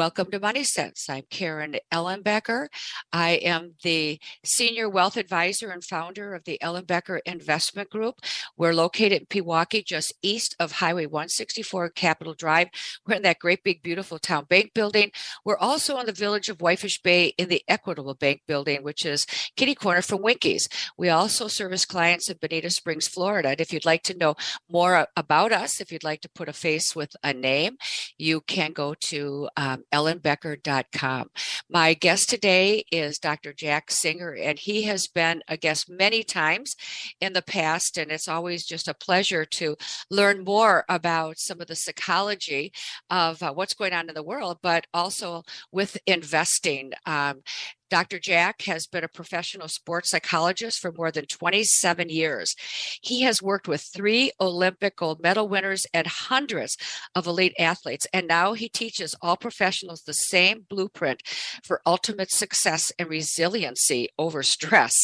Welcome 0.00 0.30
to 0.30 0.40
Money 0.40 0.64
Sense. 0.64 1.10
I'm 1.10 1.24
Karen 1.28 1.76
Ellenbecker. 1.92 2.68
I 3.12 3.32
am 3.32 3.74
the 3.82 4.18
Senior 4.42 4.88
Wealth 4.88 5.18
Advisor 5.18 5.68
and 5.68 5.84
founder 5.84 6.32
of 6.32 6.44
the 6.44 6.58
Ellenbecker 6.62 7.18
Investment 7.26 7.90
Group. 7.90 8.14
We're 8.56 8.72
located 8.72 9.20
in 9.20 9.26
Pewaukee, 9.26 9.84
just 9.84 10.14
east 10.22 10.56
of 10.58 10.72
Highway 10.72 11.04
164 11.04 11.90
Capitol 11.90 12.32
Drive. 12.32 12.68
We're 13.06 13.16
in 13.16 13.22
that 13.24 13.40
great 13.40 13.62
big 13.62 13.82
beautiful 13.82 14.18
town 14.18 14.46
bank 14.48 14.72
building. 14.74 15.10
We're 15.44 15.58
also 15.58 15.98
in 15.98 16.06
the 16.06 16.12
village 16.12 16.48
of 16.48 16.62
Whitefish 16.62 17.02
Bay 17.02 17.34
in 17.36 17.50
the 17.50 17.62
Equitable 17.68 18.14
Bank 18.14 18.40
building, 18.48 18.82
which 18.82 19.04
is 19.04 19.26
kitty 19.58 19.74
corner 19.74 20.00
from 20.00 20.22
Winkies. 20.22 20.66
We 20.96 21.10
also 21.10 21.46
service 21.46 21.84
clients 21.84 22.30
in 22.30 22.38
Bonita 22.40 22.70
Springs, 22.70 23.06
Florida. 23.06 23.50
And 23.50 23.60
if 23.60 23.70
you'd 23.70 23.84
like 23.84 24.04
to 24.04 24.16
know 24.16 24.36
more 24.66 25.08
about 25.14 25.52
us, 25.52 25.78
if 25.78 25.92
you'd 25.92 26.04
like 26.04 26.22
to 26.22 26.30
put 26.30 26.48
a 26.48 26.54
face 26.54 26.96
with 26.96 27.14
a 27.22 27.34
name, 27.34 27.76
you 28.16 28.40
can 28.40 28.72
go 28.72 28.94
to 28.94 29.50
um, 29.58 29.84
ellenbecker.com. 29.92 31.30
My 31.68 31.94
guest 31.94 32.28
today 32.28 32.84
is 32.90 33.18
Dr. 33.18 33.52
Jack 33.52 33.90
Singer, 33.90 34.34
and 34.34 34.58
he 34.58 34.82
has 34.82 35.06
been 35.06 35.42
a 35.48 35.56
guest 35.56 35.88
many 35.88 36.22
times 36.22 36.74
in 37.20 37.32
the 37.32 37.42
past, 37.42 37.98
and 37.98 38.10
it's 38.10 38.28
always 38.28 38.64
just 38.64 38.88
a 38.88 38.94
pleasure 38.94 39.44
to 39.44 39.76
learn 40.10 40.44
more 40.44 40.84
about 40.88 41.38
some 41.38 41.60
of 41.60 41.66
the 41.66 41.76
psychology 41.76 42.72
of 43.10 43.42
uh, 43.42 43.52
what's 43.52 43.74
going 43.74 43.92
on 43.92 44.08
in 44.08 44.14
the 44.14 44.22
world, 44.22 44.58
but 44.62 44.86
also 44.92 45.42
with 45.72 45.98
investing. 46.06 46.92
Um, 47.06 47.42
Dr. 47.90 48.20
Jack 48.20 48.62
has 48.62 48.86
been 48.86 49.02
a 49.02 49.08
professional 49.08 49.66
sports 49.66 50.10
psychologist 50.10 50.78
for 50.78 50.92
more 50.92 51.10
than 51.10 51.26
27 51.26 52.08
years. 52.08 52.54
He 53.02 53.22
has 53.22 53.42
worked 53.42 53.66
with 53.66 53.82
three 53.82 54.30
Olympic 54.40 54.96
gold 54.96 55.20
medal 55.20 55.48
winners 55.48 55.86
and 55.92 56.06
hundreds 56.06 56.76
of 57.14 57.26
elite 57.26 57.54
athletes. 57.58 58.06
And 58.12 58.28
now 58.28 58.52
he 58.52 58.68
teaches 58.68 59.16
all 59.20 59.36
professionals 59.36 60.02
the 60.02 60.12
same 60.12 60.66
blueprint 60.68 61.22
for 61.64 61.82
ultimate 61.84 62.30
success 62.30 62.92
and 62.98 63.10
resiliency 63.10 64.08
over 64.18 64.44
stress. 64.44 64.94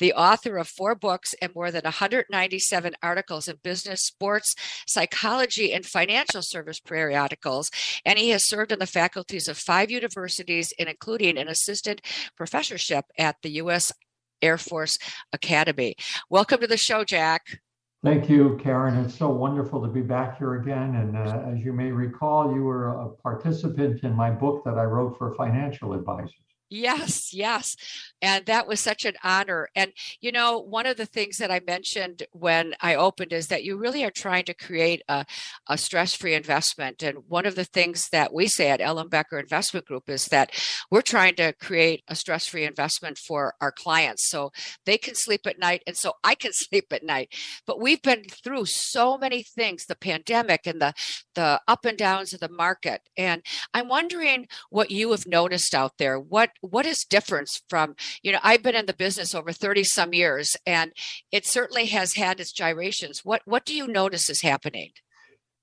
The 0.00 0.12
author 0.12 0.56
of 0.58 0.68
four 0.68 0.96
books 0.96 1.34
and 1.40 1.54
more 1.54 1.70
than 1.70 1.84
197 1.84 2.94
articles 3.02 3.46
in 3.46 3.56
business, 3.62 4.00
sports, 4.02 4.54
psychology, 4.86 5.72
and 5.72 5.86
financial 5.86 6.42
service 6.42 6.80
periodicals. 6.80 7.70
And 8.04 8.18
he 8.18 8.30
has 8.30 8.48
served 8.48 8.72
on 8.72 8.80
the 8.80 8.86
faculties 8.86 9.46
of 9.46 9.56
five 9.56 9.90
universities, 9.90 10.72
including 10.78 11.38
an 11.38 11.48
assistant 11.48 12.00
professorship 12.36 13.06
at 13.18 13.36
the 13.42 13.50
U.S. 13.50 13.92
Air 14.40 14.58
Force 14.58 14.98
Academy. 15.32 15.94
Welcome 16.30 16.60
to 16.60 16.66
the 16.66 16.76
show, 16.76 17.04
Jack. 17.04 17.60
Thank 18.04 18.28
you, 18.28 18.58
Karen. 18.60 18.96
It's 19.04 19.14
so 19.14 19.28
wonderful 19.28 19.80
to 19.80 19.86
be 19.86 20.00
back 20.00 20.36
here 20.38 20.56
again. 20.56 20.96
And 20.96 21.16
uh, 21.16 21.42
as 21.46 21.60
you 21.60 21.72
may 21.72 21.92
recall, 21.92 22.52
you 22.52 22.64
were 22.64 22.88
a 22.88 23.08
participant 23.10 24.02
in 24.02 24.12
my 24.12 24.28
book 24.28 24.64
that 24.64 24.76
I 24.76 24.82
wrote 24.82 25.16
for 25.18 25.32
financial 25.36 25.92
advisors. 25.92 26.34
Yes, 26.72 27.34
yes. 27.34 27.76
And 28.22 28.46
that 28.46 28.66
was 28.66 28.80
such 28.80 29.04
an 29.04 29.16
honor. 29.22 29.68
And, 29.76 29.92
you 30.22 30.32
know, 30.32 30.58
one 30.58 30.86
of 30.86 30.96
the 30.96 31.04
things 31.04 31.36
that 31.36 31.50
I 31.50 31.60
mentioned 31.60 32.22
when 32.32 32.74
I 32.80 32.94
opened 32.94 33.34
is 33.34 33.48
that 33.48 33.62
you 33.62 33.76
really 33.76 34.04
are 34.04 34.10
trying 34.10 34.46
to 34.46 34.54
create 34.54 35.02
a, 35.06 35.26
a 35.68 35.76
stress 35.76 36.14
free 36.14 36.32
investment. 36.32 37.02
And 37.02 37.28
one 37.28 37.44
of 37.44 37.56
the 37.56 37.66
things 37.66 38.08
that 38.08 38.32
we 38.32 38.46
say 38.46 38.70
at 38.70 38.80
Ellenbecker 38.80 39.38
Investment 39.38 39.84
Group 39.84 40.08
is 40.08 40.26
that 40.26 40.50
we're 40.90 41.02
trying 41.02 41.34
to 41.34 41.52
create 41.52 42.04
a 42.08 42.14
stress 42.14 42.46
free 42.46 42.64
investment 42.64 43.18
for 43.18 43.54
our 43.60 43.72
clients 43.72 44.30
so 44.30 44.50
they 44.86 44.96
can 44.96 45.14
sleep 45.14 45.46
at 45.46 45.58
night 45.58 45.82
and 45.86 45.96
so 45.96 46.14
I 46.24 46.34
can 46.34 46.52
sleep 46.54 46.86
at 46.90 47.04
night. 47.04 47.34
But 47.66 47.80
we've 47.80 48.00
been 48.00 48.24
through 48.30 48.64
so 48.64 49.18
many 49.18 49.42
things 49.42 49.84
the 49.84 49.94
pandemic 49.94 50.66
and 50.66 50.80
the, 50.80 50.94
the 51.34 51.60
up 51.68 51.84
and 51.84 51.98
downs 51.98 52.32
of 52.32 52.40
the 52.40 52.48
market. 52.48 53.02
And 53.18 53.42
I'm 53.74 53.88
wondering 53.88 54.46
what 54.70 54.90
you 54.90 55.10
have 55.10 55.26
noticed 55.26 55.74
out 55.74 55.98
there. 55.98 56.18
What 56.18 56.50
what 56.62 56.86
is 56.86 57.04
difference 57.04 57.60
from 57.68 57.94
you 58.22 58.32
know 58.32 58.38
i've 58.42 58.62
been 58.62 58.74
in 58.74 58.86
the 58.86 58.94
business 58.94 59.34
over 59.34 59.52
30 59.52 59.84
some 59.84 60.14
years 60.14 60.56
and 60.66 60.92
it 61.30 61.46
certainly 61.46 61.86
has 61.86 62.14
had 62.14 62.40
its 62.40 62.52
gyrations. 62.52 63.20
What 63.24 63.42
what 63.44 63.64
do 63.64 63.74
you 63.74 63.86
notice 63.86 64.28
is 64.28 64.42
happening? 64.42 64.90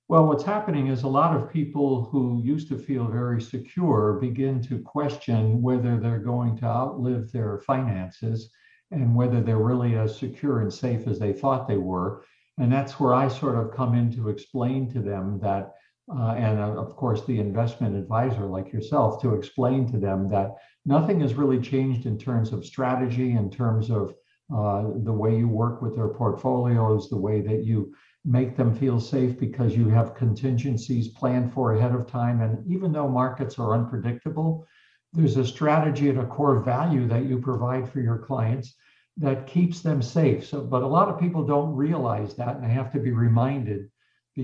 Well 0.08 0.26
what's 0.26 0.44
happening 0.44 0.88
is 0.88 1.02
a 1.02 1.08
lot 1.08 1.36
of 1.36 1.52
people 1.52 2.04
who 2.04 2.42
used 2.44 2.68
to 2.68 2.78
feel 2.78 3.06
very 3.06 3.40
secure 3.40 4.18
begin 4.20 4.62
to 4.62 4.80
question 4.80 5.62
whether 5.62 5.98
they're 5.98 6.18
going 6.18 6.56
to 6.58 6.66
outlive 6.66 7.30
their 7.32 7.58
finances 7.58 8.50
and 8.90 9.14
whether 9.14 9.40
they're 9.40 9.58
really 9.58 9.96
as 9.96 10.18
secure 10.18 10.60
and 10.60 10.72
safe 10.72 11.06
as 11.06 11.18
they 11.18 11.32
thought 11.32 11.68
they 11.68 11.76
were. 11.76 12.24
And 12.58 12.72
that's 12.72 12.98
where 12.98 13.14
i 13.14 13.28
sort 13.28 13.56
of 13.56 13.74
come 13.74 13.94
in 13.94 14.12
to 14.16 14.28
explain 14.28 14.90
to 14.92 15.00
them 15.00 15.38
that 15.40 15.74
uh, 16.18 16.32
and 16.32 16.58
uh, 16.58 16.80
of 16.80 16.96
course 16.96 17.24
the 17.24 17.38
investment 17.38 17.96
advisor 17.96 18.46
like 18.46 18.72
yourself 18.72 19.20
to 19.22 19.34
explain 19.34 19.90
to 19.90 19.98
them 19.98 20.28
that 20.28 20.56
nothing 20.84 21.20
has 21.20 21.34
really 21.34 21.60
changed 21.60 22.06
in 22.06 22.18
terms 22.18 22.52
of 22.52 22.64
strategy, 22.64 23.32
in 23.32 23.50
terms 23.50 23.90
of 23.90 24.14
uh, 24.54 24.82
the 25.04 25.12
way 25.12 25.36
you 25.36 25.48
work 25.48 25.80
with 25.80 25.94
their 25.94 26.08
portfolios, 26.08 27.08
the 27.08 27.16
way 27.16 27.40
that 27.40 27.64
you 27.64 27.94
make 28.24 28.56
them 28.56 28.74
feel 28.74 29.00
safe 29.00 29.38
because 29.38 29.76
you 29.76 29.88
have 29.88 30.14
contingencies 30.14 31.08
planned 31.08 31.52
for 31.52 31.74
ahead 31.74 31.94
of 31.94 32.06
time. 32.06 32.42
And 32.42 32.66
even 32.70 32.92
though 32.92 33.08
markets 33.08 33.58
are 33.58 33.74
unpredictable, 33.74 34.66
there's 35.12 35.36
a 35.36 35.46
strategy 35.46 36.08
and 36.08 36.20
a 36.20 36.26
core 36.26 36.60
value 36.60 37.06
that 37.08 37.26
you 37.26 37.38
provide 37.38 37.90
for 37.90 38.00
your 38.00 38.18
clients 38.18 38.74
that 39.16 39.46
keeps 39.46 39.80
them 39.80 40.02
safe. 40.02 40.46
So, 40.46 40.62
but 40.62 40.82
a 40.82 40.86
lot 40.86 41.08
of 41.08 41.20
people 41.20 41.44
don't 41.44 41.74
realize 41.74 42.34
that, 42.34 42.56
and 42.56 42.64
they 42.64 42.72
have 42.72 42.92
to 42.92 43.00
be 43.00 43.12
reminded 43.12 43.90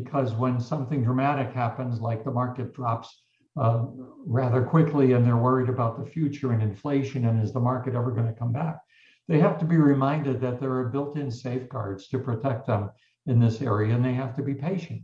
because 0.02 0.34
when 0.34 0.60
something 0.60 1.02
dramatic 1.02 1.54
happens, 1.54 2.00
like 2.00 2.22
the 2.22 2.30
market 2.30 2.74
drops 2.74 3.22
uh, 3.56 3.86
rather 4.26 4.62
quickly 4.62 5.12
and 5.12 5.24
they're 5.24 5.36
worried 5.36 5.70
about 5.70 5.98
the 5.98 6.10
future 6.10 6.52
and 6.52 6.62
inflation 6.62 7.26
and 7.26 7.42
is 7.42 7.52
the 7.52 7.60
market 7.60 7.94
ever 7.94 8.10
going 8.10 8.26
to 8.26 8.38
come 8.38 8.52
back, 8.52 8.76
they 9.28 9.38
have 9.38 9.58
to 9.58 9.64
be 9.64 9.76
reminded 9.76 10.40
that 10.40 10.60
there 10.60 10.72
are 10.72 10.88
built-in 10.90 11.30
safeguards 11.30 12.08
to 12.08 12.18
protect 12.18 12.66
them 12.66 12.90
in 13.26 13.40
this 13.40 13.62
area 13.62 13.94
and 13.94 14.04
they 14.04 14.12
have 14.12 14.36
to 14.36 14.42
be 14.42 14.54
patient. 14.54 15.02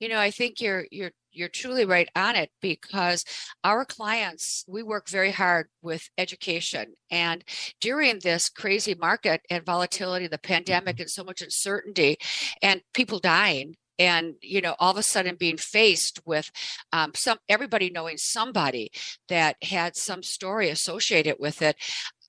You 0.00 0.08
know, 0.08 0.18
I 0.18 0.32
think 0.32 0.60
you're 0.60 0.86
you're 0.90 1.12
you're 1.30 1.48
truly 1.48 1.84
right 1.84 2.08
on 2.16 2.34
it 2.34 2.50
because 2.60 3.24
our 3.62 3.84
clients 3.84 4.64
we 4.66 4.82
work 4.82 5.08
very 5.08 5.30
hard 5.30 5.68
with 5.80 6.08
education 6.18 6.94
and 7.10 7.44
during 7.80 8.18
this 8.18 8.48
crazy 8.48 8.94
market 8.94 9.42
and 9.48 9.64
volatility 9.64 10.26
the 10.26 10.38
pandemic 10.38 10.98
and 10.98 11.08
so 11.08 11.22
much 11.22 11.40
uncertainty 11.40 12.16
and 12.62 12.82
people 12.92 13.18
dying 13.18 13.76
and 13.98 14.34
you 14.40 14.60
know 14.60 14.74
all 14.78 14.90
of 14.90 14.96
a 14.96 15.02
sudden 15.02 15.36
being 15.36 15.56
faced 15.56 16.20
with 16.24 16.50
um, 16.92 17.12
some 17.14 17.38
everybody 17.48 17.90
knowing 17.90 18.16
somebody 18.16 18.90
that 19.28 19.56
had 19.62 19.96
some 19.96 20.22
story 20.22 20.68
associated 20.68 21.36
with 21.38 21.62
it. 21.62 21.76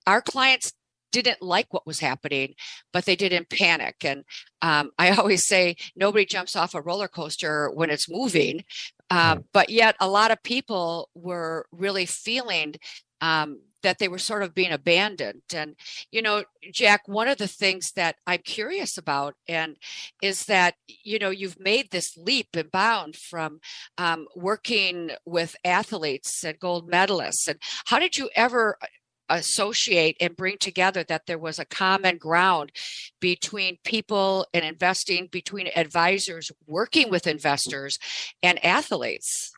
Our 0.06 0.22
clients 0.22 0.74
didn't 1.12 1.42
like 1.42 1.72
what 1.72 1.86
was 1.86 2.00
happening 2.00 2.56
but 2.92 3.06
they 3.06 3.16
didn't 3.16 3.50
panic. 3.50 4.04
And 4.04 4.24
um, 4.62 4.92
i 4.98 5.12
always 5.18 5.46
say 5.46 5.76
nobody 5.96 6.26
jumps 6.26 6.56
off 6.56 6.76
a 6.76 6.82
roller 6.82 7.08
coaster 7.08 7.70
when 7.72 7.90
it's 7.90 8.10
moving. 8.10 8.64
Uh, 9.10 9.38
but 9.54 9.70
yet 9.70 9.96
a 10.00 10.10
lot 10.10 10.32
of 10.32 10.42
people 10.44 11.10
were 11.14 11.68
really 11.72 12.06
feeling 12.06 12.76
um, 13.22 13.60
that 13.84 14.00
they 14.00 14.08
were 14.08 14.18
sort 14.18 14.44
of 14.44 14.56
being 14.56 14.72
abandoned. 14.72 15.44
And, 15.54 15.76
you 16.12 16.22
know, 16.22 16.44
Jack, 16.72 17.08
one 17.08 17.28
of 17.28 17.38
the 17.38 17.48
things 17.48 17.92
that 17.96 18.16
I'm 18.26 18.40
curious 18.40 18.98
about 18.98 19.36
and 19.48 19.78
is 20.22 20.46
that, 20.46 20.76
you 20.88 21.20
know, 21.20 21.30
you've 21.30 21.60
made 21.60 21.92
this 21.92 22.18
leap 22.18 22.50
and 22.56 22.72
bound 22.72 23.16
from 23.16 23.60
um, 23.98 24.28
working 24.36 25.12
with 25.26 25.56
athletes 25.64 26.44
and 26.44 26.60
gold 26.60 26.90
medalists. 26.90 27.48
And 27.48 27.60
how 27.86 28.00
did 28.00 28.18
you 28.18 28.30
ever 28.36 28.78
uh, 28.82 28.88
associate 29.30 30.18
and 30.20 30.36
bring 30.36 30.58
together 30.58 31.04
that 31.04 31.26
there 31.28 31.40
was 31.40 31.60
a 31.60 31.66
common 31.66 32.18
ground 32.18 32.72
between 33.20 33.78
people 33.84 34.46
and 34.54 34.66
investing, 34.66 35.28
between 35.32 35.70
advisors 35.76 36.52
working 36.68 37.10
with 37.10 37.28
investors 37.28 38.00
and 38.42 38.64
athletes? 38.66 39.53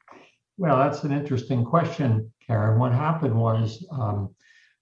Well, 0.57 0.78
that's 0.78 1.04
an 1.04 1.12
interesting 1.12 1.66
question, 1.66 2.31
Karen. 2.46 2.80
What 2.80 2.94
happened 2.94 3.36
was 3.36 3.86
um, 3.92 4.34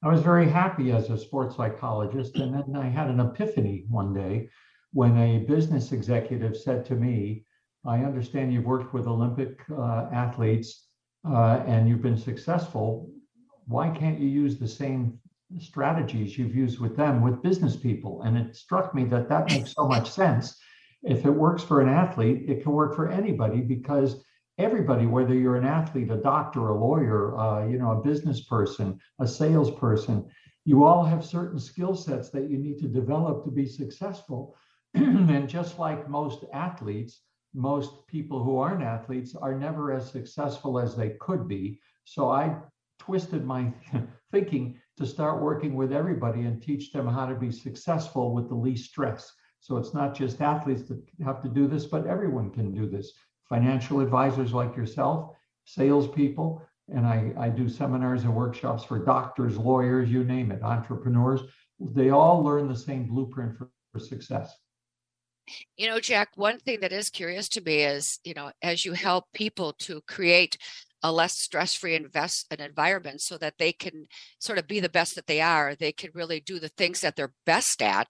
I 0.04 0.10
was 0.10 0.22
very 0.22 0.50
happy 0.50 0.92
as 0.92 1.10
a 1.10 1.18
sports 1.18 1.56
psychologist, 1.56 2.36
and 2.36 2.54
then 2.54 2.76
I 2.76 2.90
had 2.90 3.10
an 3.10 3.20
epiphany 3.20 3.86
one 3.90 4.14
day 4.14 4.50
when 4.94 5.18
a 5.18 5.40
business 5.40 5.92
executive 5.92 6.56
said 6.56 6.86
to 6.86 6.96
me, 6.96 7.44
I 7.86 8.00
understand 8.04 8.54
you've 8.54 8.66
worked 8.66 8.94
with 8.94 9.08
Olympic 9.08 9.60
uh, 9.72 10.08
athletes 10.14 10.88
uh, 11.28 11.64
and 11.66 11.90
you've 11.90 12.02
been 12.02 12.18
successful, 12.18 13.10
why 13.66 13.90
can't 13.90 14.20
you 14.20 14.28
use 14.28 14.58
the 14.58 14.68
same 14.68 15.20
strategies 15.60 16.38
you've 16.38 16.56
used 16.56 16.80
with 16.80 16.96
them 16.96 17.22
with 17.22 17.42
business 17.42 17.76
people? 17.76 18.22
And 18.22 18.38
it 18.38 18.56
struck 18.56 18.94
me 18.94 19.04
that 19.06 19.28
that 19.30 19.50
makes 19.50 19.74
so 19.74 19.88
much 19.88 20.10
sense. 20.10 20.60
If 21.02 21.26
it 21.26 21.32
works 21.32 21.64
for 21.64 21.82
an 21.82 21.90
athlete, 21.90 22.44
it 22.48 22.62
can 22.62 22.72
work 22.72 22.96
for 22.96 23.10
anybody 23.10 23.62
because 23.62 24.24
everybody, 24.58 25.06
whether 25.06 25.34
you're 25.34 25.56
an 25.56 25.66
athlete, 25.66 26.12
a 26.12 26.18
doctor, 26.18 26.70
a 26.70 26.78
lawyer, 26.78 27.38
uh, 27.38 27.66
you 27.66 27.78
know, 27.78 27.92
a 27.92 28.04
business 28.04 28.42
person, 28.42 29.00
a 29.20 29.28
salesperson, 29.28 30.26
you 30.66 30.84
all 30.84 31.04
have 31.04 31.26
certain 31.26 31.60
skill 31.60 31.96
sets 31.96 32.30
that 32.30 32.50
you 32.50 32.58
need 32.58 32.78
to 32.80 32.88
develop 32.88 33.44
to 33.44 33.52
be 33.52 33.66
successful. 33.66 34.56
and 34.94 35.50
just 35.50 35.80
like 35.80 36.10
most 36.10 36.46
athletes, 36.54 37.22
most 37.54 38.08
people 38.08 38.44
who 38.44 38.58
aren't 38.58 38.84
athletes 38.84 39.36
are 39.36 39.58
never 39.58 39.92
as 39.92 40.10
successful 40.10 40.80
as 40.80 40.96
they 40.96 41.12
could 41.20 41.48
be. 41.48 41.80
So 42.06 42.30
I 42.30 42.56
twisted 43.00 43.46
my 43.46 43.74
thinking 44.32 44.80
to 44.98 45.06
start 45.06 45.42
working 45.42 45.76
with 45.76 45.92
everybody 45.92 46.42
and 46.42 46.62
teach 46.62 46.92
them 46.92 47.08
how 47.08 47.26
to 47.26 47.36
be 47.36 47.52
successful 47.52 48.34
with 48.34 48.50
the 48.50 48.56
least 48.56 48.92
stress. 48.92 49.32
So 49.60 49.78
it's 49.78 49.94
not 49.94 50.16
just 50.16 50.42
athletes 50.42 50.84
that 50.84 51.02
have 51.24 51.42
to 51.42 51.50
do 51.50 51.68
this, 51.68 51.86
but 51.86 52.06
everyone 52.06 52.52
can 52.52 52.74
do 52.74 52.88
this. 52.88 53.14
Financial 53.50 54.00
advisors 54.00 54.54
like 54.54 54.76
yourself, 54.76 55.36
salespeople, 55.66 56.62
and 56.94 57.06
I, 57.06 57.34
I 57.38 57.50
do 57.50 57.70
seminars 57.70 58.24
and 58.24 58.36
workshops 58.36 58.84
for 58.84 59.00
doctors, 59.00 59.58
lawyers, 59.58 60.10
you 60.10 60.24
name 60.24 60.52
it, 60.52 60.64
entrepreneurs. 60.64 61.42
They 61.80 62.10
all 62.10 62.44
learn 62.44 62.68
the 62.68 62.76
same 62.76 63.08
blueprint 63.08 63.58
for, 63.58 63.70
for 63.92 64.00
success. 64.00 64.54
You 65.78 65.88
know, 65.88 66.00
Jack, 66.00 66.30
one 66.36 66.60
thing 66.60 66.80
that 66.82 66.94
is 66.94 67.10
curious 67.10 67.50
to 67.50 67.62
me 67.62 67.82
is, 67.84 68.20
you 68.24 68.34
know, 68.34 68.52
as 68.62 68.86
you 68.86 68.94
help 68.94 69.26
people 69.34 69.74
to 69.80 70.02
create 70.08 70.58
a 71.04 71.12
less 71.12 71.38
stress-free 71.38 71.96
invest 71.96 72.48
an 72.50 72.62
environment 72.62 73.22
so 73.22 73.38
that 73.38 73.58
they 73.58 73.74
can 73.74 74.08
sort 74.40 74.58
of 74.58 74.68
be 74.68 74.80
the 74.80 74.90
best 74.90 75.16
that 75.16 75.28
they 75.28 75.42
are 75.42 75.76
they 75.76 75.92
can 75.92 76.10
really 76.14 76.40
do 76.40 76.60
the 76.60 76.70
things 76.70 77.02
that 77.02 77.16
they're 77.16 77.34
best 77.46 77.82
at 77.82 78.08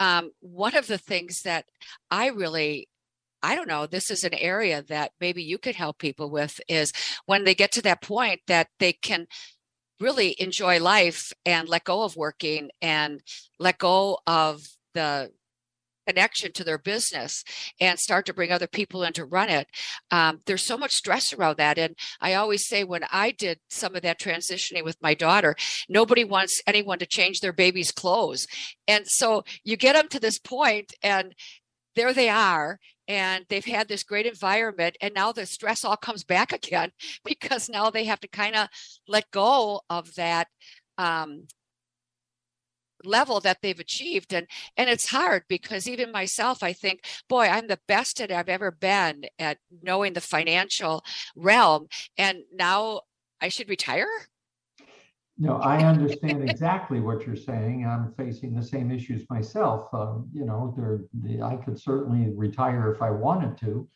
um, 0.00 0.30
one 0.40 0.74
of 0.74 0.86
the 0.86 0.96
things 0.96 1.42
that 1.42 1.66
i 2.10 2.28
really 2.28 2.88
I 3.42 3.54
don't 3.54 3.68
know, 3.68 3.86
this 3.86 4.10
is 4.10 4.24
an 4.24 4.34
area 4.34 4.82
that 4.88 5.12
maybe 5.20 5.42
you 5.42 5.58
could 5.58 5.76
help 5.76 5.98
people 5.98 6.30
with 6.30 6.60
is 6.68 6.92
when 7.26 7.44
they 7.44 7.54
get 7.54 7.72
to 7.72 7.82
that 7.82 8.02
point 8.02 8.40
that 8.46 8.68
they 8.78 8.92
can 8.92 9.26
really 10.00 10.34
enjoy 10.40 10.80
life 10.80 11.32
and 11.44 11.68
let 11.68 11.84
go 11.84 12.02
of 12.02 12.16
working 12.16 12.70
and 12.80 13.20
let 13.58 13.78
go 13.78 14.18
of 14.26 14.62
the 14.94 15.30
connection 16.06 16.50
to 16.52 16.64
their 16.64 16.78
business 16.78 17.44
and 17.80 17.98
start 17.98 18.26
to 18.26 18.34
bring 18.34 18.50
other 18.50 18.66
people 18.66 19.04
in 19.04 19.12
to 19.12 19.24
run 19.24 19.48
it. 19.48 19.68
Um, 20.10 20.40
there's 20.46 20.64
so 20.64 20.76
much 20.76 20.92
stress 20.92 21.32
around 21.32 21.58
that. 21.58 21.78
And 21.78 21.94
I 22.20 22.34
always 22.34 22.66
say 22.66 22.82
when 22.82 23.04
I 23.12 23.30
did 23.30 23.60
some 23.68 23.94
of 23.94 24.02
that 24.02 24.18
transitioning 24.18 24.82
with 24.82 24.96
my 25.00 25.14
daughter, 25.14 25.54
nobody 25.88 26.24
wants 26.24 26.60
anyone 26.66 26.98
to 26.98 27.06
change 27.06 27.40
their 27.40 27.52
baby's 27.52 27.92
clothes. 27.92 28.46
And 28.88 29.06
so 29.06 29.44
you 29.62 29.76
get 29.76 29.94
them 29.94 30.08
to 30.08 30.18
this 30.18 30.38
point 30.38 30.94
and 31.02 31.34
there 31.94 32.12
they 32.12 32.28
are 32.28 32.78
and 33.10 33.44
they've 33.48 33.64
had 33.64 33.88
this 33.88 34.04
great 34.04 34.24
environment 34.24 34.96
and 35.00 35.12
now 35.12 35.32
the 35.32 35.44
stress 35.44 35.84
all 35.84 35.96
comes 35.96 36.22
back 36.22 36.52
again 36.60 36.92
because 37.24 37.68
now 37.68 37.90
they 37.90 38.04
have 38.04 38.20
to 38.20 38.28
kind 38.28 38.54
of 38.54 38.68
let 39.08 39.30
go 39.32 39.80
of 39.90 40.14
that 40.14 40.46
um, 40.96 41.48
level 43.04 43.40
that 43.40 43.58
they've 43.62 43.80
achieved 43.80 44.32
and 44.32 44.46
and 44.76 44.88
it's 44.90 45.10
hard 45.10 45.42
because 45.48 45.88
even 45.88 46.12
myself 46.12 46.62
i 46.62 46.72
think 46.72 47.00
boy 47.30 47.46
i'm 47.46 47.66
the 47.66 47.80
best 47.88 48.18
that 48.18 48.30
i've 48.30 48.48
ever 48.48 48.70
been 48.70 49.24
at 49.38 49.56
knowing 49.82 50.12
the 50.12 50.20
financial 50.20 51.02
realm 51.34 51.86
and 52.18 52.40
now 52.52 53.00
i 53.40 53.48
should 53.48 53.70
retire 53.70 54.06
no 55.40 55.56
i 55.56 55.78
understand 55.78 56.48
exactly 56.48 57.00
what 57.00 57.26
you're 57.26 57.34
saying 57.34 57.84
i'm 57.86 58.12
facing 58.16 58.54
the 58.54 58.62
same 58.62 58.90
issues 58.92 59.28
myself 59.28 59.92
um, 59.92 60.28
you 60.32 60.44
know 60.44 60.72
there 60.76 61.00
i 61.44 61.56
could 61.56 61.78
certainly 61.78 62.32
retire 62.36 62.92
if 62.92 63.02
i 63.02 63.10
wanted 63.10 63.56
to 63.56 63.88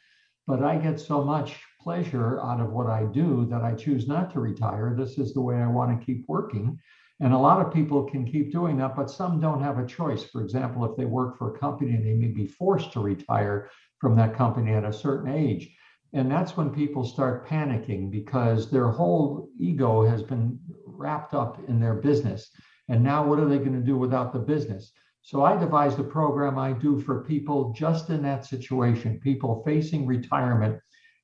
but 0.46 0.62
i 0.62 0.76
get 0.76 0.98
so 0.98 1.22
much 1.22 1.60
pleasure 1.80 2.40
out 2.40 2.60
of 2.60 2.72
what 2.72 2.88
i 2.88 3.04
do 3.04 3.46
that 3.48 3.62
i 3.62 3.72
choose 3.72 4.08
not 4.08 4.32
to 4.32 4.40
retire 4.40 4.94
this 4.98 5.18
is 5.18 5.32
the 5.32 5.40
way 5.40 5.56
i 5.56 5.66
want 5.66 5.96
to 5.96 6.04
keep 6.04 6.24
working 6.26 6.76
and 7.20 7.32
a 7.32 7.38
lot 7.38 7.64
of 7.64 7.72
people 7.72 8.02
can 8.04 8.24
keep 8.24 8.50
doing 8.50 8.76
that, 8.78 8.96
but 8.96 9.08
some 9.08 9.40
don't 9.40 9.62
have 9.62 9.78
a 9.78 9.86
choice. 9.86 10.24
For 10.24 10.42
example, 10.42 10.84
if 10.84 10.96
they 10.96 11.04
work 11.04 11.38
for 11.38 11.54
a 11.54 11.58
company 11.58 11.96
they 11.96 12.14
may 12.14 12.28
be 12.28 12.46
forced 12.46 12.92
to 12.92 13.00
retire 13.00 13.70
from 13.98 14.16
that 14.16 14.34
company 14.34 14.72
at 14.72 14.84
a 14.84 14.92
certain 14.92 15.32
age. 15.32 15.74
And 16.12 16.30
that's 16.30 16.56
when 16.56 16.70
people 16.70 17.04
start 17.04 17.46
panicking 17.46 18.10
because 18.10 18.70
their 18.70 18.88
whole 18.88 19.48
ego 19.58 20.04
has 20.04 20.22
been 20.22 20.58
wrapped 20.96 21.34
up 21.34 21.58
in 21.68 21.80
their 21.80 21.94
business. 21.94 22.50
And 22.88 23.02
now, 23.02 23.24
what 23.26 23.38
are 23.38 23.48
they 23.48 23.58
going 23.58 23.78
to 23.78 23.86
do 23.86 23.96
without 23.96 24.32
the 24.32 24.38
business? 24.38 24.92
So, 25.22 25.42
I 25.44 25.56
devised 25.56 25.98
a 25.98 26.04
program 26.04 26.58
I 26.58 26.72
do 26.72 27.00
for 27.00 27.24
people 27.24 27.72
just 27.72 28.10
in 28.10 28.22
that 28.22 28.44
situation, 28.44 29.20
people 29.20 29.62
facing 29.64 30.06
retirement. 30.06 30.78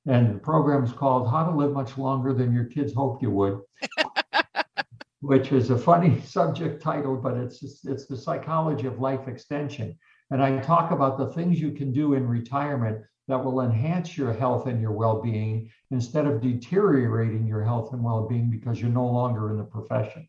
And 0.07 0.35
the 0.35 0.39
program 0.39 0.83
is 0.83 0.91
called 0.91 1.29
How 1.29 1.45
to 1.45 1.55
Live 1.55 1.73
Much 1.73 1.97
Longer 1.97 2.33
Than 2.33 2.53
Your 2.53 2.65
Kids 2.65 2.93
Hoped 2.93 3.21
You 3.21 3.31
Would. 3.31 3.59
which 5.21 5.51
is 5.51 5.69
a 5.69 5.77
funny 5.77 6.19
subject 6.25 6.81
title, 6.81 7.15
but 7.15 7.37
it's 7.37 7.85
it's 7.85 8.07
the 8.07 8.17
psychology 8.17 8.87
of 8.87 8.99
life 8.99 9.27
extension. 9.27 9.97
And 10.31 10.41
I 10.41 10.59
talk 10.59 10.91
about 10.91 11.17
the 11.17 11.31
things 11.33 11.59
you 11.59 11.71
can 11.71 11.91
do 11.91 12.13
in 12.13 12.27
retirement 12.27 13.03
that 13.27 13.43
will 13.43 13.61
enhance 13.61 14.17
your 14.17 14.33
health 14.33 14.67
and 14.67 14.81
your 14.81 14.91
well-being 14.91 15.69
instead 15.91 16.25
of 16.25 16.41
deteriorating 16.41 17.47
your 17.47 17.63
health 17.63 17.93
and 17.93 18.03
well-being 18.03 18.49
because 18.49 18.81
you're 18.81 18.89
no 18.89 19.07
longer 19.07 19.51
in 19.51 19.57
the 19.57 19.63
profession. 19.63 20.27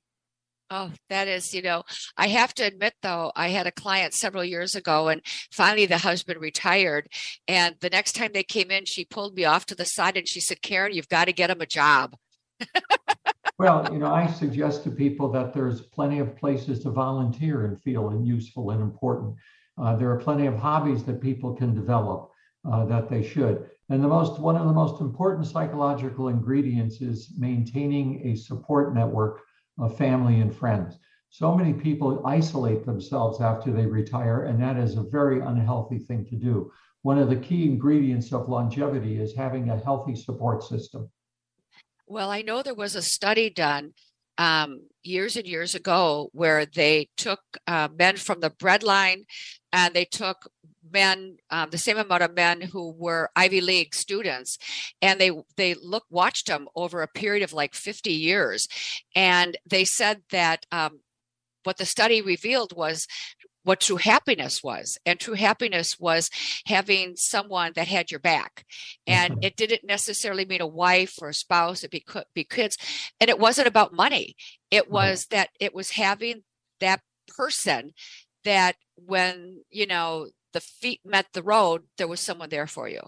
Oh, 0.75 0.91
that 1.11 1.29
is, 1.29 1.53
you 1.53 1.61
know, 1.61 1.83
I 2.17 2.29
have 2.29 2.55
to 2.55 2.63
admit 2.63 2.95
though, 3.03 3.31
I 3.37 3.49
had 3.49 3.67
a 3.67 3.73
client 3.73 4.15
several 4.15 4.43
years 4.43 4.75
ago 4.75 5.09
and 5.09 5.21
finally 5.51 5.85
the 5.85 5.99
husband 5.99 6.41
retired. 6.41 7.09
And 7.47 7.75
the 7.81 7.91
next 7.91 8.13
time 8.13 8.31
they 8.33 8.43
came 8.43 8.71
in, 8.71 8.87
she 8.87 9.05
pulled 9.05 9.35
me 9.35 9.45
off 9.45 9.67
to 9.67 9.75
the 9.75 9.85
side 9.85 10.17
and 10.17 10.27
she 10.27 10.41
said, 10.41 10.63
Karen, 10.63 10.95
you've 10.95 11.11
got 11.11 11.27
to 11.27 11.33
get 11.35 11.51
him 11.51 11.61
a 11.61 11.67
job. 11.67 12.17
well, 13.59 13.87
you 13.93 13.99
know, 13.99 14.15
I 14.15 14.27
suggest 14.29 14.85
to 14.85 14.91
people 14.91 15.31
that 15.33 15.53
there's 15.53 15.83
plenty 15.83 16.21
of 16.21 16.35
places 16.37 16.81
to 16.85 16.91
volunteer 16.91 17.67
and 17.67 17.79
feel 17.83 18.09
and 18.09 18.27
useful 18.27 18.71
and 18.71 18.81
important. 18.81 19.35
Uh, 19.77 19.97
there 19.97 20.11
are 20.11 20.19
plenty 20.19 20.47
of 20.47 20.57
hobbies 20.57 21.05
that 21.05 21.21
people 21.21 21.55
can 21.55 21.75
develop 21.75 22.32
uh, 22.71 22.85
that 22.87 23.09
they 23.09 23.23
should. 23.23 23.69
And 23.89 24.03
the 24.03 24.09
most 24.09 24.41
one 24.41 24.57
of 24.57 24.67
the 24.67 24.73
most 24.73 25.01
important 25.01 25.47
psychological 25.47 26.29
ingredients 26.29 27.01
is 27.01 27.33
maintaining 27.37 28.27
a 28.27 28.37
support 28.37 28.95
network 28.95 29.43
of 29.79 29.97
family 29.97 30.41
and 30.41 30.55
friends. 30.55 30.99
So 31.31 31.55
many 31.55 31.73
people 31.73 32.23
isolate 32.27 32.85
themselves 32.85 33.41
after 33.41 33.73
they 33.73 33.87
retire, 33.87 34.45
and 34.45 34.63
that 34.63 34.77
is 34.77 34.97
a 34.97 35.03
very 35.03 35.41
unhealthy 35.41 35.99
thing 35.99 36.27
to 36.27 36.37
do. 36.37 36.71
One 37.03 37.19
of 37.19 37.29
the 37.29 37.37
key 37.37 37.65
ingredients 37.65 38.33
of 38.33 38.49
longevity 38.49 39.19
is 39.19 39.35
having 39.35 39.71
a 39.71 39.79
healthy 39.79 40.15
support 40.15 40.63
system. 40.63 41.11
Well, 42.07 42.31
I 42.31 42.43
know 42.43 42.63
there 42.63 42.75
was 42.75 42.95
a 42.95 43.03
study 43.03 43.49
done 43.51 43.95
um, 44.39 44.83
years 45.03 45.37
and 45.37 45.47
years 45.47 45.75
ago 45.75 46.29
where 46.33 46.67
they 46.67 47.09
took 47.17 47.41
uh, 47.67 47.89
men 47.97 48.17
from 48.17 48.41
the 48.41 48.51
breadline 48.51 49.25
and 49.73 49.95
they 49.95 50.05
took 50.05 50.51
men 50.93 51.37
um, 51.51 51.71
the 51.71 51.79
same 51.79 51.99
amount 51.99 52.23
of 52.23 52.35
men 52.35 52.61
who 52.61 52.93
were 52.93 53.31
ivy 53.35 53.61
league 53.61 53.95
students 53.95 54.59
and 55.01 55.21
they 55.21 55.31
they 55.57 55.75
look 55.75 56.05
watched 56.11 56.47
them 56.47 56.69
over 56.77 57.03
a 57.03 57.09
period 57.09 57.43
of 57.43 57.53
like 57.53 57.75
50 57.75 58.13
years 58.13 58.69
and 59.15 59.57
they 59.69 59.85
said 59.85 60.23
that 60.31 60.67
um, 60.71 61.01
what 61.65 61.79
the 61.79 61.87
study 61.87 62.21
revealed 62.21 62.77
was 62.77 63.07
what 63.65 63.81
true 63.81 63.97
happiness 63.97 64.63
was. 64.63 64.99
And 65.07 65.19
true 65.19 65.35
happiness 65.35 65.99
was 65.99 66.31
having 66.67 67.15
someone 67.17 67.73
that 67.75 67.89
had 67.89 68.11
your 68.11 68.21
back. 68.21 68.65
And 69.07 69.39
it 69.43 69.57
didn't 69.57 69.85
necessarily 69.85 70.45
mean 70.45 70.61
a 70.61 70.67
wife 70.67 71.15
or 71.21 71.29
a 71.29 71.35
spouse, 71.35 71.85
it 71.85 72.07
could 72.07 72.25
be 72.35 72.45
kids. 72.45 72.77
And 73.21 73.31
it 73.31 73.39
wasn't 73.39 73.69
about 73.69 73.95
money. 73.95 74.37
It 74.71 74.91
was 74.91 75.27
that 75.31 75.51
it 75.61 75.75
was 75.75 75.91
having 75.91 76.43
that 76.81 77.01
person 77.29 77.93
that 78.45 78.77
when, 78.97 79.63
you 79.71 79.87
know, 79.87 80.29
the 80.53 80.61
feet 80.61 81.01
met 81.05 81.27
the 81.33 81.43
road, 81.43 81.83
there 81.99 82.09
was 82.09 82.21
someone 82.21 82.49
there 82.49 82.67
for 82.67 82.89
you 82.89 83.03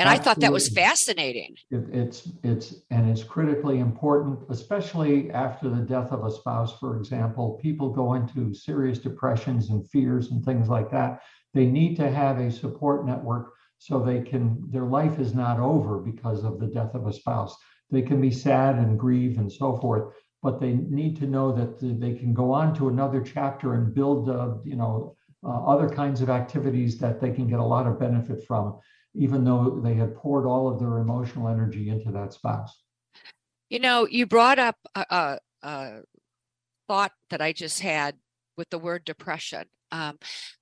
and 0.00 0.08
Absolutely. 0.08 0.20
I 0.20 0.24
thought 0.24 0.40
that 0.40 0.52
was 0.52 0.68
fascinating. 0.68 1.56
It, 1.70 1.84
it's 1.92 2.28
it's 2.42 2.74
and 2.90 3.10
it's 3.10 3.22
critically 3.22 3.80
important, 3.80 4.38
especially 4.48 5.30
after 5.30 5.68
the 5.68 5.82
death 5.82 6.10
of 6.10 6.24
a 6.24 6.30
spouse, 6.30 6.78
for 6.78 6.96
example. 6.96 7.58
People 7.60 7.90
go 7.90 8.14
into 8.14 8.54
serious 8.54 8.98
depressions 8.98 9.68
and 9.68 9.86
fears 9.90 10.30
and 10.30 10.42
things 10.42 10.70
like 10.70 10.90
that. 10.90 11.20
They 11.52 11.66
need 11.66 11.96
to 11.96 12.10
have 12.10 12.38
a 12.38 12.50
support 12.50 13.04
network 13.04 13.52
so 13.76 13.98
they 13.98 14.22
can 14.22 14.64
their 14.70 14.86
life 14.86 15.18
is 15.18 15.34
not 15.34 15.60
over 15.60 15.98
because 15.98 16.44
of 16.44 16.60
the 16.60 16.68
death 16.68 16.94
of 16.94 17.06
a 17.06 17.12
spouse. 17.12 17.54
They 17.90 18.00
can 18.00 18.22
be 18.22 18.30
sad 18.30 18.76
and 18.76 18.98
grieve 18.98 19.36
and 19.36 19.52
so 19.52 19.76
forth, 19.76 20.14
but 20.42 20.60
they 20.60 20.72
need 20.72 21.16
to 21.18 21.26
know 21.26 21.52
that 21.52 21.78
they 21.78 22.14
can 22.14 22.32
go 22.32 22.52
on 22.52 22.74
to 22.76 22.88
another 22.88 23.20
chapter 23.20 23.74
and 23.74 23.94
build, 23.94 24.30
uh, 24.30 24.54
you 24.64 24.76
know, 24.76 25.14
uh, 25.44 25.64
other 25.66 25.88
kinds 25.88 26.20
of 26.20 26.30
activities 26.30 26.98
that 26.98 27.20
they 27.20 27.30
can 27.30 27.48
get 27.48 27.58
a 27.58 27.64
lot 27.64 27.86
of 27.86 27.98
benefit 27.98 28.44
from 28.46 28.78
even 29.14 29.44
though 29.44 29.80
they 29.82 29.94
had 29.94 30.14
poured 30.14 30.46
all 30.46 30.68
of 30.68 30.78
their 30.78 30.98
emotional 30.98 31.48
energy 31.48 31.88
into 31.88 32.12
that 32.12 32.32
spouse. 32.32 32.82
You 33.68 33.80
know, 33.80 34.06
you 34.06 34.26
brought 34.26 34.58
up 34.58 34.76
a, 34.94 35.06
a, 35.10 35.38
a 35.62 36.00
thought 36.88 37.12
that 37.30 37.40
I 37.40 37.52
just 37.52 37.80
had 37.80 38.16
with 38.56 38.70
the 38.70 38.78
word 38.78 39.04
depression. 39.04 39.64
Um, 39.92 40.18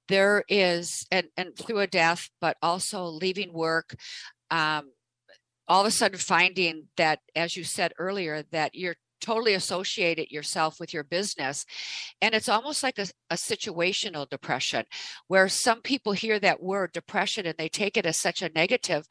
there 0.09 0.45
is, 0.49 1.07
and, 1.11 1.29
and 1.37 1.57
through 1.57 1.81
a 1.81 1.87
death, 1.87 2.31
but 2.41 2.57
also 2.63 3.05
leaving 3.05 3.53
work, 3.53 3.95
um, 4.51 4.91
all 5.67 5.83
of 5.83 5.87
a 5.87 5.91
sudden 5.91 6.19
finding 6.19 6.85
that, 6.97 7.21
as 7.37 7.57
you 7.57 7.65
said 7.65 7.93
earlier, 7.99 8.43
that 8.53 8.75
you're 8.75 8.97
totally 9.21 9.55
associate 9.55 10.19
it 10.19 10.33
yourself 10.33 10.81
with 10.81 10.93
your 10.93 11.05
business. 11.05 11.65
And 12.21 12.35
it's 12.35 12.49
almost 12.49 12.83
like 12.83 12.99
a, 12.99 13.07
a, 13.31 13.35
situational 13.35 14.29
depression, 14.29 14.85
where 15.29 15.49
some 15.49 15.83
people 15.83 16.13
hear 16.13 16.39
that 16.41 16.63
word 16.63 16.93
depression 16.93 17.47
and 17.47 17.57
they 17.59 17.69
take 17.69 17.97
it 17.97 18.07
as 18.07 18.19
such 18.19 18.43
a 18.43 18.51
negative. 18.55 19.07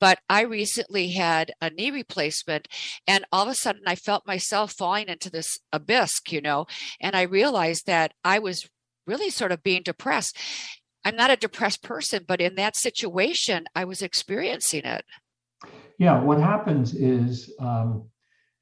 But 0.00 0.18
I 0.28 0.42
recently 0.42 1.10
had 1.10 1.52
a 1.60 1.70
knee 1.70 1.90
replacement, 1.90 2.68
and 3.06 3.24
all 3.32 3.42
of 3.44 3.48
a 3.48 3.54
sudden 3.54 3.82
I 3.86 3.94
felt 3.94 4.26
myself 4.26 4.72
falling 4.72 5.08
into 5.08 5.30
this 5.30 5.58
abyss, 5.72 6.20
you 6.28 6.40
know, 6.40 6.66
and 7.00 7.14
I 7.16 7.22
realized 7.22 7.86
that 7.86 8.12
I 8.24 8.38
was 8.38 8.68
really 9.06 9.30
sort 9.30 9.52
of 9.52 9.62
being 9.62 9.82
depressed. 9.82 10.36
I'm 11.04 11.16
not 11.16 11.30
a 11.30 11.36
depressed 11.36 11.82
person, 11.82 12.24
but 12.26 12.40
in 12.40 12.54
that 12.56 12.76
situation, 12.76 13.64
I 13.74 13.84
was 13.84 14.02
experiencing 14.02 14.84
it. 14.84 15.04
Yeah, 15.98 16.20
what 16.20 16.40
happens 16.40 16.94
is 16.94 17.52
um, 17.58 18.04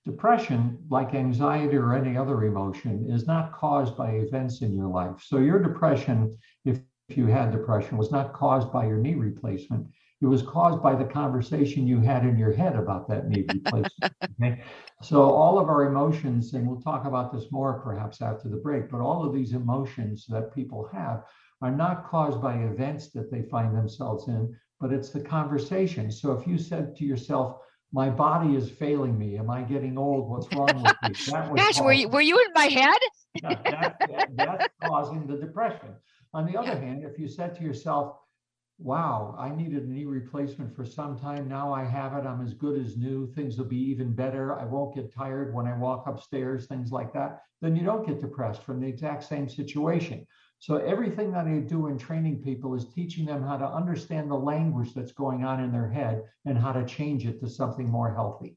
Depression, 0.06 0.78
like 0.88 1.14
anxiety 1.14 1.76
or 1.76 1.94
any 1.94 2.16
other 2.16 2.44
emotion, 2.44 3.06
is 3.10 3.26
not 3.26 3.52
caused 3.52 3.96
by 3.98 4.12
events 4.12 4.62
in 4.62 4.74
your 4.74 4.88
life. 4.88 5.22
So, 5.22 5.36
your 5.38 5.62
depression, 5.62 6.36
if, 6.64 6.80
you 7.08 7.26
had 7.26 7.50
depression, 7.50 7.98
was 7.98 8.10
not 8.10 8.32
caused 8.32 8.72
by 8.72 8.86
your 8.86 8.96
knee 8.96 9.14
replacement. 9.14 9.86
It 10.22 10.26
was 10.26 10.42
caused 10.42 10.82
by 10.82 10.94
the 10.94 11.04
conversation 11.04 11.86
you 11.86 12.00
had 12.00 12.24
in 12.24 12.38
your 12.38 12.52
head 12.52 12.76
about 12.76 13.08
that 13.08 13.28
knee 13.28 13.44
replacement. 13.52 14.14
okay? 14.42 14.62
So, 15.02 15.22
all 15.22 15.58
of 15.58 15.68
our 15.68 15.84
emotions, 15.84 16.54
and 16.54 16.66
we'll 16.66 16.80
talk 16.80 17.04
about 17.06 17.32
this 17.32 17.50
more 17.50 17.80
perhaps 17.80 18.22
after 18.22 18.48
the 18.48 18.56
break, 18.56 18.90
but 18.90 19.00
all 19.00 19.24
of 19.24 19.34
these 19.34 19.52
emotions 19.52 20.24
that 20.28 20.54
people 20.54 20.88
have 20.92 21.24
are 21.60 21.70
not 21.70 22.08
caused 22.08 22.40
by 22.40 22.54
events 22.54 23.10
that 23.10 23.30
they 23.30 23.42
find 23.42 23.76
themselves 23.76 24.28
in, 24.28 24.56
but 24.78 24.92
it's 24.92 25.10
the 25.10 25.20
conversation. 25.20 26.10
So, 26.10 26.32
if 26.32 26.46
you 26.46 26.56
said 26.56 26.96
to 26.96 27.04
yourself, 27.04 27.58
my 27.92 28.08
body 28.08 28.54
is 28.54 28.70
failing 28.70 29.18
me. 29.18 29.38
Am 29.38 29.50
I 29.50 29.62
getting 29.62 29.98
old? 29.98 30.30
What's 30.30 30.52
wrong 30.54 30.82
with 30.82 30.96
me? 31.02 31.14
That 31.32 31.54
Gosh, 31.56 31.66
causing, 31.66 31.84
were 31.84 31.92
you 31.92 32.08
were 32.08 32.20
you 32.20 32.38
in 32.38 32.52
my 32.54 32.66
head? 32.66 32.98
that, 33.42 33.64
that, 33.64 34.28
that's 34.36 34.68
causing 34.84 35.26
the 35.26 35.36
depression. 35.36 35.90
On 36.32 36.46
the 36.46 36.58
other 36.58 36.68
yeah. 36.68 36.80
hand, 36.80 37.04
if 37.04 37.18
you 37.18 37.28
said 37.28 37.56
to 37.56 37.64
yourself, 37.64 38.16
wow, 38.78 39.34
I 39.38 39.50
needed 39.50 39.82
a 39.82 39.92
knee 39.92 40.04
replacement 40.04 40.74
for 40.74 40.84
some 40.84 41.18
time. 41.18 41.48
Now 41.48 41.72
I 41.72 41.84
have 41.84 42.14
it. 42.14 42.26
I'm 42.26 42.40
as 42.44 42.54
good 42.54 42.80
as 42.80 42.96
new. 42.96 43.26
Things 43.34 43.58
will 43.58 43.66
be 43.66 43.76
even 43.90 44.12
better. 44.12 44.58
I 44.58 44.64
won't 44.64 44.94
get 44.94 45.12
tired 45.12 45.52
when 45.52 45.66
I 45.66 45.76
walk 45.76 46.06
upstairs, 46.06 46.66
things 46.66 46.92
like 46.92 47.12
that. 47.12 47.42
Then 47.60 47.76
you 47.76 47.84
don't 47.84 48.06
get 48.06 48.20
depressed 48.20 48.62
from 48.62 48.80
the 48.80 48.86
exact 48.86 49.24
same 49.24 49.48
situation. 49.48 50.26
So 50.60 50.76
everything 50.76 51.32
that 51.32 51.46
I 51.46 51.56
do 51.60 51.86
in 51.86 51.96
training 51.96 52.42
people 52.42 52.74
is 52.74 52.84
teaching 52.94 53.24
them 53.24 53.42
how 53.42 53.56
to 53.56 53.66
understand 53.66 54.30
the 54.30 54.36
language 54.36 54.92
that's 54.94 55.10
going 55.10 55.42
on 55.42 55.64
in 55.64 55.72
their 55.72 55.88
head 55.88 56.22
and 56.44 56.56
how 56.56 56.70
to 56.72 56.84
change 56.84 57.26
it 57.26 57.40
to 57.40 57.48
something 57.48 57.88
more 57.88 58.12
healthy. 58.14 58.56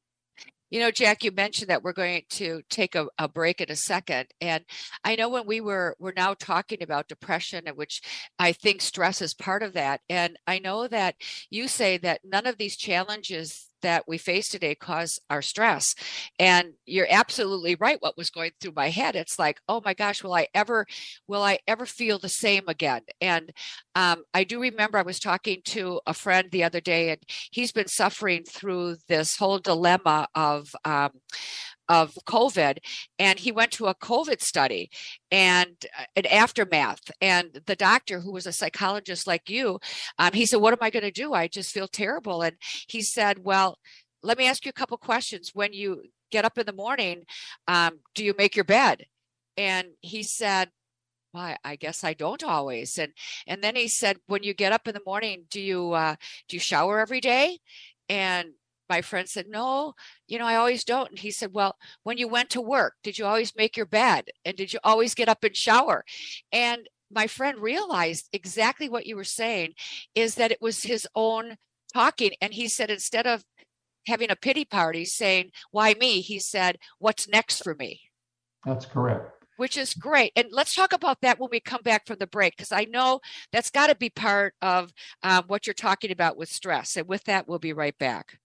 You 0.69 0.81
know, 0.81 0.91
Jack, 0.91 1.23
you 1.23 1.31
mentioned 1.31 1.69
that 1.69 1.81
we're 1.81 1.93
going 1.93 2.23
to 2.31 2.61
take 2.69 2.95
a, 2.95 3.07
a, 3.17 3.29
break 3.29 3.61
in 3.61 3.71
a 3.71 3.75
second. 3.75 4.27
And 4.41 4.65
I 5.05 5.15
know 5.15 5.29
when 5.29 5.45
we 5.45 5.61
were 5.61 5.95
we're 5.97 6.13
now 6.13 6.33
talking 6.33 6.81
about 6.81 7.07
depression, 7.07 7.67
which 7.75 8.01
I 8.37 8.51
think 8.51 8.81
stress 8.81 9.21
is 9.21 9.33
part 9.33 9.63
of 9.63 9.73
that. 9.73 10.01
And 10.09 10.37
I 10.45 10.59
know 10.59 10.87
that 10.87 11.15
you 11.49 11.69
say 11.69 11.97
that 11.99 12.21
none 12.25 12.47
of 12.47 12.57
these 12.57 12.75
challenges 12.75 13.69
that 13.83 14.05
we 14.07 14.17
face 14.17 14.49
today 14.49 14.75
cause 14.75 15.19
our 15.29 15.41
stress. 15.41 15.95
And 16.39 16.73
you're 16.85 17.07
absolutely 17.09 17.75
right. 17.75 18.01
What 18.01 18.17
was 18.17 18.29
going 18.29 18.51
through 18.59 18.73
my 18.75 18.89
head? 18.89 19.15
It's 19.15 19.37
like, 19.39 19.61
oh 19.69 19.81
my 19.85 19.93
gosh, 19.93 20.23
will 20.23 20.33
I 20.33 20.47
ever, 20.53 20.85
will 21.27 21.43
I 21.43 21.59
ever 21.67 21.85
feel 21.85 22.17
the 22.17 22.29
same 22.29 22.63
again? 22.67 23.01
And 23.21 23.53
um, 23.95 24.23
I 24.33 24.43
do 24.43 24.59
remember 24.59 24.97
I 24.97 25.03
was 25.03 25.19
talking 25.19 25.61
to 25.65 26.01
a 26.07 26.13
friend 26.13 26.49
the 26.51 26.63
other 26.63 26.81
day, 26.81 27.11
and 27.11 27.19
he's 27.51 27.71
been 27.71 27.87
suffering 27.87 28.43
through 28.43 28.97
this 29.07 29.37
whole 29.37 29.59
dilemma 29.59 30.27
of 30.33 30.75
um, 30.83 31.11
of 31.89 32.17
COVID, 32.25 32.77
and 33.19 33.39
he 33.39 33.51
went 33.51 33.71
to 33.73 33.87
a 33.87 33.95
COVID 33.95 34.41
study 34.41 34.89
and 35.31 35.75
uh, 35.97 36.05
an 36.15 36.25
aftermath. 36.27 37.11
And 37.21 37.61
the 37.65 37.75
doctor, 37.75 38.19
who 38.19 38.31
was 38.31 38.47
a 38.47 38.51
psychologist 38.51 39.27
like 39.27 39.49
you, 39.49 39.79
um, 40.19 40.33
he 40.33 40.45
said, 40.45 40.57
"What 40.57 40.73
am 40.73 40.79
I 40.81 40.89
going 40.89 41.03
to 41.03 41.11
do? 41.11 41.33
I 41.33 41.47
just 41.47 41.73
feel 41.73 41.87
terrible." 41.87 42.41
And 42.41 42.55
he 42.87 43.01
said, 43.01 43.43
"Well, 43.43 43.77
let 44.21 44.37
me 44.37 44.47
ask 44.47 44.65
you 44.65 44.69
a 44.69 44.73
couple 44.73 44.97
questions. 44.97 45.51
When 45.53 45.73
you 45.73 46.03
get 46.31 46.45
up 46.45 46.57
in 46.57 46.65
the 46.65 46.73
morning, 46.73 47.23
um, 47.67 47.99
do 48.15 48.23
you 48.23 48.33
make 48.37 48.55
your 48.55 48.65
bed?" 48.65 49.05
And 49.57 49.89
he 50.01 50.23
said, 50.23 50.69
well, 51.33 51.55
I 51.63 51.75
guess 51.75 52.03
I 52.03 52.13
don't 52.13 52.43
always. 52.43 52.97
And 52.97 53.11
and 53.47 53.63
then 53.63 53.75
he 53.75 53.87
said, 53.87 54.17
when 54.27 54.43
you 54.43 54.53
get 54.53 54.71
up 54.71 54.87
in 54.87 54.93
the 54.93 55.01
morning, 55.05 55.45
do 55.49 55.59
you 55.59 55.93
uh, 55.93 56.15
do 56.47 56.55
you 56.55 56.59
shower 56.59 56.99
every 56.99 57.21
day? 57.21 57.59
And 58.09 58.53
my 58.93 59.01
friend 59.01 59.27
said, 59.27 59.47
No, 59.49 59.93
you 60.27 60.37
know, 60.37 60.45
I 60.45 60.55
always 60.55 60.83
don't. 60.83 61.09
And 61.09 61.17
he 61.17 61.31
said, 61.31 61.49
Well, 61.51 61.77
when 62.03 62.19
you 62.19 62.27
went 62.27 62.51
to 62.51 62.61
work, 62.61 62.93
did 63.03 63.17
you 63.17 63.25
always 63.25 63.55
make 63.55 63.75
your 63.75 63.87
bed? 63.87 64.25
And 64.45 64.55
did 64.55 64.71
you 64.71 64.77
always 64.83 65.15
get 65.15 65.27
up 65.27 65.43
and 65.43 65.55
shower? 65.55 66.05
And 66.51 66.87
my 67.09 67.25
friend 67.25 67.57
realized 67.57 68.29
exactly 68.31 68.89
what 68.89 69.07
you 69.07 69.15
were 69.15 69.23
saying 69.23 69.73
is 70.13 70.35
that 70.35 70.51
it 70.51 70.61
was 70.61 70.83
his 70.83 71.07
own 71.15 71.55
talking. 71.91 72.31
And 72.39 72.53
he 72.53 72.67
said, 72.67 72.91
instead 72.91 73.25
of 73.25 73.43
having 74.05 74.29
a 74.29 74.35
pity 74.35 74.63
party 74.63 75.05
saying, 75.05 75.49
Why 75.71 75.95
me? 75.99 76.21
He 76.21 76.37
said, 76.37 76.77
What's 76.99 77.27
next 77.27 77.63
for 77.63 77.73
me? 77.73 77.99
That's 78.63 78.85
correct. 78.85 79.31
Which 79.57 79.75
is 79.75 79.95
great. 79.95 80.33
And 80.35 80.49
let's 80.51 80.75
talk 80.75 80.93
about 80.93 81.21
that 81.21 81.39
when 81.39 81.49
we 81.51 81.59
come 81.59 81.81
back 81.83 82.05
from 82.05 82.17
the 82.19 82.27
break, 82.27 82.55
because 82.55 82.71
I 82.71 82.85
know 82.85 83.21
that's 83.51 83.71
got 83.71 83.87
to 83.87 83.95
be 83.95 84.11
part 84.11 84.53
of 84.61 84.91
um, 85.23 85.45
what 85.47 85.65
you're 85.65 85.73
talking 85.73 86.11
about 86.11 86.37
with 86.37 86.49
stress. 86.49 86.95
And 86.95 87.07
with 87.07 87.23
that, 87.23 87.47
we'll 87.47 87.59
be 87.59 87.73
right 87.73 87.97
back. 87.97 88.37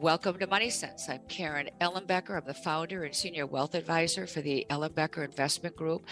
Welcome 0.00 0.38
to 0.38 0.46
Money 0.46 0.70
Sense. 0.70 1.10
I'm 1.10 1.20
Karen 1.28 1.68
Ellenbecker. 1.82 2.34
I'm 2.34 2.46
the 2.46 2.54
founder 2.54 3.04
and 3.04 3.14
senior 3.14 3.44
wealth 3.44 3.74
advisor 3.74 4.26
for 4.26 4.40
the 4.40 4.66
Ellenbecker 4.70 5.22
Investment 5.22 5.76
Group. 5.76 6.06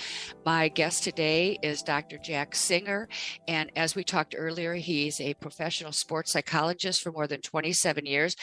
My 0.45 0.69
guest 0.69 1.05
today 1.05 1.59
is 1.63 1.81
Dr. 1.81 2.19
Jack 2.19 2.55
Singer. 2.55 3.09
And 3.49 3.73
as 3.77 3.95
we 3.95 4.05
talked 4.05 4.35
earlier, 4.37 4.75
he's 4.75 5.23
a 5.23 5.33
professional 5.33 5.93
sports 5.93 6.33
psychologist 6.33 7.01
for 7.01 7.13
more 7.13 7.27
than 7.27 7.41
27 7.41 8.05
years, 8.05 8.37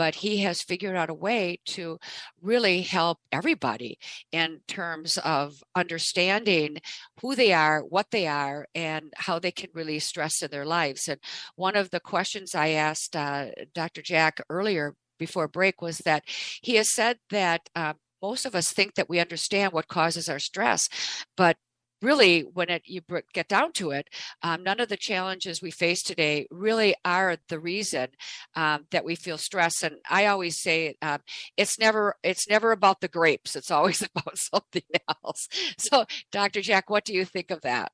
but 0.00 0.14
he 0.14 0.38
has 0.38 0.62
figured 0.62 0.96
out 0.96 1.10
a 1.10 1.14
way 1.14 1.58
to 1.66 1.98
really 2.40 2.80
help 2.80 3.18
everybody 3.30 3.98
in 4.32 4.58
terms 4.66 5.18
of 5.18 5.62
understanding 5.76 6.78
who 7.20 7.36
they 7.36 7.52
are, 7.52 7.82
what 7.82 8.06
they 8.10 8.26
are, 8.26 8.66
and 8.74 9.12
how 9.14 9.38
they 9.38 9.50
can 9.50 9.68
release 9.74 10.06
stress 10.06 10.40
in 10.40 10.50
their 10.50 10.64
lives. 10.64 11.06
And 11.06 11.20
one 11.54 11.76
of 11.76 11.90
the 11.90 12.00
questions 12.00 12.54
I 12.54 12.68
asked 12.70 13.14
uh, 13.14 13.48
Dr. 13.74 14.00
Jack 14.00 14.40
earlier 14.48 14.94
before 15.18 15.48
break 15.48 15.82
was 15.82 15.98
that 15.98 16.24
he 16.62 16.76
has 16.76 16.90
said 16.94 17.18
that 17.28 17.68
uh, 17.76 17.92
most 18.22 18.46
of 18.46 18.54
us 18.54 18.72
think 18.72 18.94
that 18.94 19.10
we 19.10 19.20
understand 19.20 19.74
what 19.74 19.88
causes 19.88 20.30
our 20.30 20.38
stress, 20.38 20.88
but 21.36 21.58
really 22.02 22.42
when 22.42 22.68
it 22.68 22.82
you 22.86 23.00
get 23.32 23.48
down 23.48 23.72
to 23.72 23.90
it 23.90 24.08
um, 24.42 24.62
none 24.62 24.80
of 24.80 24.88
the 24.88 24.96
challenges 24.96 25.62
we 25.62 25.70
face 25.70 26.02
today 26.02 26.46
really 26.50 26.94
are 27.04 27.36
the 27.48 27.58
reason 27.58 28.08
um, 28.54 28.86
that 28.90 29.04
we 29.04 29.14
feel 29.14 29.38
stress. 29.38 29.82
And 29.82 29.96
i 30.08 30.26
always 30.26 30.60
say 30.60 30.96
uh, 31.02 31.18
it's 31.56 31.78
never 31.78 32.14
it's 32.22 32.48
never 32.48 32.72
about 32.72 33.00
the 33.00 33.08
grapes 33.08 33.56
it's 33.56 33.70
always 33.70 34.02
about 34.14 34.36
something 34.38 34.82
else. 35.24 35.48
So 35.78 36.04
dr 36.32 36.60
jack 36.62 36.90
what 36.90 37.04
do 37.04 37.14
you 37.14 37.24
think 37.24 37.50
of 37.50 37.60
that? 37.62 37.92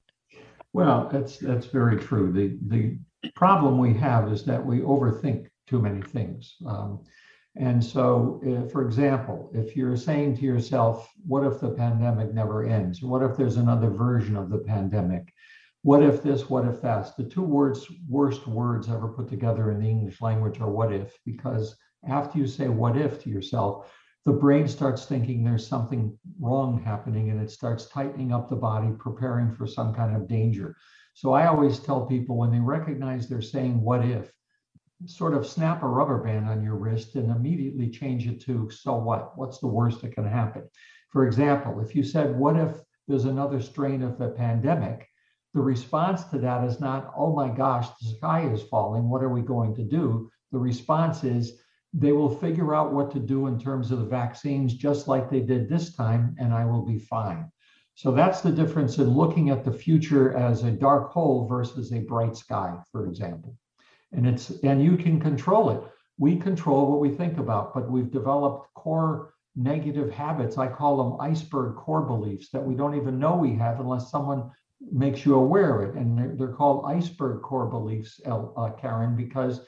Well 0.73 1.09
that's 1.13 1.39
that's 1.39 1.67
very 1.67 1.99
true. 1.99 2.33
The 2.33 2.59
the 2.67 2.99
problem 3.35 3.79
we 3.79 3.95
have 3.95 4.33
is 4.33 4.45
that 4.45 4.65
we 4.65 4.81
overthink 4.81 5.47
too 5.67 5.81
many 5.81 6.01
things. 6.03 6.57
Um, 6.67 7.01
and 7.57 7.83
so, 7.83 8.41
uh, 8.47 8.69
for 8.69 8.85
example, 8.85 9.51
if 9.55 9.77
you're 9.77 9.97
saying 9.97 10.37
to 10.37 10.43
yourself, 10.43 11.11
what 11.27 11.45
if 11.45 11.61
the 11.61 11.71
pandemic 11.71 12.35
never 12.35 12.67
ends? 12.67 13.03
What 13.03 13.23
if 13.23 13.37
there's 13.37 13.57
another 13.57 13.89
version 13.89 14.37
of 14.37 14.51
the 14.51 14.59
pandemic? 14.59 15.33
What 15.83 16.03
if 16.03 16.23
this, 16.23 16.51
what 16.51 16.67
if 16.67 16.83
that? 16.83 17.17
The 17.17 17.25
two 17.25 17.43
words, 17.43 17.87
worst 18.09 18.47
words 18.47 18.89
ever 18.89 19.09
put 19.09 19.29
together 19.29 19.71
in 19.71 19.81
the 19.81 19.89
English 19.89 20.21
language 20.21 20.61
are 20.61 20.71
what 20.71 20.93
if, 20.93 21.17
because 21.25 21.77
after 22.07 22.39
you 22.39 22.47
say 22.47 22.69
what 22.69 22.97
if 22.97 23.23
to 23.23 23.31
yourself, 23.31 23.91
the 24.27 24.33
brain 24.33 24.67
starts 24.69 25.07
thinking 25.07 25.43
there's 25.43 25.67
something 25.67 26.19
wrong 26.41 26.83
happening 26.83 27.31
and 27.31 27.41
it 27.41 27.51
starts 27.51 27.87
tightening 27.87 28.33
up 28.33 28.51
the 28.51 28.57
body, 28.57 28.89
preparing 28.99 29.55
for 29.55 29.67
some 29.67 29.95
kind 29.95 30.15
of 30.15 30.29
danger. 30.29 30.77
So 31.15 31.33
I 31.33 31.47
always 31.47 31.79
tell 31.79 32.05
people 32.05 32.37
when 32.37 32.51
they 32.51 32.61
recognize 32.61 33.29
they're 33.29 33.41
saying 33.41 33.81
what 33.81 34.05
if, 34.05 34.31
sort 35.05 35.35
of 35.35 35.47
snap 35.47 35.83
a 35.83 35.87
rubber 35.87 36.23
band 36.23 36.49
on 36.49 36.62
your 36.62 36.76
wrist 36.76 37.15
and 37.17 37.31
immediately 37.31 37.91
change 37.91 38.26
it 38.26 38.41
to 38.43 38.71
so 38.71 38.97
what? 38.97 39.37
What's 39.37 39.59
the 39.59 39.67
worst 39.67 40.00
that 40.03 40.15
can 40.15 40.26
happen? 40.26 40.69
For 41.11 41.26
example, 41.26 41.81
if 41.81 41.95
you 41.95 42.03
said, 42.03 42.37
What 42.37 42.57
if 42.57 42.81
there's 43.07 43.26
another 43.26 43.61
strain 43.61 44.03
of 44.03 44.19
the 44.19 44.29
pandemic? 44.29 45.09
the 45.57 45.62
response 45.62 46.23
to 46.25 46.38
that 46.38 46.65
is 46.65 46.81
not, 46.81 47.15
oh 47.17 47.35
my 47.35 47.49
gosh, 47.49 47.88
the 47.99 48.15
sky 48.15 48.47
is 48.47 48.62
falling. 48.65 49.09
What 49.09 49.23
are 49.23 49.31
we 49.31 49.41
going 49.41 49.75
to 49.76 49.83
do? 49.83 50.31
The 50.53 50.59
response 50.59 51.25
is, 51.25 51.59
they 51.95 52.12
will 52.12 52.29
figure 52.29 52.75
out 52.75 52.93
what 52.93 53.11
to 53.12 53.19
do 53.19 53.47
in 53.47 53.59
terms 53.59 53.91
of 53.91 54.00
the 54.00 54.05
vaccines, 54.05 54.75
just 54.75 55.09
like 55.09 55.31
they 55.31 55.41
did 55.41 55.67
this 55.67 55.95
time, 55.95 56.37
and 56.38 56.53
I 56.53 56.67
will 56.67 56.85
be 56.85 56.99
fine. 56.99 57.50
So 57.95 58.12
that's 58.12 58.43
the 58.43 58.53
difference 58.53 58.99
in 58.99 59.09
looking 59.09 59.49
at 59.49 59.65
the 59.65 59.73
future 59.73 60.37
as 60.37 60.62
a 60.62 60.71
dark 60.71 61.11
hole 61.11 61.47
versus 61.47 61.91
a 61.91 62.00
bright 62.00 62.37
sky, 62.37 62.76
for 62.93 63.07
example. 63.07 63.57
And 64.13 64.27
it's 64.27 64.51
and 64.63 64.83
you 64.83 64.97
can 64.97 65.21
control 65.21 65.71
it. 65.71 65.81
We 66.19 66.37
control 66.37 66.91
what 66.91 67.01
we 67.01 67.11
think 67.11 67.39
about, 67.39 67.75
but 67.75 67.91
we've 67.91 68.11
developed 68.11 68.73
core 68.75 69.35
negative 69.55 70.11
habits. 70.11 70.59
I 70.59 70.69
call 70.69 70.97
them 70.97 71.21
iceberg 71.21 71.77
core 71.77 72.03
beliefs 72.03 72.51
that 72.51 72.65
we 72.65 72.75
don't 72.75 72.95
even 72.95 73.19
know 73.19 73.37
we 73.37 73.55
have 73.57 73.81
unless 73.81 74.11
someone 74.11 74.51
makes 74.93 75.25
you 75.25 75.35
aware 75.35 75.81
of 75.81 75.91
it. 75.91 75.97
And 75.97 76.19
they're, 76.19 76.35
they're 76.37 76.55
called 76.55 76.85
iceberg 76.87 77.43
core 77.43 77.67
beliefs, 77.67 78.21
uh, 78.27 78.71
Karen, 78.79 79.17
because 79.17 79.61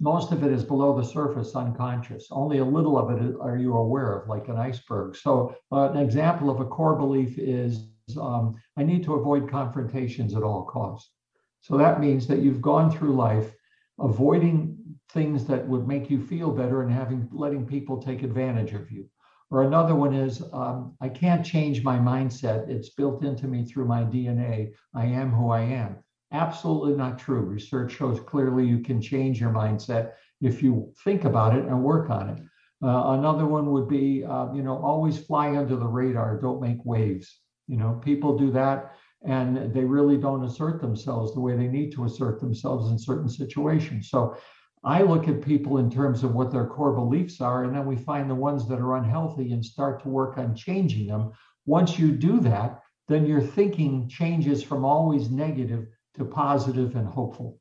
most 0.00 0.32
of 0.32 0.42
it 0.42 0.50
is 0.50 0.64
below 0.64 0.96
the 0.96 1.06
surface 1.06 1.54
unconscious 1.54 2.26
only 2.30 2.58
a 2.58 2.64
little 2.64 2.98
of 2.98 3.10
it 3.10 3.36
are 3.40 3.56
you 3.56 3.76
aware 3.76 4.18
of 4.18 4.28
like 4.28 4.48
an 4.48 4.56
iceberg 4.56 5.14
so 5.14 5.54
uh, 5.72 5.90
an 5.90 5.98
example 5.98 6.48
of 6.48 6.60
a 6.60 6.64
core 6.64 6.96
belief 6.96 7.38
is 7.38 7.88
um, 8.18 8.56
i 8.78 8.82
need 8.82 9.04
to 9.04 9.14
avoid 9.14 9.48
confrontations 9.48 10.34
at 10.34 10.42
all 10.42 10.64
costs 10.64 11.12
so 11.60 11.76
that 11.76 12.00
means 12.00 12.26
that 12.26 12.40
you've 12.40 12.62
gone 12.62 12.90
through 12.90 13.14
life 13.14 13.54
avoiding 13.98 14.76
things 15.10 15.44
that 15.46 15.66
would 15.66 15.86
make 15.86 16.10
you 16.10 16.20
feel 16.20 16.50
better 16.50 16.82
and 16.82 16.92
having 16.92 17.28
letting 17.32 17.66
people 17.66 18.00
take 18.00 18.22
advantage 18.22 18.72
of 18.72 18.90
you 18.90 19.08
or 19.50 19.64
another 19.64 19.94
one 19.94 20.14
is 20.14 20.42
um, 20.52 20.94
i 21.00 21.08
can't 21.08 21.44
change 21.44 21.82
my 21.82 21.98
mindset 21.98 22.68
it's 22.68 22.90
built 22.90 23.24
into 23.24 23.46
me 23.46 23.64
through 23.64 23.84
my 23.84 24.02
dna 24.02 24.70
i 24.94 25.04
am 25.04 25.30
who 25.30 25.50
i 25.50 25.60
am 25.60 25.96
Absolutely 26.32 26.96
not 26.96 27.18
true. 27.18 27.40
Research 27.40 27.92
shows 27.92 28.20
clearly 28.20 28.64
you 28.64 28.78
can 28.80 29.00
change 29.00 29.40
your 29.40 29.50
mindset 29.50 30.12
if 30.40 30.62
you 30.62 30.92
think 31.04 31.24
about 31.24 31.56
it 31.56 31.64
and 31.64 31.82
work 31.82 32.08
on 32.08 32.30
it. 32.30 32.38
Uh, 32.82 33.18
another 33.18 33.46
one 33.46 33.72
would 33.72 33.88
be, 33.88 34.24
uh, 34.24 34.52
you 34.54 34.62
know, 34.62 34.78
always 34.78 35.18
fly 35.18 35.56
under 35.56 35.76
the 35.76 35.86
radar. 35.86 36.40
Don't 36.40 36.62
make 36.62 36.78
waves. 36.84 37.40
You 37.66 37.76
know, 37.76 38.00
people 38.02 38.38
do 38.38 38.50
that 38.52 38.94
and 39.22 39.72
they 39.74 39.84
really 39.84 40.16
don't 40.16 40.44
assert 40.44 40.80
themselves 40.80 41.34
the 41.34 41.40
way 41.40 41.56
they 41.56 41.68
need 41.68 41.92
to 41.92 42.04
assert 42.04 42.40
themselves 42.40 42.90
in 42.90 42.98
certain 42.98 43.28
situations. 43.28 44.08
So 44.08 44.36
I 44.82 45.02
look 45.02 45.28
at 45.28 45.42
people 45.42 45.78
in 45.78 45.90
terms 45.90 46.24
of 46.24 46.34
what 46.34 46.50
their 46.50 46.66
core 46.66 46.94
beliefs 46.94 47.40
are, 47.40 47.64
and 47.64 47.74
then 47.74 47.84
we 47.84 47.96
find 47.96 48.30
the 48.30 48.34
ones 48.34 48.66
that 48.68 48.78
are 48.78 48.96
unhealthy 48.96 49.52
and 49.52 49.64
start 49.64 50.02
to 50.02 50.08
work 50.08 50.38
on 50.38 50.54
changing 50.54 51.06
them. 51.06 51.32
Once 51.66 51.98
you 51.98 52.12
do 52.12 52.40
that, 52.40 52.80
then 53.06 53.26
your 53.26 53.42
thinking 53.42 54.08
changes 54.08 54.62
from 54.62 54.84
always 54.84 55.30
negative 55.30 55.86
to 56.16 56.24
positive 56.24 56.96
and 56.96 57.06
hopeful. 57.06 57.58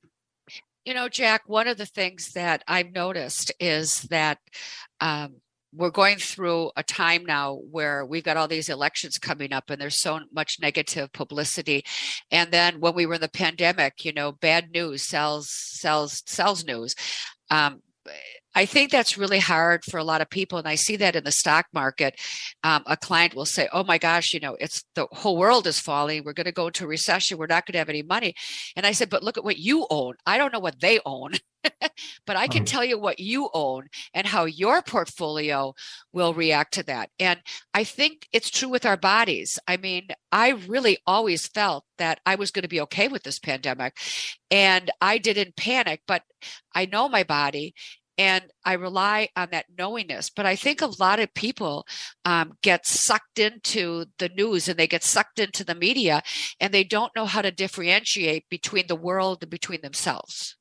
You 0.86 0.94
know, 0.94 1.10
Jack, 1.10 1.42
one 1.48 1.68
of 1.68 1.78
the 1.78 1.86
things 1.86 2.32
that 2.32 2.64
I've 2.68 2.94
noticed 2.94 3.52
is 3.60 4.04
that 4.04 4.40
um, 5.02 5.36
we're 5.74 5.90
going 5.90 6.18
through 6.18 6.72
a 6.76 6.84
time 6.84 7.26
now 7.26 7.60
where 7.70 8.06
we've 8.06 8.24
got 8.24 8.38
all 8.38 8.48
these 8.48 8.70
elections 8.70 9.18
coming 9.18 9.54
up 9.54 9.70
and 9.70 9.80
there's 9.80 10.02
so 10.02 10.20
much 10.34 10.58
negative 10.62 11.12
publicity. 11.14 11.84
And 12.32 12.52
then 12.52 12.80
when 12.80 12.96
we 12.96 13.06
were 13.06 13.16
in 13.16 13.22
the 13.22 13.30
pandemic 13.30 14.04
you 14.06 14.14
know 14.14 14.32
bad 14.32 14.72
news 14.72 15.08
sells 15.08 15.50
sells 15.52 16.24
sells 16.26 16.64
news. 16.66 16.96
Um, 17.52 17.82
I 18.56 18.66
think 18.66 18.92
that's 18.92 19.18
really 19.18 19.40
hard 19.40 19.84
for 19.86 19.98
a 19.98 20.04
lot 20.04 20.22
of 20.22 20.30
people. 20.30 20.58
And 20.58 20.68
I 20.68 20.76
see 20.76 20.96
that 20.98 21.16
in 21.16 21.24
the 21.24 21.32
stock 21.32 21.68
market. 21.74 22.20
Um, 22.64 22.84
a 22.88 22.98
client 22.98 23.36
will 23.36 23.46
say, 23.46 23.70
Oh 23.72 23.84
my 23.84 23.98
gosh, 23.98 24.34
you 24.34 24.40
know, 24.40 24.58
it's 24.60 24.84
the 24.96 25.08
whole 25.12 25.38
world 25.38 25.68
is 25.68 25.80
falling. 25.80 26.24
We're 26.24 26.34
going 26.34 26.46
to 26.46 26.52
go 26.52 26.68
into 26.68 26.86
a 26.86 26.88
recession. 26.88 27.38
We're 27.38 27.48
not 27.48 27.66
going 27.66 27.74
to 27.74 27.80
have 27.80 27.90
any 27.90 28.04
money. 28.04 28.34
And 28.76 28.86
I 28.86 28.92
said, 28.92 29.10
But 29.10 29.24
look 29.24 29.38
at 29.38 29.44
what 29.44 29.58
you 29.58 29.86
own. 29.90 30.16
I 30.26 30.38
don't 30.38 30.54
know 30.54 30.60
what 30.60 30.80
they 30.80 31.00
own. 31.06 31.34
but 32.26 32.38
I 32.38 32.48
can 32.48 32.66
tell 32.66 32.86
you 32.86 32.98
what 32.98 33.20
you 33.20 33.50
own 33.54 33.90
and 34.14 34.26
how 34.26 34.46
your 34.46 34.82
portfolio 34.82 35.74
will 36.14 36.34
react 36.34 36.74
to 36.76 36.84
that. 36.84 37.10
And 37.20 37.42
I 37.74 37.84
think 37.84 38.28
it's 38.32 38.50
true 38.50 38.70
with 38.70 38.86
our 38.86 38.98
bodies. 38.98 39.60
I 39.68 39.78
mean, 39.78 40.08
I 40.32 40.52
really 40.52 41.00
always 41.06 41.48
felt 41.48 41.84
that 41.98 42.22
I 42.26 42.36
was 42.36 42.52
going 42.52 42.64
to 42.64 42.70
be 42.70 42.82
okay 42.82 43.08
with 43.08 43.24
this 43.24 43.40
pandemic 43.40 43.98
and 44.50 44.90
I 45.02 45.18
didn't 45.18 45.58
panic, 45.58 46.02
but 46.08 46.24
I 46.74 46.86
know 46.86 47.10
my 47.10 47.24
body 47.24 47.74
and 48.20 48.44
I 48.66 48.74
rely 48.74 49.30
on 49.38 49.48
that 49.52 49.66
knowingness. 49.76 50.30
But 50.30 50.46
I 50.46 50.58
think 50.58 50.82
a 50.82 50.92
lot 51.00 51.22
of 51.22 51.34
people 51.34 51.88
um, 52.26 52.52
get 52.62 52.86
sucked 52.86 53.40
into 53.40 54.06
the 54.20 54.28
news 54.30 54.68
and 54.68 54.78
they 54.78 54.88
get 54.88 55.06
sucked 55.06 55.40
into 55.40 55.64
the 55.64 55.74
media, 55.74 56.22
and 56.60 56.74
they 56.74 56.84
don't 56.84 57.16
know 57.16 57.26
how 57.26 57.42
to 57.42 57.50
differentiate 57.50 58.44
between 58.50 58.88
the 58.88 58.96
world 58.96 59.40
and 59.42 59.50
between 59.50 59.82
themselves. 59.82 60.58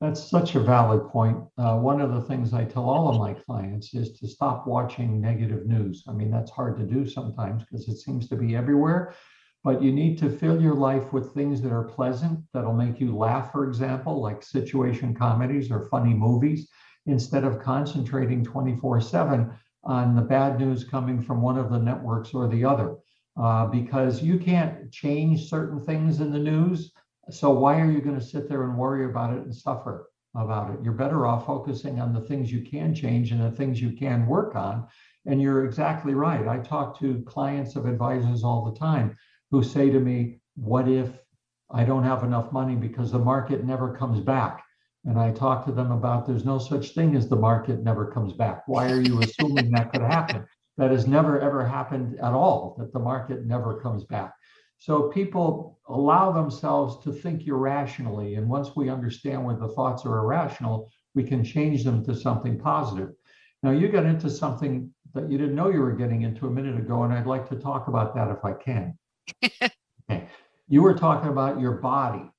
That's 0.00 0.30
such 0.30 0.54
a 0.54 0.60
valid 0.60 1.10
point. 1.10 1.36
Uh, 1.58 1.76
one 1.76 2.00
of 2.00 2.14
the 2.14 2.22
things 2.22 2.54
I 2.54 2.64
tell 2.64 2.88
all 2.88 3.10
of 3.10 3.18
my 3.18 3.34
clients 3.34 3.92
is 3.92 4.12
to 4.20 4.28
stop 4.28 4.66
watching 4.66 5.20
negative 5.20 5.66
news. 5.66 6.04
I 6.08 6.12
mean, 6.12 6.30
that's 6.30 6.50
hard 6.50 6.78
to 6.78 6.84
do 6.84 7.06
sometimes 7.06 7.64
because 7.64 7.86
it 7.88 7.98
seems 7.98 8.28
to 8.28 8.36
be 8.36 8.56
everywhere 8.56 9.14
but 9.62 9.82
you 9.82 9.92
need 9.92 10.16
to 10.18 10.30
fill 10.30 10.60
your 10.60 10.74
life 10.74 11.12
with 11.12 11.34
things 11.34 11.60
that 11.60 11.70
are 11.70 11.84
pleasant, 11.84 12.40
that'll 12.54 12.72
make 12.72 12.98
you 12.98 13.14
laugh, 13.14 13.52
for 13.52 13.68
example, 13.68 14.22
like 14.22 14.42
situation 14.42 15.14
comedies 15.14 15.70
or 15.70 15.86
funny 15.90 16.14
movies 16.14 16.66
instead 17.06 17.44
of 17.44 17.60
concentrating 17.60 18.44
24 18.44 19.00
7 19.00 19.50
on 19.84 20.14
the 20.14 20.22
bad 20.22 20.58
news 20.60 20.84
coming 20.84 21.22
from 21.22 21.40
one 21.40 21.56
of 21.56 21.70
the 21.70 21.78
networks 21.78 22.34
or 22.34 22.48
the 22.48 22.64
other. 22.64 22.96
Uh, 23.40 23.66
because 23.66 24.22
you 24.22 24.38
can't 24.38 24.90
change 24.92 25.48
certain 25.48 25.80
things 25.80 26.20
in 26.20 26.32
the 26.32 26.38
news. 26.38 26.92
So, 27.30 27.50
why 27.50 27.80
are 27.80 27.90
you 27.90 28.00
going 28.00 28.18
to 28.18 28.24
sit 28.24 28.48
there 28.48 28.64
and 28.64 28.76
worry 28.76 29.06
about 29.06 29.32
it 29.32 29.42
and 29.42 29.54
suffer 29.54 30.10
about 30.34 30.70
it? 30.74 30.80
You're 30.82 30.92
better 30.92 31.26
off 31.26 31.46
focusing 31.46 32.00
on 32.00 32.12
the 32.12 32.20
things 32.20 32.52
you 32.52 32.62
can 32.62 32.94
change 32.94 33.30
and 33.30 33.40
the 33.40 33.50
things 33.50 33.80
you 33.80 33.92
can 33.92 34.26
work 34.26 34.56
on. 34.56 34.86
And 35.26 35.40
you're 35.40 35.64
exactly 35.64 36.12
right. 36.12 36.48
I 36.48 36.58
talk 36.58 36.98
to 36.98 37.22
clients 37.22 37.76
of 37.76 37.86
advisors 37.86 38.42
all 38.42 38.64
the 38.64 38.78
time 38.78 39.16
who 39.50 39.62
say 39.62 39.90
to 39.90 40.00
me, 40.00 40.40
What 40.56 40.88
if 40.88 41.20
I 41.70 41.84
don't 41.84 42.04
have 42.04 42.24
enough 42.24 42.52
money 42.52 42.74
because 42.74 43.12
the 43.12 43.18
market 43.18 43.64
never 43.64 43.96
comes 43.96 44.20
back? 44.20 44.64
And 45.06 45.18
I 45.18 45.30
talk 45.32 45.64
to 45.64 45.72
them 45.72 45.92
about 45.92 46.26
there's 46.26 46.44
no 46.44 46.58
such 46.58 46.90
thing 46.90 47.16
as 47.16 47.28
the 47.28 47.36
market 47.36 47.82
never 47.82 48.10
comes 48.10 48.34
back. 48.34 48.62
Why 48.66 48.90
are 48.90 49.00
you 49.00 49.20
assuming 49.20 49.70
that 49.70 49.92
could 49.92 50.02
happen? 50.02 50.46
That 50.76 50.90
has 50.90 51.06
never 51.06 51.40
ever 51.40 51.66
happened 51.66 52.18
at 52.20 52.32
all, 52.32 52.76
that 52.78 52.92
the 52.92 52.98
market 52.98 53.46
never 53.46 53.80
comes 53.80 54.04
back. 54.04 54.32
So 54.78 55.08
people 55.08 55.78
allow 55.88 56.32
themselves 56.32 57.04
to 57.04 57.12
think 57.12 57.46
irrationally. 57.46 58.36
And 58.36 58.48
once 58.48 58.74
we 58.76 58.88
understand 58.88 59.44
when 59.44 59.58
the 59.58 59.68
thoughts 59.68 60.06
are 60.06 60.18
irrational, 60.18 60.90
we 61.14 61.24
can 61.24 61.44
change 61.44 61.84
them 61.84 62.04
to 62.04 62.14
something 62.14 62.58
positive. 62.58 63.10
Now, 63.62 63.72
you 63.72 63.88
got 63.88 64.06
into 64.06 64.30
something 64.30 64.90
that 65.12 65.30
you 65.30 65.36
didn't 65.36 65.54
know 65.54 65.68
you 65.68 65.80
were 65.80 65.92
getting 65.92 66.22
into 66.22 66.46
a 66.46 66.50
minute 66.50 66.78
ago, 66.78 67.02
and 67.02 67.12
I'd 67.12 67.26
like 67.26 67.48
to 67.50 67.56
talk 67.56 67.88
about 67.88 68.14
that 68.14 68.30
if 68.30 68.42
I 68.42 68.52
can. 68.52 68.96
okay. 70.10 70.28
You 70.68 70.82
were 70.82 70.94
talking 70.94 71.28
about 71.28 71.60
your 71.60 71.72
body 71.72 72.30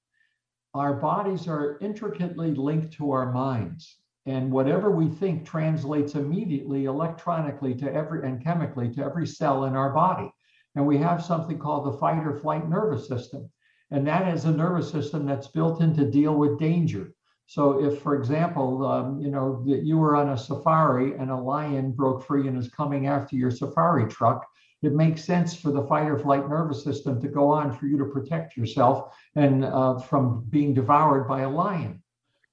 our 0.73 0.93
bodies 0.93 1.47
are 1.47 1.77
intricately 1.81 2.51
linked 2.51 2.93
to 2.93 3.11
our 3.11 3.31
minds. 3.31 3.97
And 4.25 4.51
whatever 4.51 4.91
we 4.91 5.09
think 5.09 5.45
translates 5.45 6.15
immediately 6.15 6.85
electronically 6.85 7.73
to 7.75 7.91
every 7.91 8.27
and 8.27 8.43
chemically 8.43 8.89
to 8.93 9.03
every 9.03 9.25
cell 9.25 9.65
in 9.65 9.75
our 9.75 9.91
body. 9.91 10.31
And 10.75 10.85
we 10.85 10.97
have 10.99 11.23
something 11.23 11.57
called 11.57 11.85
the 11.85 11.97
fight 11.97 12.25
or 12.25 12.39
flight 12.39 12.69
nervous 12.69 13.07
system. 13.07 13.49
And 13.89 14.07
that 14.07 14.33
is 14.33 14.45
a 14.45 14.51
nervous 14.51 14.89
system 14.89 15.25
that's 15.25 15.47
built 15.47 15.81
in 15.81 15.95
to 15.95 16.09
deal 16.09 16.35
with 16.35 16.59
danger. 16.59 17.13
So 17.47 17.83
if, 17.83 18.01
for 18.01 18.15
example, 18.15 18.85
um, 18.85 19.19
you 19.19 19.29
know, 19.29 19.61
that 19.65 19.83
you 19.83 19.97
were 19.97 20.15
on 20.15 20.29
a 20.29 20.37
safari 20.37 21.17
and 21.17 21.29
a 21.29 21.35
lion 21.35 21.91
broke 21.91 22.23
free 22.23 22.47
and 22.47 22.57
is 22.57 22.69
coming 22.69 23.07
after 23.07 23.35
your 23.35 23.51
safari 23.51 24.07
truck, 24.07 24.47
it 24.81 24.93
makes 24.93 25.23
sense 25.23 25.55
for 25.55 25.71
the 25.71 25.83
fight 25.83 26.07
or 26.07 26.17
flight 26.17 26.49
nervous 26.49 26.83
system 26.83 27.21
to 27.21 27.27
go 27.27 27.49
on 27.49 27.71
for 27.71 27.85
you 27.85 27.97
to 27.97 28.05
protect 28.05 28.57
yourself 28.57 29.15
and 29.35 29.63
uh, 29.63 29.99
from 29.99 30.43
being 30.49 30.73
devoured 30.73 31.27
by 31.27 31.41
a 31.41 31.49
lion. 31.49 32.01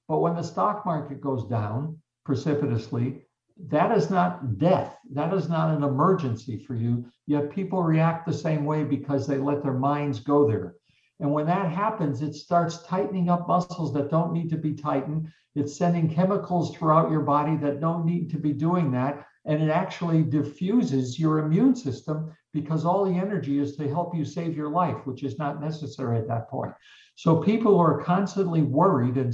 But 0.07 0.19
when 0.19 0.35
the 0.35 0.43
stock 0.43 0.85
market 0.85 1.21
goes 1.21 1.45
down 1.45 1.97
precipitously, 2.25 3.21
that 3.67 3.95
is 3.97 4.09
not 4.09 4.57
death. 4.57 4.97
That 5.11 5.33
is 5.33 5.49
not 5.49 5.75
an 5.75 5.83
emergency 5.83 6.57
for 6.57 6.75
you. 6.75 7.05
Yet 7.25 7.51
people 7.51 7.83
react 7.83 8.25
the 8.25 8.33
same 8.33 8.63
way 8.63 8.83
because 8.83 9.27
they 9.27 9.37
let 9.37 9.63
their 9.63 9.73
minds 9.73 10.19
go 10.19 10.47
there. 10.47 10.75
And 11.19 11.33
when 11.33 11.45
that 11.47 11.71
happens, 11.71 12.21
it 12.21 12.33
starts 12.33 12.83
tightening 12.83 13.29
up 13.29 13.47
muscles 13.47 13.93
that 13.93 14.09
don't 14.09 14.31
need 14.31 14.49
to 14.51 14.57
be 14.57 14.73
tightened. 14.73 15.29
It's 15.55 15.75
sending 15.75 16.09
chemicals 16.09 16.75
throughout 16.75 17.11
your 17.11 17.21
body 17.21 17.57
that 17.57 17.81
don't 17.81 18.05
need 18.05 18.29
to 18.29 18.37
be 18.37 18.53
doing 18.53 18.91
that 18.91 19.25
and 19.49 19.61
it 19.61 19.69
actually 19.69 20.21
diffuses 20.21 21.19
your 21.19 21.39
immune 21.39 21.75
system 21.75 22.31
because 22.53 22.85
all 22.85 23.03
the 23.03 23.19
energy 23.19 23.59
is 23.59 23.75
to 23.75 23.89
help 23.89 24.15
you 24.15 24.23
save 24.23 24.55
your 24.55 24.69
life, 24.69 25.05
which 25.05 25.23
is 25.23 25.37
not 25.37 25.59
necessary 25.59 26.17
at 26.17 26.27
that 26.27 26.49
point. 26.49 26.71
So 27.15 27.41
people 27.41 27.73
who 27.73 27.81
are 27.81 28.01
constantly 28.01 28.61
worried 28.61 29.17
and, 29.17 29.33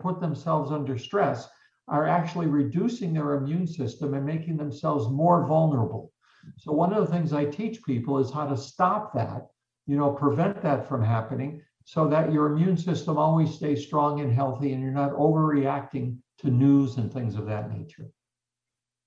put 0.00 0.20
themselves 0.20 0.70
under 0.70 0.96
stress 0.96 1.48
are 1.88 2.06
actually 2.06 2.46
reducing 2.46 3.12
their 3.12 3.34
immune 3.34 3.66
system 3.66 4.14
and 4.14 4.24
making 4.24 4.56
themselves 4.56 5.08
more 5.08 5.46
vulnerable. 5.46 6.12
So 6.58 6.70
one 6.70 6.92
of 6.92 7.04
the 7.04 7.12
things 7.12 7.32
I 7.32 7.46
teach 7.46 7.82
people 7.82 8.18
is 8.18 8.30
how 8.30 8.46
to 8.46 8.56
stop 8.56 9.12
that 9.14 9.48
you 9.86 9.96
know, 9.96 10.10
prevent 10.10 10.62
that 10.62 10.88
from 10.88 11.02
happening 11.02 11.62
so 11.84 12.08
that 12.08 12.32
your 12.32 12.46
immune 12.46 12.76
system 12.76 13.18
always 13.18 13.54
stays 13.54 13.84
strong 13.84 14.20
and 14.20 14.32
healthy 14.32 14.72
and 14.72 14.82
you're 14.82 14.92
not 14.92 15.12
overreacting 15.12 16.16
to 16.38 16.50
news 16.50 16.96
and 16.96 17.12
things 17.12 17.34
of 17.34 17.46
that 17.46 17.70
nature. 17.70 18.08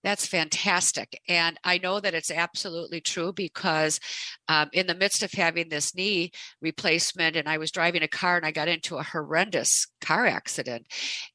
That's 0.08 0.26
fantastic. 0.26 1.20
And 1.28 1.60
I 1.66 1.80
know 1.80 2.00
that 2.00 2.14
it's 2.14 2.32
absolutely 2.32 3.02
true 3.02 3.34
because 3.34 4.00
um, 4.48 4.70
in 4.72 4.88
the 4.88 4.96
midst 4.96 5.22
of 5.22 5.34
having 5.34 5.68
this 5.68 5.94
knee 5.94 6.32
replacement, 6.62 7.36
and 7.36 7.50
I 7.50 7.58
was 7.58 7.72
driving 7.72 8.04
a 8.04 8.08
car 8.08 8.38
and 8.38 8.46
I 8.46 8.52
got 8.52 8.70
into 8.70 8.96
a 8.96 9.04
horrendous 9.04 9.86
car 10.00 10.26
accident. 10.26 10.88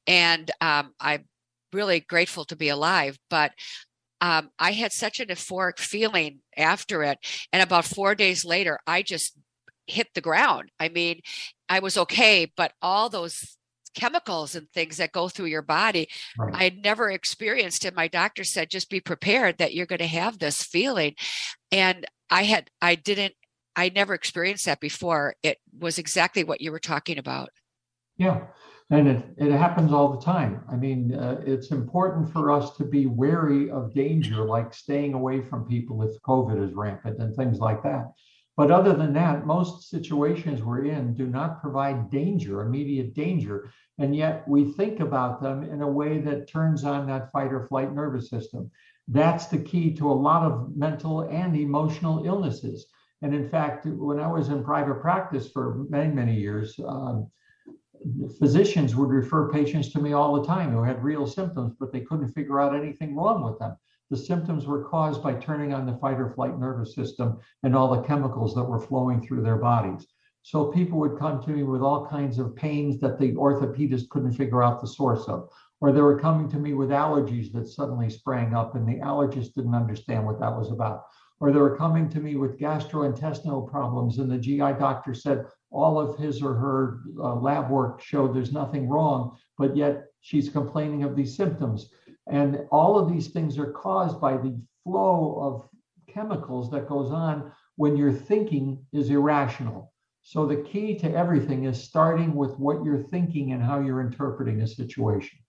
And 0.07 0.49
um, 0.59 0.91
I'm 0.99 1.25
really 1.71 1.99
grateful 1.99 2.45
to 2.45 2.55
be 2.55 2.69
alive. 2.69 3.19
But 3.29 3.51
um, 4.21 4.49
I 4.57 4.71
had 4.71 4.91
such 4.91 5.19
an 5.19 5.27
euphoric 5.27 5.77
feeling 5.77 6.39
after 6.57 7.03
it. 7.03 7.19
And 7.51 7.61
about 7.61 7.85
four 7.85 8.15
days 8.15 8.43
later, 8.43 8.79
I 8.87 9.03
just 9.03 9.37
hit 9.85 10.07
the 10.15 10.21
ground. 10.21 10.71
I 10.79 10.89
mean, 10.89 11.21
I 11.69 11.77
was 11.77 11.95
okay, 11.95 12.51
but 12.57 12.73
all 12.81 13.09
those 13.09 13.55
chemicals 13.93 14.55
and 14.55 14.69
things 14.69 14.97
that 14.97 15.11
go 15.11 15.29
through 15.29 15.47
your 15.47 15.61
body. 15.61 16.09
Right. 16.37 16.53
i 16.53 16.63
had 16.63 16.83
never 16.83 17.11
experienced 17.11 17.85
it. 17.85 17.95
My 17.95 18.07
doctor 18.07 18.43
said 18.43 18.69
just 18.69 18.89
be 18.89 18.99
prepared 18.99 19.57
that 19.57 19.73
you're 19.73 19.85
going 19.85 19.99
to 19.99 20.07
have 20.07 20.39
this 20.39 20.63
feeling. 20.63 21.15
And 21.71 22.05
i 22.29 22.43
had 22.43 22.69
i 22.81 22.95
didn't 22.95 23.33
i 23.75 23.89
never 23.89 24.13
experienced 24.13 24.65
that 24.65 24.79
before. 24.79 25.35
It 25.43 25.57
was 25.77 25.97
exactly 25.97 26.43
what 26.43 26.61
you 26.61 26.71
were 26.71 26.79
talking 26.79 27.17
about. 27.17 27.49
Yeah. 28.17 28.41
And 28.89 29.07
it, 29.07 29.25
it 29.37 29.51
happens 29.51 29.91
all 29.91 30.15
the 30.15 30.23
time. 30.23 30.63
I 30.69 30.75
mean 30.75 31.15
uh, 31.15 31.41
it's 31.45 31.71
important 31.71 32.31
for 32.31 32.51
us 32.51 32.75
to 32.77 32.83
be 32.83 33.05
wary 33.05 33.71
of 33.71 33.93
danger 33.93 34.45
like 34.45 34.73
staying 34.73 35.13
away 35.13 35.41
from 35.41 35.67
people 35.67 36.03
if 36.03 36.21
covid 36.21 36.63
is 36.63 36.73
rampant 36.73 37.19
and 37.19 37.35
things 37.35 37.59
like 37.59 37.81
that 37.83 38.11
but 38.55 38.69
other 38.69 38.93
than 38.93 39.13
that, 39.13 39.47
most 39.47 39.89
situations 39.89 40.61
we're 40.61 40.85
in 40.85 41.15
do 41.15 41.25
not 41.25 41.61
provide 41.61 42.11
danger, 42.11 42.61
immediate 42.61 43.13
danger. 43.15 43.71
And 43.97 44.15
yet 44.15 44.47
we 44.47 44.71
think 44.73 44.99
about 44.99 45.41
them 45.41 45.63
in 45.63 45.81
a 45.81 45.87
way 45.87 46.19
that 46.19 46.47
turns 46.47 46.83
on 46.83 47.07
that 47.07 47.31
fight 47.31 47.51
or 47.51 47.67
flight 47.67 47.93
nervous 47.93 48.29
system. 48.29 48.69
That's 49.07 49.47
the 49.47 49.57
key 49.57 49.93
to 49.95 50.11
a 50.11 50.13
lot 50.13 50.43
of 50.43 50.75
mental 50.75 51.21
and 51.21 51.55
emotional 51.55 52.25
illnesses. 52.25 52.85
And 53.23 53.33
in 53.33 53.49
fact, 53.49 53.85
when 53.85 54.19
I 54.19 54.27
was 54.27 54.49
in 54.49 54.63
private 54.63 55.01
practice 55.01 55.49
for 55.49 55.85
many, 55.89 56.13
many 56.13 56.35
years, 56.35 56.79
um, 56.85 57.31
physicians 58.37 58.95
would 58.95 59.09
refer 59.09 59.51
patients 59.51 59.91
to 59.93 59.99
me 59.99 60.13
all 60.13 60.39
the 60.39 60.45
time 60.45 60.71
who 60.71 60.83
had 60.83 61.03
real 61.03 61.25
symptoms, 61.25 61.73
but 61.79 61.91
they 61.91 62.01
couldn't 62.01 62.33
figure 62.33 62.59
out 62.59 62.75
anything 62.75 63.15
wrong 63.15 63.43
with 63.43 63.57
them. 63.59 63.75
The 64.13 64.19
symptoms 64.19 64.67
were 64.67 64.83
caused 64.83 65.23
by 65.23 65.33
turning 65.33 65.73
on 65.73 65.87
the 65.87 65.97
fight 65.97 66.19
or 66.19 66.29
flight 66.29 66.59
nervous 66.59 66.93
system 66.93 67.39
and 67.63 67.75
all 67.75 67.95
the 67.95 68.03
chemicals 68.03 68.53
that 68.53 68.63
were 68.63 68.79
flowing 68.79 69.19
through 69.19 69.41
their 69.41 69.57
bodies. 69.57 70.05
So 70.43 70.71
people 70.71 70.99
would 70.99 71.17
come 71.17 71.41
to 71.41 71.49
me 71.49 71.63
with 71.63 71.81
all 71.81 72.05
kinds 72.05 72.37
of 72.37 72.55
pains 72.55 72.99
that 72.99 73.17
the 73.17 73.31
orthopedist 73.31 74.09
couldn't 74.09 74.33
figure 74.33 74.61
out 74.61 74.81
the 74.81 74.87
source 74.87 75.27
of. 75.27 75.49
Or 75.81 75.91
they 75.91 76.01
were 76.01 76.19
coming 76.19 76.47
to 76.49 76.59
me 76.59 76.75
with 76.75 76.89
allergies 76.89 77.51
that 77.53 77.67
suddenly 77.67 78.07
sprang 78.07 78.53
up 78.53 78.75
and 78.75 78.87
the 78.87 79.03
allergist 79.03 79.55
didn't 79.55 79.73
understand 79.73 80.27
what 80.27 80.39
that 80.41 80.55
was 80.55 80.69
about. 80.69 81.05
Or 81.39 81.51
they 81.51 81.57
were 81.57 81.75
coming 81.75 82.07
to 82.09 82.19
me 82.19 82.35
with 82.35 82.59
gastrointestinal 82.59 83.67
problems 83.67 84.19
and 84.19 84.29
the 84.29 84.37
GI 84.37 84.73
doctor 84.77 85.15
said 85.15 85.47
all 85.71 85.99
of 85.99 86.19
his 86.19 86.43
or 86.43 86.53
her 86.53 86.99
uh, 87.17 87.33
lab 87.33 87.71
work 87.71 87.99
showed 87.99 88.35
there's 88.35 88.53
nothing 88.53 88.87
wrong, 88.87 89.35
but 89.57 89.75
yet 89.75 90.05
she's 90.21 90.49
complaining 90.49 91.01
of 91.01 91.15
these 91.15 91.35
symptoms. 91.35 91.89
And 92.27 92.59
all 92.71 92.97
of 92.97 93.11
these 93.11 93.29
things 93.29 93.57
are 93.57 93.71
caused 93.71 94.19
by 94.21 94.37
the 94.37 94.57
flow 94.83 95.39
of 95.41 95.69
chemicals 96.13 96.69
that 96.71 96.87
goes 96.87 97.11
on 97.11 97.51
when 97.75 97.97
your 97.97 98.11
thinking 98.11 98.85
is 98.93 99.09
irrational. 99.09 99.93
So 100.21 100.45
the 100.45 100.57
key 100.57 100.97
to 100.99 101.13
everything 101.13 101.65
is 101.65 101.83
starting 101.83 102.33
with 102.33 102.57
what 102.57 102.83
you're 102.85 103.03
thinking 103.03 103.51
and 103.51 103.61
how 103.61 103.81
you're 103.81 104.01
interpreting 104.01 104.61
a 104.61 104.67
situation. 104.67 105.39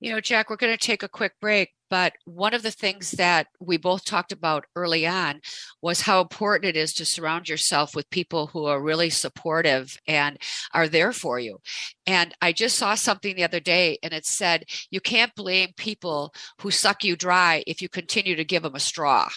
You 0.00 0.12
know, 0.12 0.20
Jack, 0.20 0.50
we're 0.50 0.56
going 0.56 0.76
to 0.76 0.86
take 0.86 1.02
a 1.02 1.08
quick 1.08 1.34
break, 1.40 1.70
but 1.90 2.14
one 2.24 2.54
of 2.54 2.62
the 2.62 2.70
things 2.70 3.10
that 3.12 3.48
we 3.58 3.76
both 3.76 4.04
talked 4.04 4.32
about 4.32 4.64
early 4.76 5.06
on 5.06 5.40
was 5.82 6.02
how 6.02 6.20
important 6.20 6.64
it 6.64 6.76
is 6.76 6.92
to 6.94 7.04
surround 7.04 7.48
yourself 7.48 7.94
with 7.94 8.08
people 8.10 8.46
who 8.46 8.64
are 8.66 8.80
really 8.80 9.10
supportive 9.10 9.98
and 10.06 10.38
are 10.72 10.88
there 10.88 11.12
for 11.12 11.38
you. 11.38 11.60
And 12.06 12.32
I 12.40 12.52
just 12.52 12.78
saw 12.78 12.94
something 12.94 13.34
the 13.34 13.44
other 13.44 13.60
day 13.60 13.98
and 14.02 14.12
it 14.12 14.24
said, 14.24 14.64
you 14.90 15.00
can't 15.00 15.34
blame 15.34 15.72
people 15.76 16.32
who 16.60 16.70
suck 16.70 17.02
you 17.02 17.16
dry 17.16 17.64
if 17.66 17.82
you 17.82 17.88
continue 17.88 18.36
to 18.36 18.44
give 18.44 18.62
them 18.62 18.76
a 18.76 18.80
straw. 18.80 19.28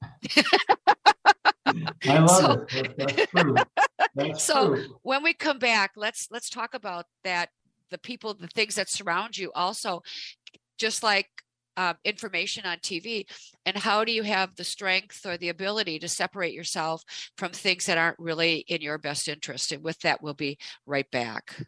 I 2.08 2.18
love 2.20 2.28
so, 2.70 2.78
it. 2.78 2.96
That's 2.96 3.26
true. 3.30 3.54
That's 4.14 4.44
so 4.44 4.74
true. 4.74 4.98
when 5.02 5.22
we 5.22 5.34
come 5.34 5.58
back, 5.58 5.92
let's 5.96 6.28
let's 6.30 6.48
talk 6.48 6.74
about 6.74 7.06
that 7.24 7.50
the 7.90 7.98
people, 7.98 8.34
the 8.34 8.48
things 8.48 8.76
that 8.76 8.88
surround 8.88 9.36
you 9.36 9.52
also, 9.54 10.02
just 10.78 11.02
like 11.02 11.28
um, 11.76 11.96
information 12.04 12.64
on 12.64 12.78
TV, 12.78 13.26
and 13.64 13.76
how 13.76 14.04
do 14.04 14.12
you 14.12 14.22
have 14.22 14.54
the 14.56 14.64
strength 14.64 15.24
or 15.26 15.36
the 15.36 15.48
ability 15.48 15.98
to 16.00 16.08
separate 16.08 16.54
yourself 16.54 17.02
from 17.36 17.52
things 17.52 17.86
that 17.86 17.98
aren't 17.98 18.18
really 18.18 18.64
in 18.68 18.80
your 18.80 18.98
best 18.98 19.28
interest? 19.28 19.72
And 19.72 19.82
with 19.82 19.98
that, 20.00 20.22
we'll 20.22 20.34
be 20.34 20.58
right 20.86 21.10
back. 21.10 21.66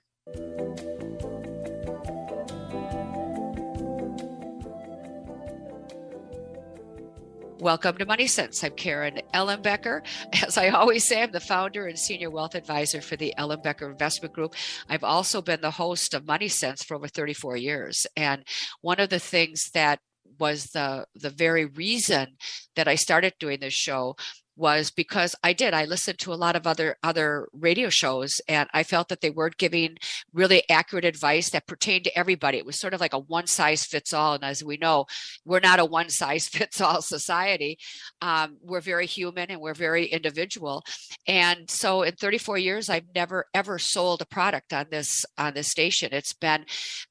Welcome 7.61 7.97
to 7.99 8.07
Money 8.07 8.29
Sense. 8.29 8.62
I'm 8.62 8.75
Karen 8.77 9.21
Ellenbecker. 9.35 10.03
As 10.47 10.57
I 10.57 10.68
always 10.68 11.05
say, 11.09 11.25
I'm 11.25 11.33
the 11.33 11.40
founder 11.40 11.88
and 11.88 11.99
senior 11.99 12.31
wealth 12.31 12.55
advisor 12.55 13.01
for 13.01 13.16
the 13.16 13.35
Ellenbecker 13.37 13.90
Investment 13.90 14.33
Group. 14.33 14.55
I've 14.88 15.03
also 15.03 15.42
been 15.42 15.61
the 15.61 15.73
host 15.73 16.14
of 16.14 16.25
Money 16.25 16.47
Sense 16.47 16.85
for 16.85 16.94
over 16.94 17.09
34 17.09 17.57
years. 17.57 18.07
And 18.16 18.44
one 18.81 19.01
of 19.01 19.09
the 19.09 19.18
things 19.18 19.71
that 19.75 19.99
was 20.38 20.66
the 20.66 21.07
the 21.16 21.31
very 21.31 21.64
reason 21.64 22.37
that 22.77 22.87
I 22.87 22.94
started 22.94 23.35
doing 23.40 23.59
this 23.59 23.75
show 23.75 24.14
was 24.59 24.90
because 24.90 25.37
I 25.42 25.53
did. 25.53 25.73
I 25.73 25.85
listened 25.85 26.18
to 26.21 26.33
a 26.33 26.35
lot 26.35 26.57
of 26.57 26.66
other 26.66 26.97
other 27.03 27.49
radio 27.53 27.88
shows, 27.88 28.40
and 28.49 28.68
I 28.75 28.83
felt 28.83 29.09
that 29.09 29.21
they 29.21 29.31
weren't 29.31 29.57
giving 29.57 29.97
really 30.33 30.68
accurate 30.68 31.05
advice 31.05 31.51
that 31.51 31.66
pertained 31.66 32.05
to 32.05 32.18
everybody. 32.18 32.59
It 32.59 32.66
was 32.66 32.79
sort 32.79 32.92
of 32.92 33.01
like 33.01 33.14
a 33.14 33.18
one 33.18 33.47
size 33.47 33.85
fits 33.85 34.12
all, 34.12 34.35
and 34.35 34.44
as 34.44 34.64
we 34.64 34.77
know, 34.77 35.07
we're 35.44 35.61
not 35.61 35.79
a 35.79 35.85
one 35.85 36.11
size 36.11 36.49
fits 36.53 36.81
all 36.81 37.01
society. 37.01 37.79
Um, 38.21 38.57
we're 38.61 38.81
very 38.81 39.07
human 39.07 39.51
and 39.51 39.61
we're 39.61 39.75
very 39.75 40.07
individual, 40.07 40.83
and 41.27 41.71
so 41.71 42.03
in 42.03 42.14
34 42.16 42.59
years, 42.59 42.90
I've 42.90 43.14
never 43.14 43.47
ever 43.55 43.79
sold 43.79 44.23
a 44.23 44.27
product 44.27 44.73
on 44.73 44.87
this 44.90 45.25
on 45.38 45.55
this 45.55 45.68
station. 45.68 46.11
It's 46.12 46.33
been 46.33 46.66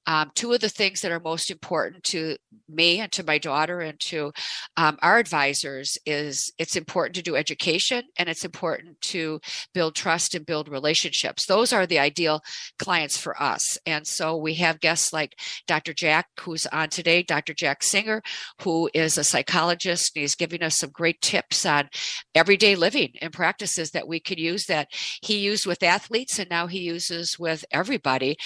um, 0.06 0.32
two 0.36 0.52
of 0.52 0.60
the 0.60 0.70
things 0.70 1.02
that 1.02 1.12
are 1.12 1.22
most 1.22 1.50
important 1.50 2.04
to 2.06 2.36
me 2.68 3.00
and 3.00 3.12
to 3.14 3.24
my 3.24 3.38
daughter 3.38 3.80
and 3.80 4.00
to 4.00 4.34
um, 4.76 4.98
our 5.02 5.18
advisors 5.18 5.98
is 6.06 6.52
it's 6.58 6.76
important 6.76 7.16
to 7.16 7.22
do 7.22 7.37
education 7.38 8.04
and 8.18 8.28
it's 8.28 8.44
important 8.44 9.00
to 9.02 9.40
build 9.74 9.96
trust 9.96 10.36
and 10.36 10.46
build 10.46 10.68
relationships. 10.68 11.46
Those 11.46 11.72
are 11.72 11.86
the 11.86 12.00
ideal 12.00 12.42
clients 12.80 13.18
for 13.18 13.42
us. 13.42 13.78
And 13.86 14.06
so 14.06 14.36
we 14.36 14.56
have 14.56 14.80
guests 14.80 15.14
like 15.14 15.40
Dr. 15.68 15.94
Jack, 15.94 16.28
who's 16.40 16.66
on 16.68 16.90
today, 16.90 17.24
Dr. 17.24 17.54
Jack 17.54 17.84
Singer, 17.84 18.22
who 18.62 18.90
is 18.94 19.18
a 19.18 19.24
psychologist 19.24 20.12
and 20.16 20.22
he's 20.22 20.36
giving 20.36 20.64
us 20.64 20.78
some 20.78 20.90
great 20.90 21.22
tips 21.22 21.66
on 21.66 21.90
everyday 22.36 22.76
living 22.76 23.14
and 23.22 23.32
practices 23.32 23.92
that 23.92 24.08
we 24.08 24.20
could 24.20 24.40
use 24.40 24.66
that 24.66 24.90
he 25.22 25.38
used 25.38 25.66
with 25.66 25.84
athletes 25.84 26.40
and 26.40 26.50
now 26.50 26.68
he 26.68 26.80
uses 26.80 27.38
with 27.40 27.64
everybody. 27.72 28.38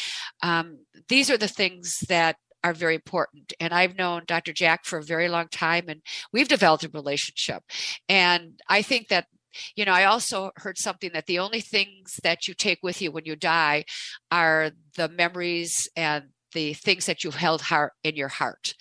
Um, 0.43 0.80
these 1.08 1.30
are 1.30 1.38
the 1.38 1.47
things 1.47 1.99
that 2.10 2.36
are 2.63 2.74
very 2.74 2.95
important. 2.95 3.54
And 3.60 3.74
I've 3.74 3.97
known 3.97 4.24
Dr. 4.28 4.54
Jack 4.54 4.86
for 4.86 5.00
a 5.00 5.04
very 5.04 5.30
long 5.30 5.47
time, 5.50 5.86
and 5.88 6.02
we've 6.32 6.47
developed 6.47 6.84
a 6.84 6.89
relationship. 6.89 7.63
And 8.08 8.60
I 8.69 8.82
think 8.82 9.08
that 9.10 9.28
you 9.76 9.84
know, 9.84 9.91
I 9.91 10.06
also 10.06 10.52
heard 10.56 10.78
something 10.78 11.12
that 11.13 11.26
the 11.26 11.39
only 11.39 11.60
things 11.60 12.21
that 12.24 12.47
you 12.47 12.54
take 12.54 12.80
with 12.82 13.02
you 13.02 13.12
when 13.12 13.26
you 13.26 13.36
die 13.36 13.84
are 14.32 14.71
the 14.95 15.10
memories 15.10 15.89
and 15.95 16.30
the 16.54 16.74
things 16.74 17.06
that 17.06 17.24
you've 17.24 17.36
held 17.36 17.62
heart 17.62 17.93
in 18.04 18.15
your 18.15 18.28
heart. 18.28 18.74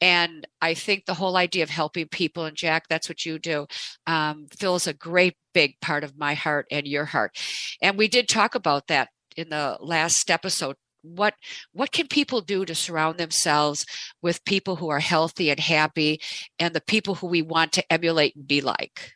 And 0.00 0.46
I 0.62 0.74
think 0.74 1.04
the 1.04 1.14
whole 1.14 1.36
idea 1.36 1.62
of 1.62 1.70
helping 1.70 2.08
people, 2.08 2.44
and 2.44 2.56
Jack, 2.56 2.84
that's 2.88 3.08
what 3.08 3.26
you 3.26 3.38
do, 3.38 3.66
um, 4.06 4.46
fills 4.58 4.86
a 4.86 4.94
great 4.94 5.36
big 5.52 5.78
part 5.80 6.04
of 6.04 6.18
my 6.18 6.34
heart 6.34 6.66
and 6.70 6.86
your 6.86 7.04
heart. 7.06 7.36
And 7.82 7.98
we 7.98 8.08
did 8.08 8.28
talk 8.28 8.54
about 8.54 8.86
that 8.86 9.08
in 9.36 9.50
the 9.50 9.76
last 9.80 10.30
episode 10.30 10.76
what 11.02 11.34
what 11.72 11.92
can 11.92 12.08
people 12.08 12.40
do 12.40 12.64
to 12.64 12.74
surround 12.74 13.18
themselves 13.18 13.86
with 14.22 14.44
people 14.44 14.76
who 14.76 14.88
are 14.88 15.00
healthy 15.00 15.50
and 15.50 15.60
happy 15.60 16.20
and 16.58 16.74
the 16.74 16.80
people 16.80 17.14
who 17.14 17.26
we 17.26 17.42
want 17.42 17.72
to 17.72 17.92
emulate 17.92 18.36
and 18.36 18.46
be 18.46 18.60
like? 18.60 19.12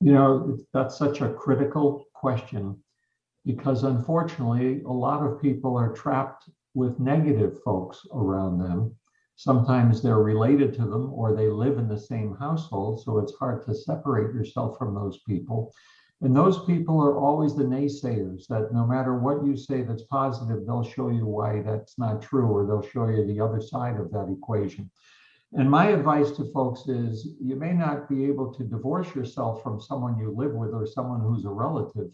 You 0.00 0.12
know 0.12 0.58
that's 0.72 0.98
such 0.98 1.20
a 1.20 1.32
critical 1.32 2.06
question 2.14 2.82
because 3.44 3.84
unfortunately 3.84 4.82
a 4.82 4.92
lot 4.92 5.24
of 5.24 5.40
people 5.40 5.76
are 5.76 5.92
trapped 5.92 6.48
with 6.74 6.98
negative 6.98 7.62
folks 7.64 8.00
around 8.12 8.58
them. 8.58 8.94
Sometimes 9.36 10.00
they're 10.00 10.18
related 10.18 10.72
to 10.74 10.82
them 10.82 11.12
or 11.12 11.34
they 11.34 11.48
live 11.48 11.78
in 11.78 11.88
the 11.88 11.98
same 11.98 12.36
household 12.36 13.02
so 13.02 13.18
it's 13.18 13.34
hard 13.38 13.64
to 13.66 13.74
separate 13.74 14.34
yourself 14.34 14.78
from 14.78 14.94
those 14.94 15.18
people 15.26 15.72
And 16.24 16.34
those 16.34 16.64
people 16.64 17.02
are 17.02 17.18
always 17.18 17.54
the 17.54 17.64
naysayers 17.64 18.46
that 18.46 18.72
no 18.72 18.86
matter 18.86 19.18
what 19.18 19.44
you 19.44 19.58
say 19.58 19.82
that's 19.82 20.04
positive, 20.04 20.64
they'll 20.64 20.82
show 20.82 21.10
you 21.10 21.26
why 21.26 21.60
that's 21.60 21.98
not 21.98 22.22
true, 22.22 22.46
or 22.46 22.64
they'll 22.64 22.90
show 22.90 23.08
you 23.08 23.26
the 23.26 23.40
other 23.42 23.60
side 23.60 24.00
of 24.00 24.10
that 24.12 24.30
equation. 24.32 24.90
And 25.52 25.70
my 25.70 25.88
advice 25.88 26.30
to 26.32 26.50
folks 26.50 26.88
is 26.88 27.28
you 27.42 27.56
may 27.56 27.74
not 27.74 28.08
be 28.08 28.24
able 28.24 28.54
to 28.54 28.64
divorce 28.64 29.14
yourself 29.14 29.62
from 29.62 29.82
someone 29.82 30.18
you 30.18 30.30
live 30.34 30.52
with 30.52 30.72
or 30.72 30.86
someone 30.86 31.20
who's 31.20 31.44
a 31.44 31.50
relative, 31.50 32.10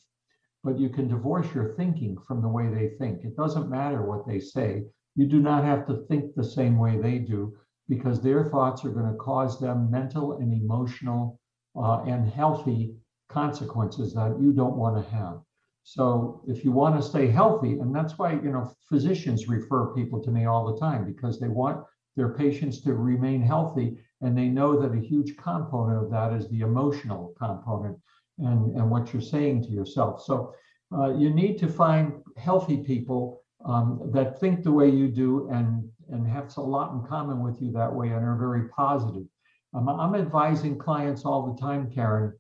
but 0.65 0.77
you 0.77 0.89
can 0.89 1.07
divorce 1.07 1.47
your 1.55 1.77
thinking 1.77 2.19
from 2.27 2.43
the 2.43 2.49
way 2.49 2.67
they 2.67 2.89
think. 2.99 3.23
It 3.23 3.37
doesn't 3.37 3.71
matter 3.71 4.03
what 4.03 4.27
they 4.27 4.41
say. 4.41 4.87
You 5.15 5.27
do 5.27 5.41
not 5.41 5.63
have 5.63 5.87
to 5.87 6.05
think 6.09 6.35
the 6.35 6.43
same 6.43 6.81
way 6.81 6.99
they 6.99 7.19
do 7.19 7.57
because 7.89 8.21
their 8.21 8.51
thoughts 8.51 8.85
are 8.85 8.91
going 8.91 9.09
to 9.09 9.19
cause 9.19 9.61
them 9.61 9.89
mental 9.89 10.39
and 10.39 10.53
emotional 10.53 11.39
uh, 11.77 12.03
and 12.09 12.29
healthy 12.29 12.97
consequences 13.31 14.13
that 14.15 14.37
you 14.41 14.53
don't 14.53 14.77
want 14.77 14.97
to 14.97 15.11
have. 15.11 15.41
So 15.83 16.43
if 16.47 16.65
you 16.65 16.73
want 16.73 16.97
to 16.97 17.03
stay 17.03 17.29
healthy, 17.29 17.73
and 17.79 17.95
that's 17.95 18.19
why 18.19 18.33
you 18.33 18.51
know 18.51 18.73
physicians 18.89 19.49
refer 19.49 19.95
people 19.95 20.23
to 20.23 20.31
me 20.31 20.45
all 20.45 20.73
the 20.73 20.79
time 20.79 21.05
because 21.05 21.41
they 21.41 21.49
want 21.49 21.85
their 22.17 22.35
patients 22.35 22.81
to 22.83 22.95
remain 22.95 23.41
healthy. 23.43 23.97
And 24.21 24.37
they 24.37 24.49
know 24.49 24.79
that 24.81 24.95
a 24.95 25.01
huge 25.01 25.37
component 25.37 26.05
of 26.05 26.11
that 26.11 26.35
is 26.35 26.49
the 26.51 26.61
emotional 26.61 27.35
component 27.39 27.99
and, 28.39 28.77
and 28.77 28.91
what 28.91 29.13
you're 29.13 29.23
saying 29.23 29.63
to 29.65 29.71
yourself. 29.71 30.23
So 30.23 30.55
uh, 30.93 31.15
you 31.17 31.31
need 31.31 31.59
to 31.59 31.69
find 31.69 32.13
healthy 32.37 32.79
people 32.79 33.41
um, 33.65 34.11
that 34.13 34.39
think 34.39 34.63
the 34.63 34.73
way 34.73 34.91
you 34.91 35.09
do 35.09 35.49
and, 35.51 35.89
and 36.11 36.27
have 36.27 36.55
a 36.57 36.61
lot 36.61 36.93
in 36.93 37.07
common 37.09 37.43
with 37.43 37.61
you 37.63 37.71
that 37.73 37.95
way 37.95 38.09
and 38.09 38.25
are 38.25 38.37
very 38.37 38.69
positive. 38.69 39.25
Um, 39.73 39.89
I'm 39.89 40.15
advising 40.15 40.77
clients 40.77 41.25
all 41.25 41.53
the 41.53 41.61
time, 41.61 41.91
Karen, 41.91 42.35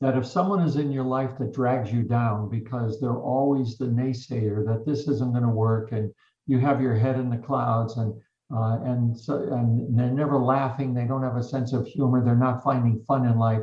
that 0.00 0.16
if 0.16 0.26
someone 0.26 0.60
is 0.60 0.76
in 0.76 0.92
your 0.92 1.04
life 1.04 1.36
that 1.38 1.52
drags 1.52 1.92
you 1.92 2.02
down 2.02 2.48
because 2.48 3.00
they're 3.00 3.20
always 3.20 3.76
the 3.76 3.86
naysayer 3.86 4.64
that 4.64 4.84
this 4.86 5.08
isn't 5.08 5.32
going 5.32 5.42
to 5.42 5.48
work 5.48 5.92
and 5.92 6.12
you 6.46 6.58
have 6.58 6.80
your 6.80 6.94
head 6.94 7.16
in 7.16 7.30
the 7.30 7.36
clouds 7.36 7.96
and 7.96 8.14
uh, 8.50 8.78
and 8.84 9.18
so 9.18 9.42
and 9.42 9.98
they're 9.98 10.10
never 10.10 10.38
laughing. 10.38 10.94
They 10.94 11.04
don't 11.04 11.22
have 11.22 11.36
a 11.36 11.42
sense 11.42 11.74
of 11.74 11.86
humor. 11.86 12.24
They're 12.24 12.34
not 12.34 12.64
finding 12.64 13.04
fun 13.06 13.26
in 13.26 13.38
life. 13.38 13.60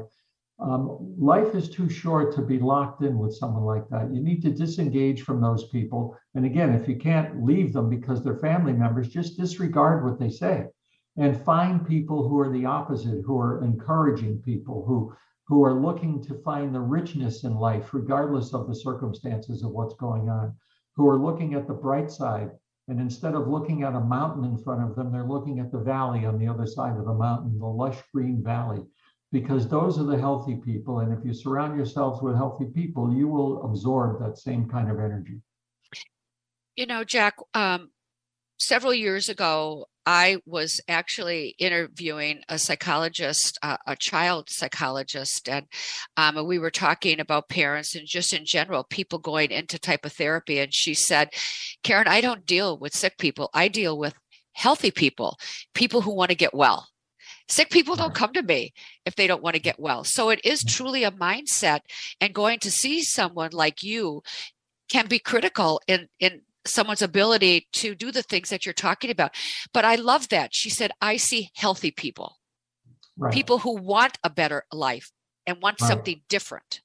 Um, 0.60 1.16
life 1.18 1.56
is 1.56 1.70
too 1.70 1.90
short 1.90 2.36
to 2.36 2.42
be 2.42 2.60
locked 2.60 3.02
in 3.02 3.18
with 3.18 3.34
someone 3.34 3.64
like 3.64 3.90
that. 3.90 4.14
You 4.14 4.22
need 4.22 4.42
to 4.44 4.52
disengage 4.52 5.24
from 5.24 5.42
those 5.42 5.68
people. 5.70 6.16
And 6.36 6.46
again, 6.46 6.74
if 6.74 6.88
you 6.88 6.98
can't 6.98 7.44
leave 7.44 7.74
them 7.74 7.90
because 7.90 8.24
they're 8.24 8.38
family 8.38 8.74
members, 8.74 9.10
just 9.10 9.38
disregard 9.38 10.06
what 10.06 10.20
they 10.20 10.30
say 10.30 10.68
and 11.18 11.44
find 11.44 11.88
people 11.88 12.28
who 12.28 12.40
are 12.40 12.52
the 12.52 12.66
opposite, 12.66 13.24
who 13.26 13.40
are 13.40 13.64
encouraging 13.64 14.42
people, 14.44 14.86
who 14.86 15.14
who 15.48 15.64
are 15.64 15.80
looking 15.80 16.22
to 16.24 16.42
find 16.44 16.74
the 16.74 16.80
richness 16.80 17.44
in 17.44 17.56
life, 17.56 17.94
regardless 17.94 18.54
of 18.54 18.68
the 18.68 18.76
circumstances 18.76 19.64
of 19.64 19.72
what's 19.72 19.96
going 19.96 20.30
on, 20.30 20.56
who 20.96 21.08
are 21.08 21.18
looking 21.18 21.54
at 21.54 21.68
the 21.68 21.74
bright 21.74 22.10
side 22.12 22.52
and 22.88 23.00
instead 23.00 23.34
of 23.34 23.48
looking 23.48 23.84
at 23.84 23.96
a 23.96 24.00
mountain 24.00 24.46
in 24.46 24.58
front 24.58 24.84
of 24.84 24.96
them, 24.96 25.12
they're 25.12 25.24
looking 25.24 25.60
at 25.60 25.72
the 25.72 25.80
valley 25.80 26.26
on 26.26 26.38
the 26.38 26.48
other 26.48 26.68
side 26.68 26.98
of 26.98 27.06
the 27.06 27.14
mountain, 27.14 27.58
the 27.58 27.66
lush 27.66 27.98
green 28.14 28.44
valley, 28.44 28.84
because 29.32 29.68
those 29.68 29.98
are 29.98 30.04
the 30.04 30.18
healthy 30.18 30.56
people. 30.56 31.00
And 31.00 31.12
if 31.12 31.26
you 31.26 31.34
surround 31.34 31.76
yourselves 31.76 32.22
with 32.22 32.36
healthy 32.36 32.66
people, 32.66 33.12
you 33.12 33.28
will 33.28 33.64
absorb 33.64 34.20
that 34.22 34.38
same 34.38 34.70
kind 34.70 34.92
of 34.92 35.00
energy. 35.00 35.42
You 36.76 36.86
know, 36.86 37.04
Jack, 37.04 37.38
um, 37.56 37.90
several 38.58 38.94
years 38.94 39.30
ago, 39.30 39.88
I 40.06 40.38
was 40.46 40.80
actually 40.88 41.56
interviewing 41.58 42.42
a 42.48 42.60
psychologist, 42.60 43.58
uh, 43.64 43.78
a 43.88 43.96
child 43.96 44.50
psychologist, 44.50 45.50
and 45.50 45.66
um, 46.16 46.46
we 46.46 46.60
were 46.60 46.70
talking 46.70 47.20
about 47.20 47.50
parents 47.50 47.96
and 47.96 48.08
just 48.08 48.34
in 48.34 48.46
general, 48.46 48.84
people 48.84 49.18
going 49.18 49.52
into 49.52 49.80
type 49.80 50.06
of 50.06 50.14
therapy. 50.14 50.60
And 50.60 50.74
she 50.74 50.94
said, 50.94 51.30
Karen, 51.84 52.08
I 52.08 52.22
don't 52.22 52.46
deal 52.46 52.78
with 52.78 52.96
sick 52.96 53.18
people. 53.18 53.50
I 53.54 53.68
deal 53.68 53.98
with 53.98 54.14
healthy 54.54 54.92
people, 54.92 55.38
people 55.74 56.02
who 56.02 56.16
want 56.16 56.30
to 56.30 56.36
get 56.36 56.54
well. 56.54 56.88
Sick 57.48 57.70
people 57.70 57.96
don't 57.96 58.16
come 58.16 58.34
to 58.34 58.42
me 58.42 58.74
if 59.06 59.16
they 59.16 59.28
don't 59.28 59.44
want 59.44 59.56
to 59.56 59.62
get 59.62 59.80
well. 59.80 60.04
So 60.04 60.30
it 60.30 60.44
is 60.44 60.64
truly 60.64 61.04
a 61.04 61.12
mindset, 61.12 61.82
and 62.22 62.34
going 62.34 62.60
to 62.60 62.72
see 62.72 63.04
someone 63.04 63.52
like 63.54 63.84
you 63.84 64.24
can 64.90 65.08
be 65.08 65.20
critical 65.20 65.82
in 65.88 66.08
in 66.20 66.42
someone's 66.66 67.02
ability 67.02 67.68
to 67.74 67.96
do 67.96 68.12
the 68.12 68.24
things 68.24 68.50
that 68.50 68.66
you're 68.66 68.74
talking 68.74 69.12
about. 69.12 69.36
But 69.74 69.86
I 69.86 69.96
love 69.96 70.30
that. 70.30 70.54
She 70.54 70.70
said, 70.70 70.92
I 71.02 71.18
see 71.18 71.50
healthy 71.56 71.92
people, 71.92 72.38
right. 73.18 73.34
people 73.34 73.60
who 73.60 73.78
want 73.78 74.18
a 74.24 74.30
better 74.30 74.64
life 74.72 75.12
and 75.46 75.62
want 75.62 75.82
right. 75.82 75.88
something 75.88 76.22
different. 76.30 76.82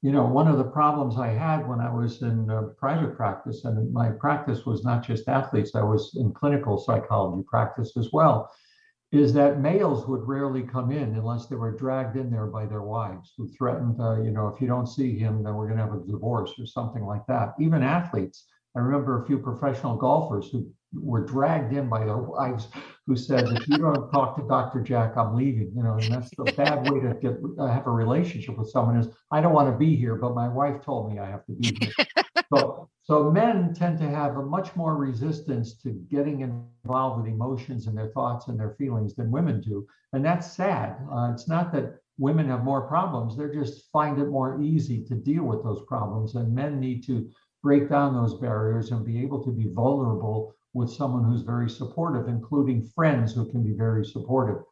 You 0.00 0.12
know, 0.12 0.24
one 0.24 0.46
of 0.46 0.58
the 0.58 0.64
problems 0.64 1.18
I 1.18 1.28
had 1.28 1.66
when 1.66 1.80
I 1.80 1.92
was 1.92 2.22
in 2.22 2.48
uh, 2.48 2.62
private 2.78 3.16
practice, 3.16 3.64
and 3.64 3.92
my 3.92 4.10
practice 4.10 4.64
was 4.64 4.84
not 4.84 5.04
just 5.04 5.28
athletes, 5.28 5.74
I 5.74 5.82
was 5.82 6.16
in 6.16 6.32
clinical 6.32 6.78
psychology 6.78 7.42
practice 7.48 7.96
as 7.96 8.10
well, 8.12 8.48
is 9.10 9.32
that 9.32 9.60
males 9.60 10.06
would 10.06 10.28
rarely 10.28 10.62
come 10.62 10.92
in 10.92 11.14
unless 11.16 11.46
they 11.46 11.56
were 11.56 11.72
dragged 11.72 12.16
in 12.16 12.30
there 12.30 12.46
by 12.46 12.64
their 12.66 12.82
wives 12.82 13.32
who 13.36 13.48
threatened, 13.48 14.00
uh, 14.00 14.20
you 14.20 14.30
know, 14.30 14.46
if 14.46 14.60
you 14.60 14.68
don't 14.68 14.86
see 14.86 15.18
him, 15.18 15.42
then 15.42 15.54
we're 15.54 15.66
going 15.66 15.78
to 15.78 15.84
have 15.84 15.94
a 15.94 16.06
divorce 16.06 16.52
or 16.60 16.66
something 16.66 17.04
like 17.04 17.26
that. 17.26 17.54
Even 17.58 17.82
athletes 17.82 18.44
I 18.76 18.80
remember 18.80 19.22
a 19.22 19.26
few 19.26 19.38
professional 19.38 19.96
golfers 19.96 20.50
who 20.50 20.70
were 20.94 21.24
dragged 21.24 21.72
in 21.72 21.88
by 21.88 22.04
their 22.04 22.16
wives 22.16 22.68
who 23.06 23.16
said, 23.16 23.48
if 23.48 23.68
you 23.68 23.78
don't 23.78 24.10
talk 24.10 24.36
to 24.36 24.46
Dr. 24.46 24.80
Jack, 24.80 25.16
I'm 25.16 25.34
leaving. 25.34 25.72
You 25.74 25.82
know, 25.82 25.94
and 25.94 26.12
that's 26.12 26.30
the 26.36 26.52
bad 26.52 26.90
way 26.90 27.00
to 27.00 27.14
get 27.14 27.38
uh, 27.58 27.66
have 27.66 27.86
a 27.86 27.90
relationship 27.90 28.58
with 28.58 28.70
someone 28.70 28.98
is 28.98 29.08
I 29.30 29.40
don't 29.40 29.54
want 29.54 29.72
to 29.72 29.78
be 29.78 29.96
here, 29.96 30.16
but 30.16 30.34
my 30.34 30.48
wife 30.48 30.84
told 30.84 31.12
me 31.12 31.18
I 31.18 31.26
have 31.26 31.44
to 31.46 31.52
be 31.52 31.76
here. 31.80 32.24
so, 32.54 32.88
so 33.02 33.30
men 33.30 33.74
tend 33.74 33.98
to 33.98 34.08
have 34.08 34.36
a 34.36 34.42
much 34.42 34.74
more 34.76 34.96
resistance 34.96 35.74
to 35.82 35.90
getting 36.10 36.40
involved 36.40 37.22
with 37.22 37.32
emotions 37.32 37.86
and 37.86 37.96
their 37.96 38.08
thoughts 38.08 38.48
and 38.48 38.58
their 38.58 38.74
feelings 38.78 39.14
than 39.14 39.30
women 39.30 39.60
do, 39.60 39.86
and 40.12 40.24
that's 40.24 40.52
sad. 40.52 40.96
Uh, 41.10 41.30
it's 41.32 41.48
not 41.48 41.72
that 41.72 41.98
women 42.18 42.48
have 42.48 42.64
more 42.64 42.86
problems; 42.86 43.36
they 43.36 43.48
just 43.48 43.90
find 43.90 44.18
it 44.18 44.28
more 44.28 44.60
easy 44.60 45.02
to 45.04 45.14
deal 45.14 45.44
with 45.44 45.62
those 45.64 45.82
problems, 45.86 46.34
and 46.34 46.54
men 46.54 46.78
need 46.78 47.04
to 47.06 47.30
break 47.62 47.88
down 47.88 48.14
those 48.14 48.38
barriers 48.40 48.90
and 48.90 49.04
be 49.04 49.20
able 49.20 49.42
to 49.44 49.50
be 49.50 49.68
vulnerable 49.72 50.54
with 50.74 50.90
someone 50.90 51.24
who's 51.24 51.42
very 51.42 51.68
supportive, 51.68 52.28
including 52.28 52.88
friends 52.94 53.34
who 53.34 53.50
can 53.50 53.62
be 53.62 53.72
very 53.72 54.04
supportive. 54.04 54.62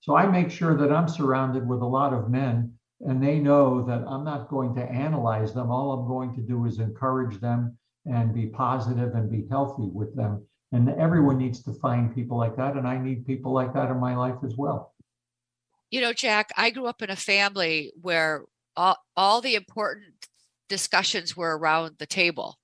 So 0.00 0.16
I 0.16 0.26
make 0.26 0.50
sure 0.50 0.76
that 0.76 0.92
I'm 0.92 1.08
surrounded 1.08 1.66
with 1.66 1.80
a 1.80 1.86
lot 1.86 2.12
of 2.12 2.30
men 2.30 2.72
and 3.00 3.22
they 3.22 3.38
know 3.38 3.84
that 3.84 4.04
I'm 4.06 4.24
not 4.24 4.48
going 4.48 4.74
to 4.76 4.82
analyze 4.82 5.52
them. 5.52 5.70
All 5.70 5.92
I'm 5.92 6.06
going 6.06 6.34
to 6.34 6.40
do 6.40 6.64
is 6.66 6.78
encourage 6.78 7.40
them 7.40 7.76
and 8.06 8.32
be 8.32 8.46
positive 8.46 9.14
and 9.14 9.30
be 9.30 9.46
healthy 9.50 9.90
with 9.92 10.14
them. 10.16 10.46
And 10.72 10.88
everyone 10.90 11.38
needs 11.38 11.62
to 11.64 11.72
find 11.74 12.14
people 12.14 12.38
like 12.38 12.56
that. 12.56 12.76
And 12.76 12.86
I 12.86 12.98
need 12.98 13.26
people 13.26 13.52
like 13.52 13.74
that 13.74 13.90
in 13.90 13.98
my 13.98 14.16
life 14.16 14.36
as 14.44 14.56
well. 14.56 14.94
You 15.90 16.00
know, 16.00 16.12
Jack, 16.12 16.50
I 16.56 16.70
grew 16.70 16.86
up 16.86 17.02
in 17.02 17.10
a 17.10 17.16
family 17.16 17.92
where 18.00 18.44
all, 18.76 18.96
all 19.16 19.40
the 19.40 19.54
important 19.54 20.28
discussions 20.68 21.36
were 21.36 21.56
around 21.56 21.96
the 21.98 22.06
table. 22.06 22.58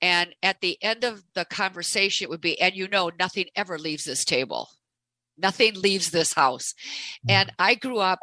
And 0.00 0.34
at 0.42 0.60
the 0.60 0.78
end 0.82 1.04
of 1.04 1.24
the 1.34 1.44
conversation, 1.44 2.24
it 2.24 2.30
would 2.30 2.40
be, 2.40 2.60
and 2.60 2.74
you 2.74 2.88
know, 2.88 3.10
nothing 3.18 3.46
ever 3.56 3.78
leaves 3.78 4.04
this 4.04 4.24
table, 4.24 4.68
nothing 5.36 5.74
leaves 5.74 6.10
this 6.10 6.34
house. 6.34 6.72
Mm. 7.28 7.32
And 7.32 7.52
I 7.58 7.74
grew 7.74 7.98
up 7.98 8.20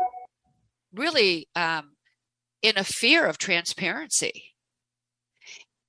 really 0.93 1.49
um, 1.55 1.91
in 2.61 2.77
a 2.77 2.83
fear 2.83 3.25
of 3.25 3.37
transparency. 3.37 4.53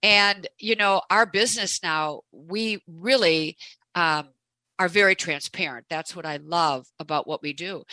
And, 0.02 0.46
you 0.58 0.76
know, 0.76 1.02
our 1.10 1.26
business 1.26 1.82
now, 1.82 2.20
we 2.32 2.82
really 2.86 3.56
um, 3.94 4.28
are 4.78 4.88
very 4.88 5.14
transparent. 5.14 5.86
That's 5.88 6.14
what 6.14 6.26
I 6.26 6.36
love 6.36 6.86
about 7.00 7.26
what 7.26 7.42
we 7.42 7.52
do. 7.52 7.84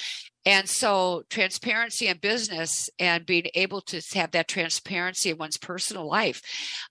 And 0.46 0.68
so, 0.68 1.24
transparency 1.30 2.08
in 2.08 2.18
business 2.18 2.90
and 3.00 3.26
being 3.26 3.48
able 3.54 3.82
to 3.82 4.02
have 4.16 4.32
that 4.32 4.48
transparency 4.48 5.30
in 5.30 5.38
one's 5.38 5.58
personal 5.58 6.08
life, 6.08 6.42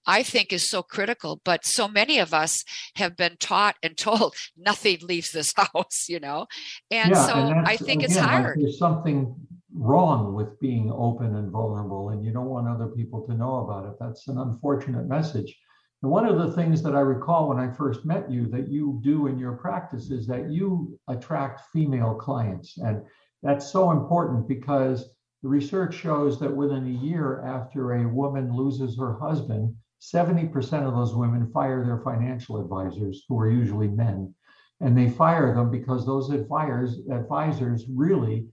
I 0.06 0.22
think 0.22 0.52
is 0.52 0.68
so 0.68 0.82
critical. 0.82 1.40
But 1.44 1.66
so 1.66 1.86
many 1.86 2.18
of 2.18 2.32
us 2.32 2.64
have 2.96 3.16
been 3.16 3.36
taught 3.38 3.76
and 3.82 3.96
told 3.96 4.34
nothing 4.56 4.98
leaves 5.02 5.32
this 5.32 5.52
house, 5.56 6.08
you 6.08 6.20
know? 6.20 6.46
And 6.90 7.10
yeah, 7.10 7.26
so, 7.26 7.34
and 7.34 7.66
I 7.66 7.76
think 7.76 8.02
again, 8.02 8.16
it's 8.16 8.18
hard. 8.18 8.60
There's 8.60 8.78
something 8.78 9.34
wrong 9.74 10.34
with 10.34 10.58
being 10.60 10.90
open 10.90 11.36
and 11.36 11.50
vulnerable, 11.50 12.10
and 12.10 12.24
you 12.24 12.32
don't 12.32 12.48
want 12.48 12.68
other 12.68 12.88
people 12.88 13.26
to 13.26 13.34
know 13.34 13.56
about 13.56 13.86
it. 13.86 13.96
That's 14.00 14.28
an 14.28 14.38
unfortunate 14.38 15.06
message. 15.06 15.54
And 16.02 16.10
one 16.10 16.26
of 16.26 16.38
the 16.38 16.52
things 16.52 16.82
that 16.82 16.96
I 16.96 17.00
recall 17.00 17.48
when 17.48 17.58
I 17.58 17.72
first 17.72 18.04
met 18.04 18.30
you 18.30 18.48
that 18.48 18.68
you 18.68 18.98
do 19.04 19.28
in 19.28 19.38
your 19.38 19.52
practice 19.52 20.10
is 20.10 20.26
that 20.26 20.50
you 20.50 20.98
attract 21.08 21.60
female 21.72 22.14
clients. 22.14 22.76
And 22.78 23.02
that's 23.42 23.70
so 23.70 23.90
important 23.90 24.46
because 24.46 25.08
the 25.42 25.48
research 25.48 25.94
shows 25.94 26.38
that 26.38 26.54
within 26.54 26.86
a 26.86 27.04
year 27.04 27.42
after 27.44 27.94
a 27.94 28.08
woman 28.08 28.54
loses 28.54 28.96
her 28.98 29.18
husband, 29.18 29.74
70% 30.00 30.52
of 30.86 30.94
those 30.94 31.14
women 31.14 31.50
fire 31.50 31.84
their 31.84 32.00
financial 32.00 32.60
advisors, 32.60 33.24
who 33.28 33.38
are 33.38 33.50
usually 33.50 33.88
men. 33.88 34.34
And 34.80 34.96
they 34.96 35.08
fire 35.08 35.54
them 35.54 35.70
because 35.70 36.04
those 36.04 36.30
advisors, 36.30 37.00
advisors 37.10 37.84
really 37.88 38.48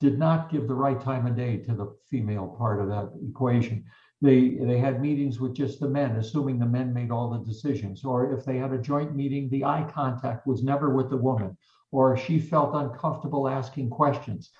did 0.00 0.18
not 0.18 0.50
give 0.50 0.68
the 0.68 0.74
right 0.74 1.00
time 1.00 1.26
of 1.26 1.36
day 1.36 1.58
to 1.58 1.74
the 1.74 1.96
female 2.10 2.54
part 2.58 2.80
of 2.80 2.88
that 2.88 3.10
equation. 3.28 3.84
They, 4.22 4.56
they 4.60 4.78
had 4.78 5.02
meetings 5.02 5.40
with 5.40 5.54
just 5.54 5.80
the 5.80 5.88
men, 5.88 6.16
assuming 6.16 6.58
the 6.58 6.66
men 6.66 6.92
made 6.92 7.10
all 7.10 7.30
the 7.30 7.44
decisions. 7.44 8.04
Or 8.04 8.32
if 8.32 8.44
they 8.44 8.56
had 8.56 8.72
a 8.72 8.78
joint 8.78 9.14
meeting, 9.14 9.48
the 9.48 9.64
eye 9.64 9.88
contact 9.92 10.46
was 10.46 10.62
never 10.62 10.94
with 10.94 11.10
the 11.10 11.16
woman, 11.16 11.56
or 11.96 12.14
she 12.14 12.38
felt 12.38 12.74
uncomfortable 12.74 13.48
asking 13.48 13.88
questions. 13.88 14.50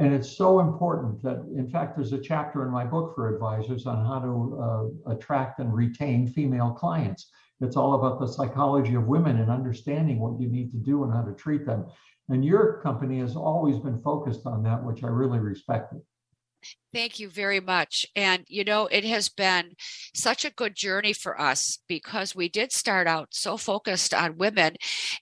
And 0.00 0.14
it's 0.14 0.34
so 0.34 0.60
important 0.60 1.22
that, 1.22 1.44
in 1.54 1.68
fact, 1.68 1.94
there's 1.94 2.14
a 2.14 2.18
chapter 2.18 2.64
in 2.64 2.70
my 2.70 2.84
book 2.86 3.14
for 3.14 3.34
advisors 3.34 3.84
on 3.86 3.98
how 4.06 4.18
to 4.20 4.32
uh, 4.66 5.12
attract 5.12 5.60
and 5.60 5.74
retain 5.74 6.26
female 6.26 6.70
clients. 6.70 7.30
It's 7.60 7.76
all 7.76 7.94
about 7.96 8.18
the 8.18 8.26
psychology 8.26 8.94
of 8.94 9.06
women 9.06 9.40
and 9.40 9.50
understanding 9.50 10.20
what 10.20 10.40
you 10.40 10.48
need 10.48 10.70
to 10.72 10.78
do 10.78 11.04
and 11.04 11.12
how 11.12 11.20
to 11.20 11.34
treat 11.34 11.66
them. 11.66 11.84
And 12.30 12.42
your 12.42 12.80
company 12.82 13.20
has 13.20 13.36
always 13.36 13.78
been 13.78 14.00
focused 14.00 14.46
on 14.46 14.62
that, 14.62 14.82
which 14.82 15.04
I 15.04 15.08
really 15.08 15.38
respected. 15.38 16.00
Thank 16.94 17.20
you 17.20 17.28
very 17.28 17.60
much. 17.60 18.06
And, 18.16 18.46
you 18.48 18.64
know, 18.64 18.86
it 18.86 19.04
has 19.04 19.28
been 19.28 19.72
such 20.14 20.46
a 20.46 20.50
good 20.50 20.74
journey 20.74 21.12
for 21.12 21.38
us 21.38 21.78
because 21.88 22.34
we 22.34 22.48
did 22.48 22.72
start 22.72 23.06
out 23.06 23.28
so 23.32 23.58
focused 23.58 24.14
on 24.14 24.38
women. 24.38 24.76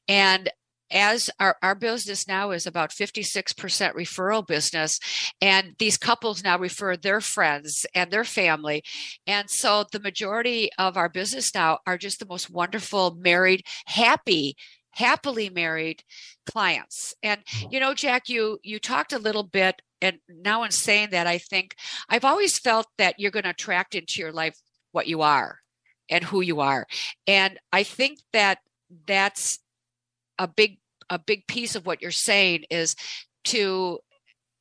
And 0.07 0.51
as 0.95 1.29
our, 1.41 1.57
our 1.61 1.75
business 1.75 2.27
now 2.27 2.53
is 2.53 2.67
about 2.67 2.91
56% 2.91 3.53
referral 3.95 4.47
business 4.47 4.99
and 5.41 5.75
these 5.79 5.99
couples 5.99 6.43
now 6.43 6.57
refer 6.57 6.97
their 6.97 7.21
friends 7.21 7.85
and 7.95 8.11
their 8.11 8.25
family. 8.25 8.83
And 9.27 9.51
so 9.51 9.85
the 9.91 10.01
majority 10.01 10.71
of 10.79 10.97
our 10.97 11.09
business 11.09 11.55
now 11.55 11.81
are 11.87 11.99
just 11.99 12.21
the 12.21 12.27
most 12.27 12.49
wonderful 12.49 13.17
married 13.17 13.65
happy 13.87 14.57
happily 14.97 15.51
married 15.51 16.05
clients. 16.47 17.15
And 17.23 17.45
mm-hmm. 17.45 17.73
you 17.73 17.81
know 17.81 17.95
jack 17.95 18.29
you 18.29 18.59
you 18.63 18.79
talked 18.79 19.13
a 19.13 19.19
little 19.19 19.43
bit 19.43 19.83
and 20.01 20.19
now 20.29 20.63
in 20.63 20.71
saying 20.71 21.09
that 21.11 21.27
i 21.27 21.39
think 21.39 21.75
i've 22.09 22.25
always 22.25 22.59
felt 22.59 22.87
that 22.99 23.19
you're 23.19 23.31
going 23.31 23.45
to 23.45 23.51
attract 23.51 23.95
into 23.95 24.21
your 24.21 24.33
life 24.33 24.57
what 24.93 25.07
you 25.07 25.23
are 25.23 25.59
and 26.09 26.23
who 26.23 26.41
you 26.41 26.61
are. 26.61 26.87
And 27.27 27.59
i 27.73 27.83
think 27.83 28.21
that 28.33 28.59
that's 29.07 29.59
a 30.39 30.47
big 30.47 30.79
a 31.11 31.19
big 31.19 31.47
piece 31.47 31.75
of 31.75 31.87
what 31.87 32.03
you're 32.03 32.11
saying 32.11 32.65
is 32.71 32.95
to 33.45 33.99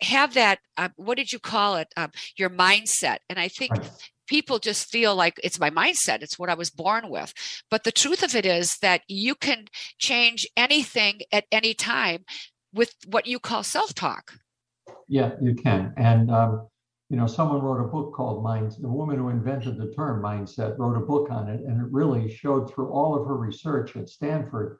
have 0.01 0.33
that 0.33 0.59
uh, 0.77 0.89
what 0.95 1.17
did 1.17 1.31
you 1.31 1.39
call 1.39 1.75
it? 1.77 1.87
Um, 1.95 2.11
your 2.37 2.49
mindset. 2.49 3.17
And 3.29 3.39
i 3.39 3.47
think 3.47 3.71
people 4.27 4.59
just 4.59 4.89
feel 4.89 5.15
like 5.15 5.39
it's 5.43 5.59
my 5.59 5.69
mindset 5.69 6.21
it's 6.21 6.39
what 6.39 6.49
i 6.49 6.53
was 6.53 6.69
born 6.69 7.09
with. 7.09 7.33
But 7.69 7.83
the 7.83 7.91
truth 7.91 8.23
of 8.23 8.35
it 8.35 8.45
is 8.45 8.77
that 8.81 9.01
you 9.07 9.35
can 9.35 9.65
change 9.99 10.47
anything 10.55 11.21
at 11.31 11.45
any 11.51 11.73
time 11.73 12.25
with 12.73 12.93
what 13.07 13.27
you 13.27 13.39
call 13.39 13.63
self-talk. 13.63 14.33
Yeah 15.07 15.31
you 15.41 15.55
can. 15.55 15.93
And 15.97 16.31
um, 16.31 16.67
you 17.09 17.17
know 17.17 17.27
someone 17.27 17.61
wrote 17.61 17.83
a 17.83 17.87
book 17.87 18.13
called 18.13 18.43
mind 18.43 18.71
the 18.79 18.87
woman 18.87 19.17
who 19.17 19.29
invented 19.29 19.77
the 19.77 19.93
term 19.93 20.21
mindset 20.23 20.77
wrote 20.79 20.97
a 20.97 21.05
book 21.05 21.29
on 21.29 21.47
it 21.47 21.61
and 21.61 21.79
it 21.79 21.91
really 21.91 22.33
showed 22.33 22.71
through 22.71 22.89
all 22.89 23.15
of 23.15 23.27
her 23.27 23.37
research 23.37 23.95
at 23.95 24.09
stanford 24.09 24.79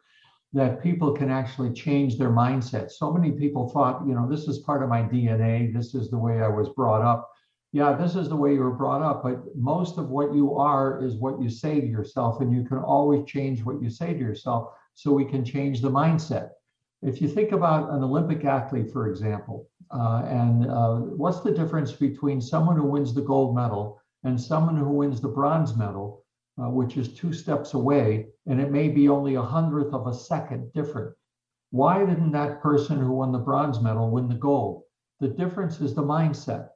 that 0.54 0.82
people 0.84 1.12
can 1.12 1.32
actually 1.32 1.74
change 1.74 2.18
their 2.18 2.30
mindset. 2.30 2.92
So 2.92 3.12
many 3.12 3.32
people 3.32 3.70
thought, 3.70 4.06
you 4.08 4.13
know, 4.13 4.30
this 4.30 4.48
is 4.48 4.60
part 4.60 4.84
of 4.84 4.89
my 4.89 5.02
DNA. 5.02 5.74
This 5.74 5.96
is 5.96 6.10
the 6.10 6.18
way 6.18 6.42
I 6.42 6.48
was 6.48 6.70
brought 6.70 7.02
up. 7.02 7.30
Yeah, 7.72 7.94
this 7.94 8.16
is 8.16 8.30
the 8.30 8.36
way 8.36 8.54
you 8.54 8.60
were 8.60 8.70
brought 8.70 9.02
up, 9.02 9.24
but 9.24 9.42
most 9.56 9.98
of 9.98 10.12
what 10.12 10.36
you 10.36 10.56
are 10.56 11.04
is 11.04 11.16
what 11.16 11.42
you 11.42 11.50
say 11.50 11.82
to 11.82 11.88
yourself, 11.88 12.39
and 12.39 12.54
you 12.54 12.63
can 12.63 12.78
always 12.78 13.26
change 13.26 13.63
what 13.63 13.82
you 13.82 13.89
say 13.89 14.13
to 14.13 14.20
yourself 14.20 14.74
so 14.94 15.12
we 15.12 15.26
can 15.26 15.44
change 15.44 15.82
the 15.82 15.89
mindset. 15.89 16.52
If 17.02 17.20
you 17.20 17.28
think 17.28 17.52
about 17.52 17.89
an 17.89 18.04
Olympic 18.04 18.46
athlete, 18.46 18.92
for 18.92 19.10
example, 19.10 19.68
uh, 19.89 20.24
and 20.28 20.70
uh, 20.70 20.98
what's 20.98 21.42
the 21.42 21.52
difference 21.52 21.92
between 21.92 22.39
someone 22.39 22.78
who 22.78 22.86
wins 22.86 23.13
the 23.13 23.22
gold 23.22 23.56
medal 23.56 24.00
and 24.24 24.39
someone 24.39 24.78
who 24.78 24.89
wins 24.89 25.20
the 25.20 25.28
bronze 25.28 25.76
medal? 25.76 26.23
Uh, 26.62 26.70
which 26.70 26.98
is 26.98 27.13
two 27.13 27.34
steps 27.34 27.74
away, 27.74 28.28
and 28.46 28.62
it 28.62 28.72
may 28.72 28.88
be 28.88 29.10
only 29.10 29.36
a 29.36 29.42
hundredth 29.42 29.94
of 29.94 30.08
a 30.08 30.13
second 30.13 30.72
different. 30.74 31.16
Why 31.72 32.06
didn't 32.06 32.32
that 32.34 32.62
person 32.62 33.00
who 33.00 33.12
won 33.12 33.32
the 33.32 33.39
bronze 33.39 33.82
medal 33.82 34.12
win 34.12 34.28
the 34.28 34.36
gold? 34.36 34.84
The 35.20 35.30
difference 35.30 35.82
is 35.82 35.96
the 35.96 36.04
mindset. 36.04 36.70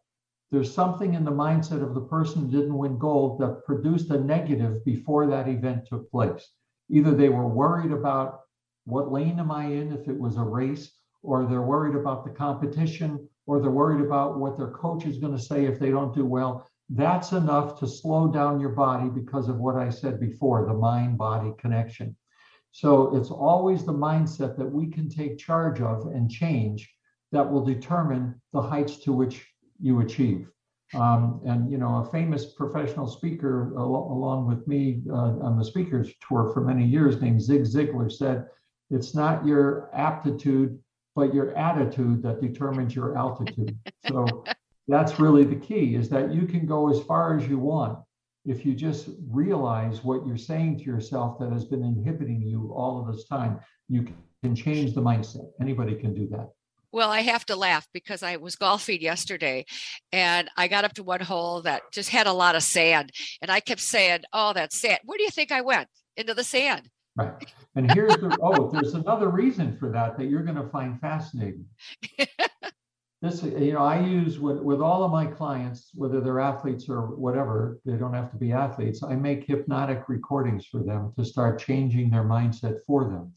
There's 0.49 0.73
something 0.73 1.13
in 1.13 1.25
the 1.25 1.31
mindset 1.31 1.83
of 1.83 1.93
the 1.93 2.01
person 2.01 2.43
who 2.43 2.51
didn't 2.51 2.77
win 2.77 2.97
gold 2.97 3.39
that 3.39 3.65
produced 3.65 4.09
a 4.09 4.19
negative 4.19 4.83
before 4.85 5.27
that 5.27 5.47
event 5.47 5.85
took 5.85 6.09
place. 6.09 6.53
Either 6.89 7.13
they 7.13 7.29
were 7.29 7.47
worried 7.47 7.91
about 7.91 8.41
what 8.85 9.11
lane 9.11 9.39
am 9.39 9.51
I 9.51 9.65
in 9.65 9.91
if 9.91 10.07
it 10.07 10.17
was 10.17 10.37
a 10.37 10.41
race, 10.41 10.93
or 11.21 11.45
they're 11.45 11.61
worried 11.61 11.95
about 11.95 12.23
the 12.23 12.31
competition, 12.31 13.27
or 13.45 13.59
they're 13.59 13.69
worried 13.69 14.03
about 14.03 14.39
what 14.39 14.57
their 14.57 14.71
coach 14.71 15.05
is 15.05 15.17
going 15.17 15.35
to 15.35 15.41
say 15.41 15.65
if 15.65 15.77
they 15.77 15.91
don't 15.91 16.15
do 16.15 16.25
well 16.25 16.65
that's 16.89 17.31
enough 17.33 17.79
to 17.79 17.87
slow 17.87 18.27
down 18.31 18.59
your 18.59 18.69
body 18.69 19.09
because 19.09 19.49
of 19.49 19.57
what 19.57 19.75
I 19.75 19.89
said 19.89 20.19
before 20.19 20.65
the 20.65 20.73
mind 20.73 21.17
body 21.17 21.53
connection. 21.57 22.15
So 22.71 23.15
it's 23.15 23.31
always 23.31 23.83
the 23.83 23.93
mindset 23.93 24.57
that 24.57 24.71
we 24.71 24.87
can 24.87 25.09
take 25.09 25.37
charge 25.37 25.81
of 25.81 26.07
and 26.07 26.29
change 26.29 26.89
that 27.31 27.49
will 27.51 27.65
determine 27.65 28.39
the 28.53 28.61
heights 28.61 28.99
to 28.99 29.11
which 29.11 29.45
you 29.81 29.99
achieve. 29.99 30.49
Um, 30.93 31.41
and 31.45 31.69
you 31.69 31.77
know, 31.77 31.97
a 31.97 32.11
famous 32.11 32.53
professional 32.53 33.07
speaker 33.07 33.73
al- 33.77 34.09
along 34.11 34.47
with 34.47 34.65
me 34.67 35.01
uh, 35.09 35.39
on 35.41 35.57
the 35.57 35.65
speakers 35.65 36.13
tour 36.25 36.51
for 36.53 36.61
many 36.61 36.85
years, 36.85 37.21
named 37.21 37.41
Zig 37.41 37.63
Ziglar, 37.63 38.09
said, 38.09 38.47
"It's 38.89 39.13
not 39.13 39.45
your 39.45 39.89
aptitude, 39.93 40.79
but 41.13 41.33
your 41.33 41.53
attitude 41.57 42.23
that 42.23 42.41
determines 42.41 42.95
your 42.95 43.17
altitude." 43.17 43.77
So 44.07 44.45
that's 44.87 45.19
really 45.19 45.43
the 45.43 45.55
key 45.55 45.95
is 45.95 46.09
that 46.09 46.33
you 46.33 46.45
can 46.45 46.65
go 46.65 46.89
as 46.89 47.03
far 47.03 47.37
as 47.37 47.47
you 47.47 47.57
want 47.57 47.99
if 48.45 48.65
you 48.65 48.73
just 48.73 49.09
realize 49.29 50.03
what 50.03 50.25
you're 50.25 50.37
saying 50.37 50.77
to 50.77 50.83
yourself 50.83 51.37
that 51.39 51.51
has 51.51 51.65
been 51.65 51.83
inhibiting 51.83 52.41
you 52.41 52.73
all 52.75 53.01
of 53.01 53.13
this 53.13 53.25
time 53.25 53.59
you 53.89 54.07
can 54.43 54.55
change 54.55 54.93
the 54.93 55.01
mindset 55.01 55.47
anybody 55.59 55.95
can 55.95 56.13
do 56.13 56.27
that 56.27 56.49
well, 56.91 57.11
I 57.11 57.19
have 57.21 57.45
to 57.47 57.55
laugh 57.55 57.87
because 57.93 58.23
I 58.23 58.37
was 58.37 58.55
golfing 58.55 59.01
yesterday 59.01 59.65
and 60.11 60.49
I 60.55 60.67
got 60.67 60.85
up 60.85 60.93
to 60.93 61.03
one 61.03 61.19
hole 61.19 61.61
that 61.63 61.81
just 61.91 62.09
had 62.09 62.27
a 62.27 62.33
lot 62.33 62.55
of 62.55 62.63
sand. 62.63 63.11
And 63.41 63.51
I 63.51 63.59
kept 63.59 63.81
saying, 63.81 64.21
Oh, 64.31 64.53
that's 64.53 64.79
sand. 64.79 64.99
Where 65.03 65.17
do 65.17 65.23
you 65.23 65.29
think 65.29 65.51
I 65.51 65.61
went? 65.61 65.89
Into 66.15 66.33
the 66.33 66.43
sand. 66.43 66.89
Right. 67.15 67.33
And 67.75 67.91
here's 67.91 68.15
the 68.15 68.35
oh, 68.41 68.71
there's 68.71 68.93
another 68.93 69.29
reason 69.29 69.75
for 69.77 69.91
that 69.91 70.17
that 70.17 70.25
you're 70.25 70.43
going 70.43 70.55
to 70.55 70.69
find 70.69 70.99
fascinating. 70.99 71.65
this 73.21 73.41
you 73.43 73.73
know 73.73 73.83
i 73.83 73.99
use 73.99 74.39
with, 74.39 74.59
with 74.59 74.81
all 74.81 75.03
of 75.03 75.11
my 75.11 75.25
clients 75.25 75.91
whether 75.95 76.21
they're 76.21 76.39
athletes 76.39 76.87
or 76.87 77.07
whatever 77.15 77.79
they 77.85 77.93
don't 77.93 78.13
have 78.13 78.31
to 78.31 78.37
be 78.37 78.51
athletes 78.51 79.03
i 79.03 79.15
make 79.15 79.45
hypnotic 79.45 80.03
recordings 80.07 80.65
for 80.65 80.83
them 80.83 81.11
to 81.17 81.25
start 81.25 81.59
changing 81.59 82.09
their 82.09 82.23
mindset 82.23 82.77
for 82.85 83.05
them 83.05 83.31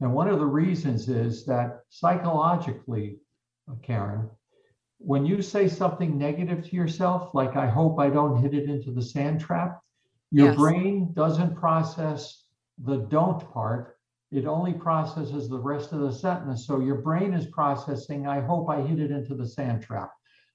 and 0.00 0.12
one 0.12 0.28
of 0.28 0.38
the 0.38 0.46
reasons 0.46 1.08
is 1.08 1.44
that 1.44 1.80
psychologically 1.90 3.18
uh, 3.70 3.74
karen 3.82 4.28
when 4.98 5.26
you 5.26 5.42
say 5.42 5.68
something 5.68 6.16
negative 6.16 6.64
to 6.64 6.74
yourself 6.76 7.34
like 7.34 7.56
i 7.56 7.66
hope 7.66 7.98
i 8.00 8.08
don't 8.08 8.42
hit 8.42 8.54
it 8.54 8.70
into 8.70 8.90
the 8.90 9.02
sand 9.02 9.40
trap 9.40 9.80
your 10.30 10.48
yes. 10.48 10.56
brain 10.56 11.12
doesn't 11.14 11.54
process 11.54 12.44
the 12.84 12.96
don't 12.96 13.50
part 13.52 13.95
it 14.32 14.46
only 14.46 14.72
processes 14.72 15.48
the 15.48 15.58
rest 15.58 15.92
of 15.92 16.00
the 16.00 16.12
sentence. 16.12 16.66
So 16.66 16.80
your 16.80 16.96
brain 16.96 17.32
is 17.32 17.46
processing, 17.46 18.26
I 18.26 18.40
hope 18.40 18.68
I 18.68 18.82
hit 18.82 18.98
it 18.98 19.10
into 19.10 19.34
the 19.34 19.46
sand 19.46 19.82
trap. 19.82 20.10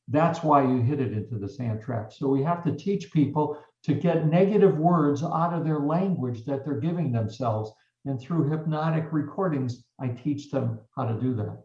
That's 0.07 0.43
why 0.43 0.63
you 0.63 0.81
hit 0.81 0.99
it 0.99 1.13
into 1.13 1.37
the 1.37 1.47
sand 1.47 1.81
trap. 1.81 2.11
So 2.11 2.27
we 2.27 2.43
have 2.43 2.63
to 2.65 2.75
teach 2.75 3.11
people 3.13 3.57
to 3.83 3.93
get 3.93 4.27
negative 4.27 4.77
words 4.77 5.23
out 5.23 5.53
of 5.53 5.63
their 5.63 5.79
language 5.79 6.43
that 6.45 6.65
they're 6.65 6.79
giving 6.79 7.11
themselves. 7.11 7.71
And 8.05 8.19
through 8.19 8.49
hypnotic 8.49 9.05
recordings, 9.11 9.85
I 9.99 10.09
teach 10.09 10.51
them 10.51 10.79
how 10.95 11.05
to 11.05 11.19
do 11.19 11.33
that. 11.35 11.63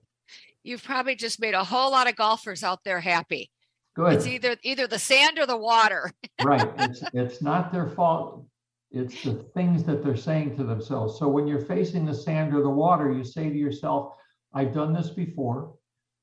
You've 0.62 0.84
probably 0.84 1.16
just 1.16 1.40
made 1.40 1.54
a 1.54 1.64
whole 1.64 1.90
lot 1.90 2.08
of 2.08 2.16
golfers 2.16 2.62
out 2.62 2.84
there 2.84 3.00
happy. 3.00 3.50
Good. 3.94 4.14
It's 4.14 4.26
either 4.26 4.56
either 4.62 4.86
the 4.86 4.98
sand 4.98 5.38
or 5.38 5.46
the 5.46 5.56
water. 5.56 6.12
right. 6.44 6.68
It's 6.78 7.02
it's 7.14 7.42
not 7.42 7.72
their 7.72 7.88
fault. 7.88 8.44
It's 8.96 9.22
the 9.22 9.34
things 9.54 9.84
that 9.84 10.02
they're 10.02 10.16
saying 10.16 10.56
to 10.56 10.64
themselves. 10.64 11.18
So 11.18 11.28
when 11.28 11.46
you're 11.46 11.60
facing 11.60 12.06
the 12.06 12.14
sand 12.14 12.54
or 12.54 12.62
the 12.62 12.70
water, 12.70 13.12
you 13.12 13.24
say 13.24 13.50
to 13.50 13.56
yourself, 13.56 14.14
I've 14.54 14.72
done 14.72 14.94
this 14.94 15.10
before. 15.10 15.74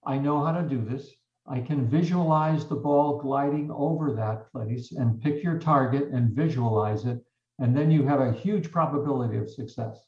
I 0.05 0.17
know 0.17 0.43
how 0.43 0.51
to 0.53 0.67
do 0.67 0.83
this. 0.83 1.11
I 1.47 1.59
can 1.59 1.87
visualize 1.87 2.65
the 2.65 2.75
ball 2.75 3.19
gliding 3.19 3.69
over 3.71 4.13
that 4.13 4.51
place 4.51 4.91
and 4.93 5.21
pick 5.21 5.43
your 5.43 5.59
target 5.59 6.09
and 6.09 6.35
visualize 6.35 7.05
it. 7.05 7.23
And 7.59 7.77
then 7.77 7.91
you 7.91 8.07
have 8.07 8.21
a 8.21 8.31
huge 8.31 8.71
probability 8.71 9.37
of 9.37 9.49
success. 9.49 10.07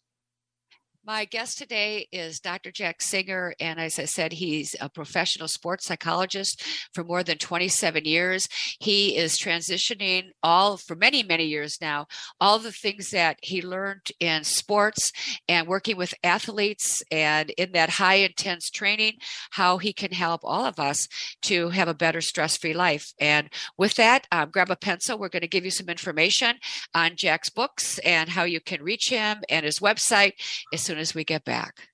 My 1.08 1.26
guest 1.26 1.60
today 1.60 2.08
is 2.12 2.39
Dr. 2.39 2.72
Jack 2.72 2.99
Singer, 2.99 3.53
and 3.60 3.80
as 3.80 3.99
I 3.99 4.06
said, 4.06 4.34
he's 4.34 4.76
a 4.82 4.89
professional 4.89 5.47
sports 5.47 5.86
psychologist 5.86 6.64
for 6.95 7.03
more 7.03 7.22
than 7.22 7.38
27 7.38 8.06
years. 8.06 8.47
He 8.80 9.16
is 9.16 9.38
transitioning 9.38 10.30
all 10.41 10.78
for 10.78 10.95
many, 10.95 11.22
many 11.22 11.45
years 11.45 11.78
now, 11.80 12.08
all 12.41 12.58
the 12.58 12.72
things 12.72 13.12
that 13.12 13.38
he 13.43 13.62
learned 13.62 14.08
in 14.20 14.43
sports 14.43 15.12
and 15.47 15.68
working 15.68 15.95
with 15.95 16.16
athletes 16.24 17.03
and 17.12 17.51
in 17.51 17.74
that 17.74 17.91
high 17.91 18.16
intense 18.16 18.72
training, 18.72 19.18
how 19.51 19.78
he 19.78 19.93
can 19.93 20.12
help 20.12 20.41
all 20.43 20.66
of 20.66 20.80
us 20.80 21.08
to 21.43 21.70
have 21.70 21.88
a 21.88 21.93
better 21.93 22.20
stress 22.20 22.58
free 22.58 22.74
life. 22.74 23.14
And 23.20 23.51
with 23.78 23.93
that, 23.97 24.26
um, 24.32 24.49
grab 24.49 24.72
a 24.72 24.76
pencil. 24.76 25.20
We're 25.20 25.30
going 25.30 25.41
to 25.41 25.47
give 25.47 25.66
you 25.66 25.72
some 25.72 25.88
information 25.88 26.56
on 26.95 27.16
Jack's 27.16 27.51
books 27.51 27.99
and 27.99 28.28
how 28.28 28.45
you 28.45 28.60
can 28.60 28.82
reach 28.82 29.10
him 29.10 29.43
and 29.51 29.68
his 29.68 29.78
website 29.78 30.34
as 30.74 30.82
soon 30.82 30.94
soon 30.95 31.01
as 31.01 31.13
we 31.13 31.25
get 31.25 31.43
back. 31.43 31.89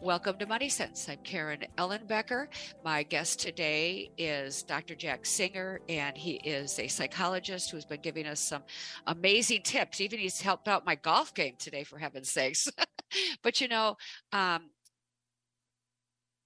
Welcome 0.00 0.38
to 0.38 0.46
Money 0.46 0.68
Sense. 0.68 1.08
I'm 1.08 1.18
Karen 1.24 1.64
Ellenbecker. 1.76 2.46
My 2.84 3.02
guest 3.02 3.40
today 3.40 4.10
is 4.16 4.62
Dr. 4.62 4.94
Jack 4.94 5.26
Singer, 5.26 5.80
and 5.88 6.16
he 6.16 6.34
is 6.34 6.78
a 6.78 6.86
psychologist 6.86 7.72
who's 7.72 7.86
been 7.86 8.02
giving 8.02 8.26
us 8.26 8.38
some 8.38 8.62
amazing 9.08 9.62
tips. 9.62 10.00
Even 10.00 10.20
he's 10.20 10.40
helped 10.40 10.68
out 10.68 10.86
my 10.86 10.94
golf 10.94 11.34
game 11.34 11.54
today, 11.58 11.82
for 11.82 11.98
heaven's 11.98 12.30
sakes. 12.30 12.68
but 13.42 13.60
you 13.60 13.66
know, 13.66 13.96
um, 14.32 14.70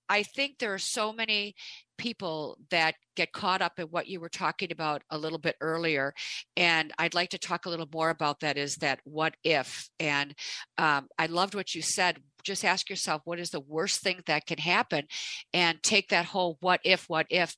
I 0.09 0.23
think 0.23 0.59
there 0.59 0.73
are 0.73 0.79
so 0.79 1.13
many 1.13 1.55
people 1.99 2.57
that 2.71 2.95
get 3.17 3.33
caught 3.33 3.61
up 3.61 3.79
in 3.79 3.87
what 3.87 4.07
you 4.07 4.21
were 4.21 4.29
talking 4.29 4.73
about 4.73 5.03
a 5.11 5.19
little 5.19 5.39
bit 5.39 5.57
earlier 5.61 6.15
and 6.57 6.93
i'd 6.99 7.15
like 7.15 7.29
to 7.29 7.39
talk 7.39 7.67
a 7.67 7.69
little 7.69 7.89
more 7.93 8.11
about 8.11 8.41
that 8.41 8.57
is 8.57 8.77
that 8.77 9.01
what 9.05 9.35
if 9.45 9.91
and 10.01 10.35
um, 10.79 11.09
i 11.19 11.27
loved 11.27 11.55
what 11.55 11.75
you 11.75 11.83
said 11.83 12.19
just 12.45 12.65
ask 12.65 12.89
yourself 12.89 13.21
what 13.25 13.41
is 13.41 13.51
the 13.51 13.61
worst 13.61 14.01
thing 14.01 14.21
that 14.27 14.47
can 14.47 14.59
happen 14.59 15.05
and 15.53 15.83
take 15.83 16.09
that 16.09 16.25
whole 16.25 16.57
what 16.61 16.81
if 16.85 17.05
what 17.09 17.27
if 17.29 17.55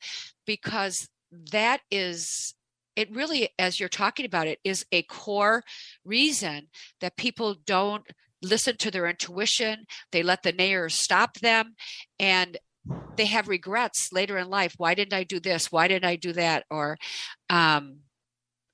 because 0.47 1.09
that 1.53 1.80
is 1.91 2.55
it 2.97 3.14
really 3.14 3.51
as 3.59 3.78
you're 3.78 3.88
talking 3.88 4.26
about 4.26 4.49
it 4.49 4.59
is 4.64 4.84
a 4.91 5.03
core 5.03 5.62
reason 6.05 6.68
that 7.01 7.16
people 7.16 7.55
don't 7.66 8.05
listen 8.43 8.76
to 8.76 8.91
their 8.91 9.07
intuition 9.07 9.84
they 10.12 10.22
let 10.22 10.43
the 10.43 10.53
naysayers 10.53 10.93
stop 10.93 11.34
them 11.41 11.74
and 12.18 12.59
they 13.16 13.26
have 13.26 13.49
regrets 13.49 14.12
later 14.12 14.39
in 14.39 14.49
life. 14.49 14.74
Why 14.78 14.95
didn't 14.95 15.12
i 15.12 15.24
do 15.24 15.41
this? 15.41 15.70
Why 15.70 15.89
didn't 15.89 16.09
i 16.09 16.16
do 16.16 16.33
that? 16.33 16.64
Or 16.70 16.97
um 17.49 18.01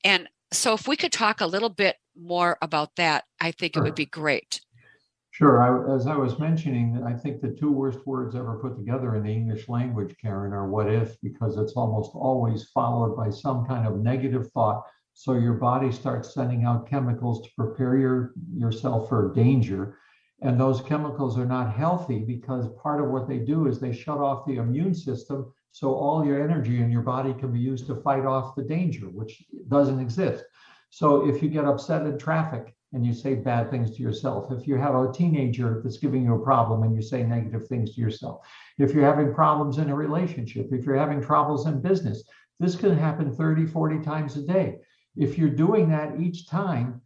and 0.05 0.29
so 0.53 0.75
if 0.75 0.87
we 0.87 0.97
could 0.97 1.13
talk 1.13 1.41
a 1.41 1.47
little 1.47 1.69
bit 1.69 1.97
more 2.17 2.57
about 2.63 2.91
that 2.97 3.25
i 3.41 3.51
think 3.51 3.75
sure. 3.75 3.83
it 3.83 3.85
would 3.85 3.95
be 3.95 4.07
great. 4.07 4.61
Sure. 5.33 5.61
I, 5.61 5.95
as 5.95 6.07
i 6.07 6.17
was 6.17 6.39
mentioning 6.39 7.03
i 7.07 7.13
think 7.13 7.41
the 7.41 7.51
two 7.51 7.71
worst 7.71 8.07
words 8.07 8.35
ever 8.35 8.59
put 8.59 8.77
together 8.77 9.17
in 9.17 9.25
the 9.25 9.33
english 9.33 9.69
language 9.69 10.15
karen 10.23 10.53
are 10.53 10.69
what 10.69 10.91
if 10.91 11.21
because 11.21 11.59
it's 11.59 11.75
almost 11.75 12.13
always 12.15 12.71
followed 12.71 13.17
by 13.17 13.31
some 13.31 13.67
kind 13.67 13.87
of 13.87 13.99
negative 13.99 14.51
thought. 14.53 14.85
So 15.19 15.33
your 15.33 15.55
body 15.55 15.91
starts 15.93 16.35
sending 16.35 16.65
out 16.65 16.89
chemicals 16.89 17.41
to 17.43 17.49
prepare 17.57 17.97
your 17.97 18.33
yourself 18.55 19.09
for 19.09 19.33
danger 19.35 19.99
and 20.47 20.61
those 20.61 20.81
chemicals 20.81 21.39
are 21.39 21.47
not 21.47 21.75
healthy 21.75 22.21
because 22.21 22.69
part 22.81 23.03
of 23.03 23.11
what 23.11 23.29
they 23.29 23.39
do 23.39 23.67
is 23.67 23.81
they 23.81 23.93
shut 23.93 24.19
off 24.19 24.47
the 24.47 24.57
immune 24.57 24.95
system 24.95 25.53
so 25.73 25.93
all 25.93 26.25
your 26.25 26.43
energy 26.43 26.81
in 26.81 26.91
your 26.91 27.03
body 27.03 27.35
can 27.35 27.53
be 27.53 27.59
used 27.59 27.87
to 27.87 27.97
fight 27.97 28.25
off 28.25 28.55
the 28.55 28.63
danger 28.63 29.07
which 29.07 29.45
doesn't 29.69 30.01
exist. 30.01 30.45
So 30.91 31.29
if 31.29 31.43
you 31.43 31.49
get 31.49 31.65
upset 31.65 32.07
in 32.07 32.17
traffic 32.17 32.75
and 32.93 33.05
you 33.05 33.13
say 33.13 33.35
bad 33.35 33.71
things 33.71 33.91
to 33.97 34.03
yourself 34.03 34.53
if 34.53 34.67
you 34.69 34.77
have 34.77 34.95
a 34.95 35.13
teenager 35.13 35.81
that's 35.83 35.99
giving 35.99 36.25
you 36.25 36.35
a 36.35 36.45
problem 36.45 36.85
and 36.85 36.95
you 36.95 37.03
say 37.03 37.25
negative 37.25 37.67
things 37.67 37.95
to 37.95 38.01
yourself 38.01 38.47
if 38.79 38.95
you're 38.95 39.05
having 39.05 39.35
problems 39.35 39.79
in 39.79 39.91
a 39.91 39.95
relationship 39.95 40.69
if 40.71 40.85
you're 40.87 40.97
having 40.97 41.21
troubles 41.21 41.67
in 41.67 41.83
business 41.83 42.23
this 42.61 42.77
can 42.77 42.97
happen 42.97 43.35
30 43.35 43.67
40 43.67 44.01
times 44.01 44.37
a 44.37 44.43
day. 44.43 44.79
If 45.17 45.39
you're 45.39 45.51
doing 45.51 45.89
that 45.91 46.21
each 46.21 46.49
time 46.49 47.03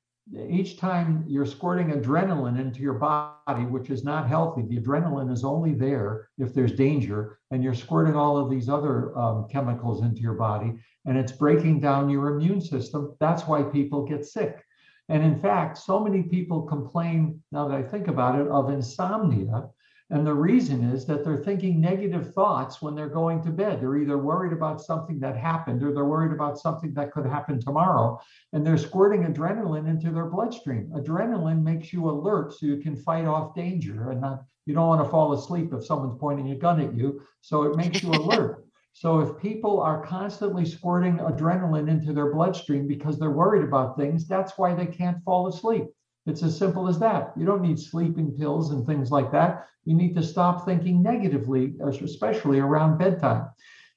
each 0.48 0.78
time 0.78 1.24
you're 1.26 1.46
squirting 1.46 1.90
adrenaline 1.90 2.60
into 2.60 2.80
your 2.80 2.94
body, 2.94 3.64
which 3.64 3.90
is 3.90 4.04
not 4.04 4.28
healthy, 4.28 4.62
the 4.62 4.78
adrenaline 4.78 5.32
is 5.32 5.44
only 5.44 5.74
there 5.74 6.28
if 6.38 6.54
there's 6.54 6.72
danger, 6.72 7.38
and 7.50 7.64
you're 7.64 7.74
squirting 7.74 8.14
all 8.14 8.36
of 8.36 8.50
these 8.50 8.68
other 8.68 9.16
um, 9.18 9.48
chemicals 9.50 10.02
into 10.02 10.20
your 10.20 10.34
body, 10.34 10.72
and 11.04 11.18
it's 11.18 11.32
breaking 11.32 11.80
down 11.80 12.08
your 12.08 12.28
immune 12.28 12.60
system. 12.60 13.16
That's 13.18 13.46
why 13.46 13.62
people 13.62 14.04
get 14.04 14.24
sick. 14.24 14.64
And 15.08 15.24
in 15.24 15.36
fact, 15.36 15.78
so 15.78 15.98
many 15.98 16.22
people 16.22 16.62
complain, 16.62 17.42
now 17.50 17.66
that 17.66 17.76
I 17.76 17.82
think 17.82 18.06
about 18.06 18.38
it, 18.38 18.46
of 18.46 18.70
insomnia 18.70 19.68
and 20.12 20.26
the 20.26 20.34
reason 20.34 20.82
is 20.82 21.06
that 21.06 21.24
they're 21.24 21.36
thinking 21.36 21.80
negative 21.80 22.34
thoughts 22.34 22.82
when 22.82 22.96
they're 22.96 23.08
going 23.08 23.42
to 23.44 23.50
bed. 23.50 23.80
They're 23.80 23.96
either 23.96 24.18
worried 24.18 24.52
about 24.52 24.80
something 24.80 25.20
that 25.20 25.36
happened 25.36 25.84
or 25.84 25.94
they're 25.94 26.04
worried 26.04 26.32
about 26.32 26.58
something 26.58 26.92
that 26.94 27.12
could 27.12 27.26
happen 27.26 27.60
tomorrow. 27.60 28.20
And 28.52 28.66
they're 28.66 28.76
squirting 28.76 29.22
adrenaline 29.22 29.88
into 29.88 30.10
their 30.10 30.26
bloodstream. 30.26 30.90
Adrenaline 30.96 31.62
makes 31.62 31.92
you 31.92 32.10
alert 32.10 32.52
so 32.52 32.66
you 32.66 32.78
can 32.78 32.96
fight 32.96 33.24
off 33.24 33.54
danger 33.54 34.10
and 34.10 34.20
not, 34.20 34.42
you 34.66 34.74
don't 34.74 34.88
want 34.88 35.04
to 35.04 35.08
fall 35.08 35.32
asleep 35.32 35.72
if 35.72 35.86
someone's 35.86 36.18
pointing 36.18 36.50
a 36.50 36.56
gun 36.56 36.80
at 36.80 36.92
you. 36.92 37.22
So 37.40 37.62
it 37.62 37.76
makes 37.76 38.02
you 38.02 38.10
alert. 38.10 38.64
So 38.92 39.20
if 39.20 39.40
people 39.40 39.80
are 39.80 40.04
constantly 40.04 40.66
squirting 40.66 41.18
adrenaline 41.18 41.88
into 41.88 42.12
their 42.12 42.34
bloodstream 42.34 42.88
because 42.88 43.20
they're 43.20 43.30
worried 43.30 43.62
about 43.62 43.96
things, 43.96 44.26
that's 44.26 44.58
why 44.58 44.74
they 44.74 44.86
can't 44.86 45.22
fall 45.22 45.46
asleep. 45.46 45.86
It's 46.26 46.42
as 46.42 46.56
simple 46.56 46.86
as 46.88 46.98
that. 46.98 47.32
You 47.36 47.46
don't 47.46 47.62
need 47.62 47.78
sleeping 47.78 48.32
pills 48.32 48.72
and 48.72 48.86
things 48.86 49.10
like 49.10 49.32
that. 49.32 49.66
You 49.84 49.94
need 49.94 50.14
to 50.16 50.22
stop 50.22 50.64
thinking 50.64 51.02
negatively, 51.02 51.74
especially 51.80 52.58
around 52.58 52.98
bedtime. 52.98 53.48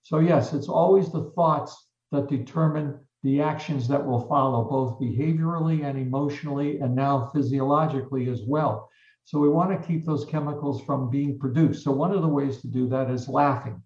So, 0.03 0.19
yes, 0.19 0.53
it's 0.53 0.69
always 0.69 1.11
the 1.11 1.31
thoughts 1.35 1.89
that 2.11 2.29
determine 2.29 2.99
the 3.23 3.41
actions 3.41 3.87
that 3.87 4.05
will 4.05 4.27
follow, 4.27 4.63
both 4.69 4.99
behaviorally 4.99 5.85
and 5.85 5.97
emotionally, 5.97 6.79
and 6.79 6.95
now 6.95 7.29
physiologically 7.33 8.29
as 8.29 8.41
well. 8.45 8.89
So, 9.25 9.39
we 9.39 9.49
want 9.49 9.71
to 9.71 9.87
keep 9.87 10.05
those 10.05 10.25
chemicals 10.25 10.81
from 10.81 11.09
being 11.09 11.37
produced. 11.37 11.83
So, 11.83 11.91
one 11.91 12.13
of 12.13 12.21
the 12.21 12.27
ways 12.27 12.61
to 12.61 12.67
do 12.67 12.87
that 12.89 13.09
is 13.09 13.27
laughing. 13.27 13.81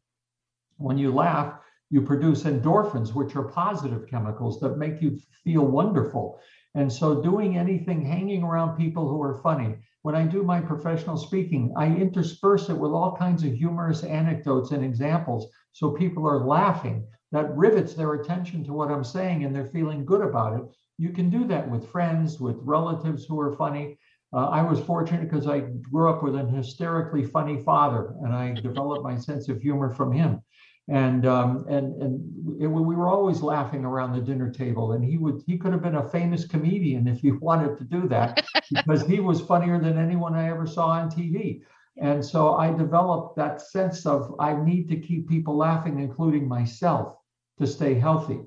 When 0.77 0.97
you 0.97 1.11
laugh, 1.11 1.59
you 1.89 2.01
produce 2.01 2.43
endorphins, 2.43 3.13
which 3.13 3.35
are 3.35 3.43
positive 3.43 4.07
chemicals 4.07 4.59
that 4.59 4.77
make 4.77 5.01
you 5.01 5.17
feel 5.43 5.65
wonderful. 5.65 6.39
And 6.77 6.93
so, 6.93 7.23
doing 7.23 7.57
anything, 7.57 8.05
hanging 8.05 8.43
around 8.43 8.77
people 8.77 9.09
who 9.09 9.19
are 9.23 9.41
funny. 9.41 9.77
When 10.03 10.13
I 10.13 10.27
do 10.27 10.43
my 10.43 10.61
professional 10.61 11.17
speaking, 11.17 11.73
I 11.75 11.87
intersperse 11.87 12.69
it 12.69 12.77
with 12.77 12.91
all 12.91 13.17
kinds 13.17 13.43
of 13.43 13.51
humorous 13.51 14.03
anecdotes 14.03 14.69
and 14.69 14.85
examples. 14.85 15.49
So 15.73 15.89
people 15.89 16.27
are 16.27 16.45
laughing. 16.45 17.07
That 17.31 17.57
rivets 17.57 17.95
their 17.95 18.13
attention 18.13 18.63
to 18.63 18.73
what 18.73 18.91
I'm 18.91 19.03
saying 19.03 19.43
and 19.43 19.55
they're 19.55 19.73
feeling 19.73 20.05
good 20.05 20.21
about 20.21 20.53
it. 20.59 20.65
You 20.99 21.09
can 21.09 21.31
do 21.31 21.47
that 21.47 21.67
with 21.67 21.89
friends, 21.89 22.39
with 22.39 22.57
relatives 22.61 23.25
who 23.25 23.39
are 23.39 23.55
funny. 23.55 23.97
Uh, 24.31 24.49
I 24.49 24.61
was 24.61 24.79
fortunate 24.79 25.27
because 25.27 25.47
I 25.47 25.61
grew 25.91 26.11
up 26.11 26.21
with 26.21 26.35
an 26.35 26.47
hysterically 26.47 27.25
funny 27.25 27.63
father 27.63 28.13
and 28.21 28.35
I 28.35 28.53
developed 28.53 29.03
my 29.03 29.17
sense 29.17 29.49
of 29.49 29.59
humor 29.61 29.95
from 29.95 30.11
him 30.11 30.43
and 30.89 31.25
um, 31.25 31.65
and 31.67 32.01
and 32.01 32.61
it, 32.61 32.67
we 32.67 32.95
were 32.95 33.09
always 33.09 33.41
laughing 33.41 33.83
around 33.83 34.13
the 34.13 34.21
dinner 34.21 34.49
table. 34.49 34.93
And 34.93 35.03
he 35.03 35.17
would 35.17 35.43
he 35.45 35.57
could 35.57 35.73
have 35.73 35.81
been 35.81 35.95
a 35.95 36.09
famous 36.09 36.45
comedian 36.45 37.07
if 37.07 37.19
he 37.19 37.31
wanted 37.47 37.77
to 37.77 37.83
do 37.83 38.07
that 38.07 38.45
because 38.71 39.05
he 39.05 39.19
was 39.19 39.41
funnier 39.41 39.79
than 39.79 39.97
anyone 39.97 40.33
I 40.33 40.49
ever 40.49 40.65
saw 40.65 40.87
on 40.87 41.09
TV. 41.09 41.61
And 41.99 42.23
so 42.23 42.53
I 42.53 42.71
developed 42.71 43.35
that 43.37 43.61
sense 43.61 44.05
of 44.05 44.35
I 44.39 44.55
need 44.55 44.87
to 44.89 44.99
keep 44.99 45.27
people 45.27 45.57
laughing, 45.57 45.99
including 45.99 46.47
myself, 46.47 47.15
to 47.59 47.65
stay 47.65 47.95
healthy. 47.95 48.39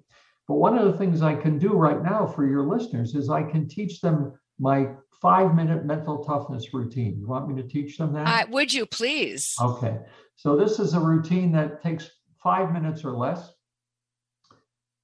But 0.47 0.55
one 0.55 0.78
of 0.78 0.86
the 0.86 0.97
things 0.97 1.20
I 1.20 1.34
can 1.34 1.59
do 1.59 1.74
right 1.74 2.03
now 2.03 2.26
for 2.26 2.47
your 2.47 2.62
listeners 2.62 3.14
is 3.14 3.28
I 3.28 3.43
can 3.43 3.68
teach 3.68 4.01
them 4.01 4.32
my 4.59 4.91
five 5.20 5.55
minute 5.55 5.84
mental 5.84 6.24
toughness 6.24 6.72
routine. 6.72 7.18
You 7.18 7.26
want 7.26 7.49
me 7.49 7.61
to 7.61 7.68
teach 7.68 7.99
them 7.99 8.12
that? 8.14 8.26
Uh, 8.26 8.51
would 8.51 8.72
you 8.72 8.86
please? 8.86 9.55
Okay. 9.61 9.99
So 10.36 10.57
this 10.57 10.78
is 10.78 10.95
a 10.95 11.01
routine 11.01 11.53
that 11.53 11.82
takes 11.82 12.11
five 12.43 12.72
minutes 12.72 13.05
or 13.05 13.12
less. 13.12 13.53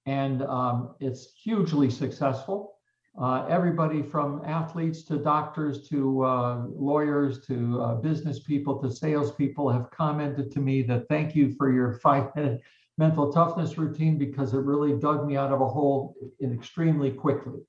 And 0.06 0.42
um, 0.42 0.94
it's 1.00 1.34
hugely 1.42 1.90
successful. 1.90 2.74
Uh, 3.20 3.46
everybody 3.48 4.02
from 4.02 4.42
athletes 4.44 5.02
to 5.04 5.16
doctors 5.16 5.88
to 5.88 6.22
uh, 6.22 6.64
lawyers 6.68 7.40
to 7.46 7.80
uh, 7.80 7.94
business 7.94 8.40
people 8.40 8.78
to 8.80 8.90
salespeople 8.90 9.70
have 9.70 9.90
commented 9.90 10.52
to 10.52 10.60
me 10.60 10.82
that 10.82 11.08
thank 11.08 11.34
you 11.34 11.54
for 11.56 11.72
your 11.72 11.94
five 12.02 12.28
minute 12.36 12.60
mental 12.98 13.32
toughness 13.32 13.78
routine 13.78 14.18
because 14.18 14.52
it 14.52 14.58
really 14.58 14.98
dug 14.98 15.26
me 15.26 15.36
out 15.36 15.52
of 15.52 15.60
a 15.60 15.66
hole 15.66 16.14
extremely 16.42 17.10
quickly. 17.10 17.60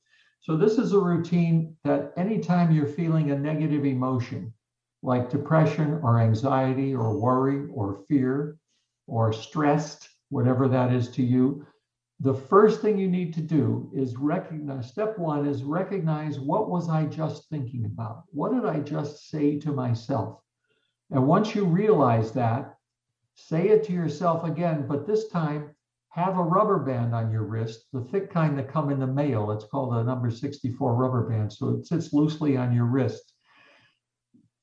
So, 0.42 0.56
this 0.56 0.78
is 0.78 0.94
a 0.94 1.00
routine 1.00 1.76
that 1.84 2.14
anytime 2.18 2.72
you're 2.72 2.86
feeling 2.86 3.32
a 3.32 3.38
negative 3.38 3.86
emotion 3.86 4.54
like 5.02 5.30
depression 5.30 6.00
or 6.04 6.20
anxiety 6.20 6.94
or 6.94 7.18
worry 7.18 7.68
or 7.74 8.04
fear, 8.08 8.58
or 9.08 9.34
stressed, 9.34 10.10
whatever 10.30 10.68
that 10.68 10.94
is 10.94 11.10
to 11.10 11.24
you, 11.24 11.66
the 12.20 12.34
first 12.34 12.82
thing 12.82 12.98
you 12.98 13.08
need 13.08 13.34
to 13.36 13.42
do 13.42 13.92
is 13.94 14.18
recognize 14.18 14.88
step 14.88 15.18
one 15.20 15.48
is 15.48 15.64
recognize 15.64 16.40
what 16.40 16.70
was 16.70 16.90
I 16.90 17.06
just 17.06 17.48
thinking 17.50 17.86
about? 17.86 18.24
What 18.32 18.54
did 18.54 18.66
I 18.66 18.80
just 18.80 19.30
say 19.30 19.60
to 19.60 19.72
myself? 19.72 20.40
And 21.12 21.28
once 21.28 21.54
you 21.54 21.64
realize 21.64 22.32
that, 22.34 22.76
say 23.36 23.70
it 23.70 23.84
to 23.86 23.94
yourself 23.94 24.44
again, 24.44 24.88
but 24.88 25.06
this 25.06 25.28
time 25.30 25.76
have 26.10 26.40
a 26.40 26.44
rubber 26.44 26.80
band 26.80 27.14
on 27.14 27.32
your 27.32 27.44
wrist, 27.44 27.86
the 27.94 28.02
thick 28.02 28.32
kind 28.32 28.58
that 28.58 28.72
come 28.72 28.90
in 28.90 29.00
the 29.00 29.06
mail. 29.06 29.52
It's 29.52 29.66
called 29.66 29.94
a 29.94 30.04
number 30.04 30.32
64 30.32 30.96
rubber 30.96 31.30
band. 31.30 31.54
So 31.54 31.70
it 31.70 31.86
sits 31.86 32.12
loosely 32.12 32.58
on 32.58 32.74
your 32.74 32.86
wrist. 32.86 33.34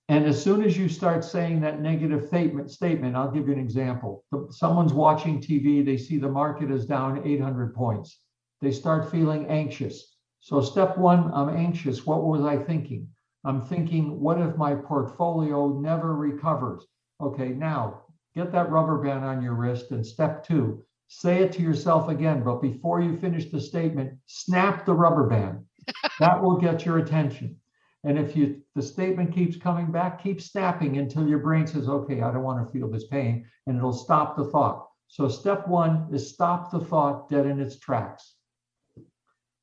And 0.08 0.26
as 0.26 0.42
soon 0.42 0.62
as 0.62 0.76
you 0.76 0.88
start 0.88 1.24
saying 1.24 1.60
that 1.60 1.80
negative 1.80 2.26
statement, 2.26 2.70
statement, 2.70 3.16
I'll 3.16 3.30
give 3.30 3.48
you 3.48 3.54
an 3.54 3.58
example. 3.58 4.22
Someone's 4.50 4.92
watching 4.92 5.40
TV, 5.40 5.84
they 5.84 5.96
see 5.96 6.18
the 6.18 6.28
market 6.28 6.70
is 6.70 6.84
down 6.84 7.26
800 7.26 7.74
points. 7.74 8.20
They 8.60 8.70
start 8.70 9.10
feeling 9.10 9.46
anxious. 9.46 10.16
So, 10.40 10.60
step 10.60 10.98
one, 10.98 11.30
I'm 11.32 11.48
anxious. 11.56 12.04
What 12.04 12.22
was 12.22 12.42
I 12.42 12.58
thinking? 12.58 13.08
I'm 13.44 13.62
thinking, 13.62 14.20
what 14.20 14.38
if 14.38 14.56
my 14.56 14.74
portfolio 14.74 15.68
never 15.68 16.14
recovers? 16.14 16.86
Okay, 17.20 17.48
now 17.48 18.02
get 18.34 18.52
that 18.52 18.70
rubber 18.70 19.02
band 19.02 19.24
on 19.24 19.42
your 19.42 19.54
wrist. 19.54 19.90
And 19.90 20.04
step 20.04 20.44
two, 20.46 20.82
say 21.08 21.42
it 21.42 21.52
to 21.52 21.62
yourself 21.62 22.08
again. 22.08 22.42
But 22.42 22.60
before 22.60 23.00
you 23.00 23.16
finish 23.16 23.50
the 23.50 23.60
statement, 23.60 24.18
snap 24.26 24.84
the 24.84 24.94
rubber 24.94 25.26
band. 25.28 25.64
that 26.20 26.42
will 26.42 26.58
get 26.58 26.84
your 26.84 26.98
attention. 26.98 27.56
And 28.04 28.18
if 28.18 28.36
you 28.36 28.62
the 28.74 28.82
statement 28.82 29.34
keeps 29.34 29.56
coming 29.56 29.90
back, 29.90 30.22
keep 30.22 30.40
snapping 30.40 30.98
until 30.98 31.26
your 31.26 31.38
brain 31.38 31.66
says, 31.66 31.88
okay, 31.88 32.20
I 32.20 32.32
don't 32.32 32.42
want 32.42 32.64
to 32.64 32.72
feel 32.72 32.90
this 32.90 33.06
pain, 33.06 33.46
and 33.66 33.76
it'll 33.76 33.92
stop 33.92 34.36
the 34.36 34.44
thought. 34.44 34.86
So 35.08 35.28
step 35.28 35.66
one 35.68 36.08
is 36.12 36.28
stop 36.28 36.70
the 36.70 36.80
thought 36.80 37.30
dead 37.30 37.46
in 37.46 37.60
its 37.60 37.78
tracks. 37.78 38.34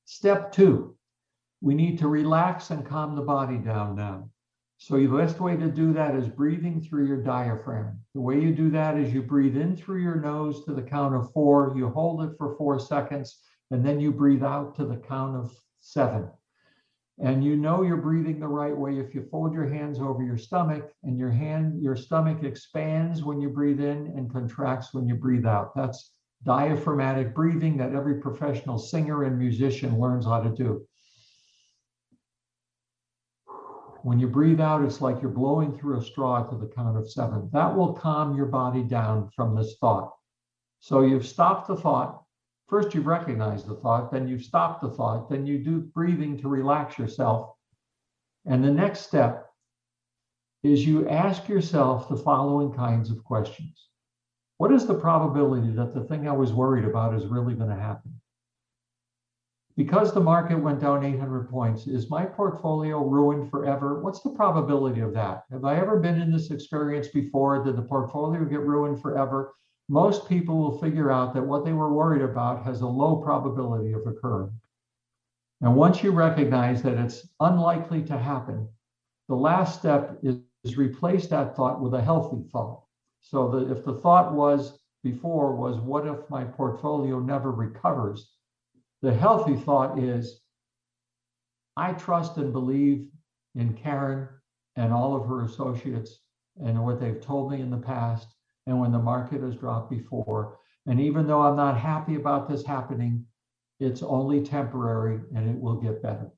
Step 0.05 0.51
two, 0.51 0.95
we 1.61 1.75
need 1.75 1.99
to 1.99 2.07
relax 2.07 2.71
and 2.71 2.85
calm 2.85 3.15
the 3.15 3.21
body 3.21 3.57
down 3.57 3.95
now. 3.95 4.29
So 4.77 4.95
the 4.95 5.05
best 5.05 5.39
way 5.39 5.55
to 5.57 5.67
do 5.67 5.93
that 5.93 6.15
is 6.15 6.27
breathing 6.27 6.81
through 6.81 7.05
your 7.05 7.21
diaphragm. 7.21 7.99
The 8.15 8.21
way 8.21 8.39
you 8.39 8.51
do 8.51 8.71
that 8.71 8.97
is 8.97 9.13
you 9.13 9.21
breathe 9.21 9.55
in 9.55 9.77
through 9.77 10.01
your 10.01 10.19
nose 10.19 10.65
to 10.65 10.73
the 10.73 10.81
count 10.81 11.13
of 11.13 11.31
four, 11.33 11.73
you 11.75 11.89
hold 11.89 12.23
it 12.23 12.31
for 12.37 12.55
four 12.55 12.79
seconds, 12.79 13.41
and 13.69 13.85
then 13.85 13.99
you 13.99 14.11
breathe 14.11 14.43
out 14.43 14.75
to 14.77 14.85
the 14.85 14.97
count 14.97 15.35
of 15.35 15.55
seven. 15.81 16.27
And 17.21 17.43
you 17.43 17.55
know 17.55 17.83
you're 17.83 17.97
breathing 17.97 18.39
the 18.39 18.47
right 18.47 18.75
way 18.75 18.97
if 18.97 19.13
you 19.13 19.27
fold 19.29 19.53
your 19.53 19.67
hands 19.67 19.99
over 19.99 20.23
your 20.23 20.39
stomach 20.39 20.91
and 21.03 21.19
your 21.19 21.29
hand, 21.29 21.79
your 21.79 21.95
stomach 21.95 22.43
expands 22.43 23.23
when 23.23 23.39
you 23.39 23.49
breathe 23.49 23.79
in 23.79 24.07
and 24.17 24.31
contracts 24.31 24.91
when 24.91 25.07
you 25.07 25.13
breathe 25.13 25.45
out. 25.45 25.75
That's 25.75 26.13
diaphragmatic 26.43 27.35
breathing 27.35 27.77
that 27.77 27.93
every 27.93 28.15
professional 28.15 28.79
singer 28.79 29.25
and 29.25 29.37
musician 29.37 29.99
learns 29.99 30.25
how 30.25 30.41
to 30.41 30.49
do. 30.49 30.87
When 34.01 34.19
you 34.19 34.25
breathe 34.25 34.59
out, 34.59 34.83
it's 34.83 34.99
like 34.99 35.21
you're 35.21 35.29
blowing 35.29 35.77
through 35.77 35.99
a 35.99 36.03
straw 36.03 36.43
to 36.43 36.55
the 36.55 36.65
count 36.65 36.97
of 36.97 37.11
seven. 37.11 37.51
That 37.53 37.75
will 37.75 37.93
calm 37.93 38.35
your 38.35 38.47
body 38.47 38.81
down 38.81 39.29
from 39.35 39.55
this 39.55 39.75
thought. 39.79 40.11
So 40.79 41.01
you've 41.01 41.27
stopped 41.27 41.67
the 41.67 41.75
thought, 41.75 42.20
First, 42.71 42.95
you've 42.95 43.05
recognized 43.05 43.67
the 43.67 43.75
thought, 43.75 44.13
then 44.13 44.29
you've 44.29 44.45
stopped 44.45 44.81
the 44.81 44.91
thought, 44.91 45.29
then 45.29 45.45
you 45.45 45.57
do 45.57 45.81
breathing 45.81 46.37
to 46.37 46.47
relax 46.47 46.97
yourself. 46.97 47.53
And 48.45 48.63
the 48.63 48.71
next 48.71 49.01
step 49.01 49.51
is 50.63 50.87
you 50.87 51.09
ask 51.09 51.49
yourself 51.49 52.07
the 52.07 52.15
following 52.15 52.71
kinds 52.71 53.11
of 53.11 53.25
questions 53.25 53.89
What 54.55 54.71
is 54.71 54.87
the 54.87 54.93
probability 54.93 55.71
that 55.71 55.93
the 55.93 56.05
thing 56.05 56.29
I 56.29 56.31
was 56.31 56.53
worried 56.53 56.85
about 56.85 57.13
is 57.13 57.25
really 57.25 57.55
going 57.55 57.71
to 57.71 57.75
happen? 57.75 58.21
Because 59.75 60.13
the 60.13 60.21
market 60.21 60.57
went 60.57 60.79
down 60.79 61.03
800 61.03 61.49
points, 61.49 61.87
is 61.87 62.09
my 62.09 62.23
portfolio 62.23 63.03
ruined 63.03 63.51
forever? 63.51 64.01
What's 64.01 64.21
the 64.21 64.29
probability 64.29 65.01
of 65.01 65.13
that? 65.13 65.43
Have 65.51 65.65
I 65.65 65.75
ever 65.75 65.99
been 65.99 66.21
in 66.21 66.31
this 66.31 66.51
experience 66.51 67.09
before? 67.09 67.65
Did 67.65 67.75
the 67.75 67.81
portfolio 67.81 68.45
get 68.45 68.61
ruined 68.61 69.01
forever? 69.01 69.55
Most 69.91 70.29
people 70.29 70.57
will 70.57 70.79
figure 70.79 71.11
out 71.11 71.33
that 71.33 71.45
what 71.45 71.65
they 71.65 71.73
were 71.73 71.93
worried 71.93 72.21
about 72.21 72.63
has 72.63 72.79
a 72.79 72.87
low 72.87 73.17
probability 73.17 73.91
of 73.91 74.07
occurring. 74.07 74.53
And 75.59 75.75
once 75.75 76.01
you 76.01 76.11
recognize 76.11 76.81
that 76.83 76.97
it's 76.97 77.27
unlikely 77.41 78.01
to 78.03 78.17
happen, 78.17 78.69
the 79.27 79.35
last 79.35 79.77
step 79.77 80.17
is, 80.23 80.37
is 80.63 80.77
replace 80.77 81.27
that 81.27 81.57
thought 81.57 81.81
with 81.81 81.93
a 81.93 82.01
healthy 82.01 82.41
thought. 82.53 82.83
So 83.19 83.51
that 83.51 83.69
if 83.69 83.83
the 83.83 83.95
thought 83.95 84.33
was 84.33 84.79
before 85.03 85.57
was, 85.57 85.77
what 85.77 86.07
if 86.07 86.17
my 86.29 86.45
portfolio 86.45 87.19
never 87.19 87.51
recovers? 87.51 88.31
The 89.01 89.13
healthy 89.13 89.57
thought 89.57 89.99
is, 89.99 90.39
I 91.75 91.91
trust 91.91 92.37
and 92.37 92.53
believe 92.53 93.09
in 93.55 93.73
Karen 93.73 94.29
and 94.77 94.93
all 94.93 95.17
of 95.17 95.27
her 95.27 95.43
associates 95.43 96.19
and 96.63 96.81
what 96.81 97.01
they've 97.01 97.19
told 97.19 97.51
me 97.51 97.59
in 97.59 97.69
the 97.69 97.77
past 97.77 98.29
and 98.67 98.79
when 98.79 98.91
the 98.91 98.99
market 98.99 99.41
has 99.41 99.55
dropped 99.55 99.89
before. 99.89 100.57
And 100.85 100.99
even 100.99 101.27
though 101.27 101.41
I'm 101.41 101.55
not 101.55 101.77
happy 101.77 102.15
about 102.15 102.49
this 102.49 102.65
happening, 102.65 103.25
it's 103.79 104.03
only 104.03 104.41
temporary 104.41 105.19
and 105.35 105.49
it 105.49 105.59
will 105.59 105.75
get 105.75 106.01
better. 106.01 106.31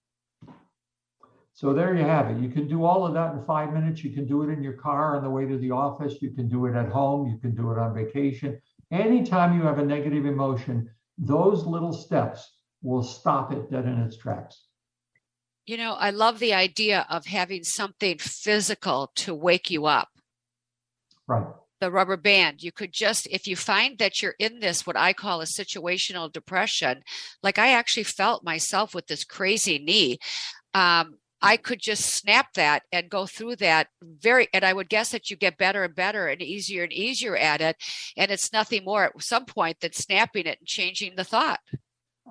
So 1.56 1.72
there 1.72 1.96
you 1.96 2.04
have 2.04 2.32
it. 2.32 2.42
You 2.42 2.50
can 2.50 2.68
do 2.68 2.84
all 2.84 3.06
of 3.06 3.14
that 3.14 3.34
in 3.34 3.46
five 3.46 3.74
minutes. 3.74 4.04
You 4.04 4.10
can 4.10 4.26
do 4.26 4.42
it 4.42 4.52
in 4.52 4.64
your 4.64 4.74
car 4.74 5.16
on 5.16 5.24
the 5.24 5.30
way 5.30 5.46
to 5.46 5.58
the 5.58 5.72
office. 5.72 6.22
You 6.22 6.32
can 6.32 6.50
do 6.50 6.66
it 6.66 6.76
at 6.76 6.90
home. 6.90 7.28
You 7.28 7.38
can 7.38 7.54
do 7.54 7.72
it 7.72 7.78
on 7.78 7.94
vacation. 7.94 8.60
Anytime 8.92 9.56
you 9.56 9.64
have 9.64 9.78
a 9.78 9.86
negative 9.86 10.26
emotion, 10.26 10.90
those 11.18 11.66
little 11.66 11.94
steps 11.94 12.54
will 12.82 13.04
stop 13.04 13.54
it 13.54 13.70
dead 13.70 13.86
in 13.86 14.00
its 14.00 14.18
tracks. 14.18 14.66
You 15.66 15.78
know, 15.78 15.94
I 15.94 16.10
love 16.10 16.40
the 16.40 16.54
idea 16.54 17.06
of 17.10 17.26
having 17.26 17.64
something 17.64 18.18
physical 18.18 19.12
to 19.16 19.34
wake 19.34 19.70
you 19.70 19.86
up. 19.86 20.10
Right 21.28 21.46
the 21.84 21.92
rubber 21.92 22.16
band. 22.16 22.64
You 22.64 22.72
could 22.72 22.94
just, 22.94 23.28
if 23.28 23.46
you 23.46 23.58
find 23.58 23.98
that 23.98 24.22
you're 24.22 24.36
in 24.40 24.60
this, 24.60 24.88
what 24.88 24.96
I 24.96 25.12
call 25.12 25.42
a 25.42 25.46
situational 25.46 26.32
depression, 26.32 27.04
like 27.44 27.60
I 27.60 27.74
actually 27.74 28.04
felt 28.04 28.42
myself 28.42 28.96
with 28.96 29.08
this 29.08 29.26
crazy 29.26 29.80
knee. 29.80 30.18
Um, 30.74 31.18
I 31.42 31.58
could 31.58 31.82
just 31.82 32.06
snap 32.06 32.54
that 32.54 32.84
and 32.94 33.10
go 33.10 33.26
through 33.26 33.58
that 33.58 33.88
very, 34.02 34.48
and 34.54 34.64
I 34.64 34.72
would 34.72 34.88
guess 34.88 35.10
that 35.10 35.30
you 35.30 35.36
get 35.36 35.58
better 35.58 35.84
and 35.84 35.94
better 35.94 36.28
and 36.28 36.42
easier 36.42 36.84
and 36.84 36.94
easier 36.94 37.36
at 37.36 37.60
it. 37.60 37.76
And 38.16 38.32
it's 38.32 38.54
nothing 38.54 38.86
more 38.86 39.04
at 39.04 39.22
some 39.22 39.44
point 39.44 39.82
than 39.82 39.92
snapping 39.92 40.46
it 40.46 40.60
and 40.60 40.68
changing 40.68 41.18
the 41.18 41.26
thought. 41.26 41.60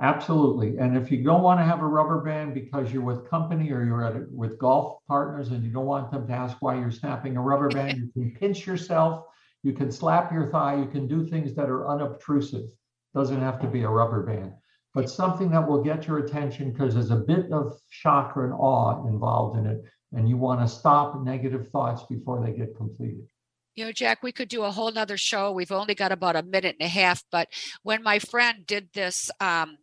Absolutely. 0.01 0.79
And 0.79 0.97
if 0.97 1.13
you 1.13 1.23
don't 1.23 1.43
want 1.43 1.61
to 1.61 1.65
have 1.65 1.83
a 1.83 1.87
rubber 1.87 2.23
band 2.23 2.55
because 2.55 2.91
you're 2.91 3.03
with 3.03 3.29
company 3.29 3.71
or 3.71 3.85
you're 3.85 4.03
at 4.03 4.33
with 4.33 4.59
golf 4.59 5.01
partners 5.07 5.49
and 5.51 5.63
you 5.63 5.71
don't 5.71 5.85
want 5.85 6.11
them 6.11 6.27
to 6.27 6.33
ask 6.33 6.57
why 6.61 6.77
you're 6.77 6.91
snapping 6.91 7.37
a 7.37 7.43
rubber 7.43 7.69
band, 7.69 7.99
you 8.15 8.23
can 8.23 8.35
pinch 8.35 8.67
yourself 8.67 9.27
you 9.63 9.73
can 9.73 9.91
slap 9.91 10.33
your 10.33 10.51
thigh. 10.51 10.77
You 10.77 10.87
can 10.87 11.07
do 11.07 11.27
things 11.27 11.55
that 11.55 11.69
are 11.69 11.89
unobtrusive. 11.89 12.69
Doesn't 13.15 13.41
have 13.41 13.61
to 13.61 13.67
be 13.67 13.83
a 13.83 13.89
rubber 13.89 14.25
band, 14.25 14.53
but 14.95 15.11
something 15.11 15.51
that 15.51 15.67
will 15.67 15.83
get 15.83 16.07
your 16.07 16.19
attention 16.19 16.73
because 16.73 16.95
there's 16.95 17.11
a 17.11 17.17
bit 17.17 17.53
of 17.53 17.79
shock 17.91 18.33
and 18.37 18.53
awe 18.53 19.07
involved 19.07 19.59
in 19.59 19.67
it. 19.67 19.83
And 20.13 20.29
you 20.29 20.37
want 20.37 20.61
to 20.61 20.69
stop 20.69 21.23
negative 21.23 21.69
thoughts 21.71 22.03
before 22.09 22.45
they 22.45 22.53
get 22.53 22.77
completed. 22.77 23.27
You 23.75 23.87
know, 23.87 23.93
Jack, 23.93 24.23
we 24.23 24.33
could 24.33 24.49
do 24.49 24.65
a 24.65 24.71
whole 24.71 24.93
nother 24.93 25.17
show. 25.17 25.53
We've 25.53 25.73
only 25.73 25.95
got 25.95 26.13
about 26.13 26.37
a 26.37 26.43
minute 26.43 26.77
and 26.79 26.87
a 26.87 26.91
half. 26.91 27.23
But 27.31 27.49
when 27.83 28.03
my 28.03 28.19
friend 28.19 28.67
did 28.67 28.89
this 28.93 29.31
um, 29.41 29.79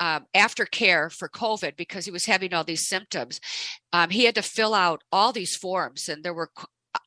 um, 0.00 0.26
aftercare 0.34 1.12
for 1.12 1.28
COVID 1.28 1.76
because 1.76 2.04
he 2.04 2.10
was 2.10 2.26
having 2.26 2.54
all 2.54 2.64
these 2.64 2.86
symptoms. 2.86 3.40
Um, 3.92 4.10
he 4.10 4.24
had 4.24 4.34
to 4.36 4.42
fill 4.42 4.74
out 4.74 5.02
all 5.10 5.32
these 5.32 5.56
forms, 5.56 6.08
and 6.08 6.22
there 6.22 6.34
were 6.34 6.50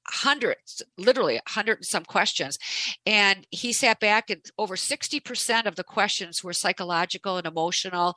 hundreds, 0.07 0.81
literally 0.97 1.37
a 1.37 1.49
hundred 1.49 1.77
and 1.77 1.85
some 1.85 2.03
questions. 2.03 2.57
And 3.05 3.47
he 3.51 3.73
sat 3.73 3.99
back 3.99 4.29
and 4.29 4.41
over 4.57 4.75
60% 4.75 5.65
of 5.65 5.75
the 5.75 5.83
questions 5.83 6.43
were 6.43 6.53
psychological 6.53 7.37
and 7.37 7.47
emotional. 7.47 8.15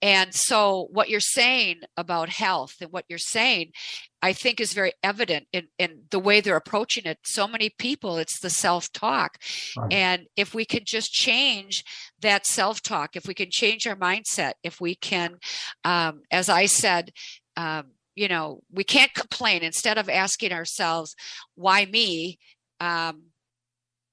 And 0.00 0.34
so 0.34 0.88
what 0.90 1.08
you're 1.08 1.20
saying 1.20 1.80
about 1.96 2.28
health 2.28 2.74
and 2.80 2.90
what 2.90 3.04
you're 3.08 3.18
saying, 3.18 3.72
I 4.22 4.32
think 4.32 4.58
is 4.58 4.72
very 4.72 4.92
evident 5.02 5.46
in, 5.52 5.68
in 5.78 6.04
the 6.10 6.18
way 6.18 6.40
they're 6.40 6.56
approaching 6.56 7.04
it. 7.04 7.18
So 7.24 7.46
many 7.46 7.70
people, 7.78 8.16
it's 8.16 8.40
the 8.40 8.48
self-talk. 8.48 9.36
Right. 9.76 9.92
And 9.92 10.26
if 10.34 10.54
we 10.54 10.64
can 10.64 10.84
just 10.86 11.12
change 11.12 11.84
that 12.22 12.46
self-talk, 12.46 13.16
if 13.16 13.26
we 13.26 13.34
can 13.34 13.50
change 13.50 13.86
our 13.86 13.96
mindset, 13.96 14.54
if 14.62 14.80
we 14.80 14.94
can, 14.94 15.36
um, 15.84 16.22
as 16.30 16.48
I 16.48 16.66
said, 16.66 17.10
um, 17.56 17.88
you 18.14 18.28
know 18.28 18.60
we 18.72 18.84
can't 18.84 19.14
complain. 19.14 19.62
Instead 19.62 19.98
of 19.98 20.08
asking 20.08 20.52
ourselves 20.52 21.14
why 21.54 21.86
me? 21.86 22.38
um, 22.80 23.22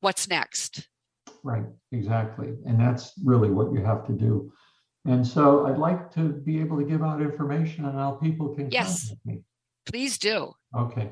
what's 0.01 0.29
next? 0.29 0.87
Right 1.43 1.65
exactly. 1.91 2.53
And 2.65 2.79
that's 2.79 3.13
really 3.23 3.49
what 3.49 3.73
you 3.73 3.83
have 3.83 4.05
to 4.07 4.13
do. 4.13 4.53
And 5.05 5.25
so 5.25 5.65
i'd 5.65 5.79
like 5.79 6.11
to 6.13 6.29
be 6.29 6.59
able 6.59 6.77
to 6.77 6.85
give 6.85 7.01
out 7.03 7.21
information 7.21 7.85
on 7.85 7.95
how 7.95 8.11
people 8.11 8.53
can 8.55 8.69
yes. 8.69 9.11
me. 9.25 9.41
Please 9.85 10.19
do. 10.19 10.53
Okay. 10.77 11.09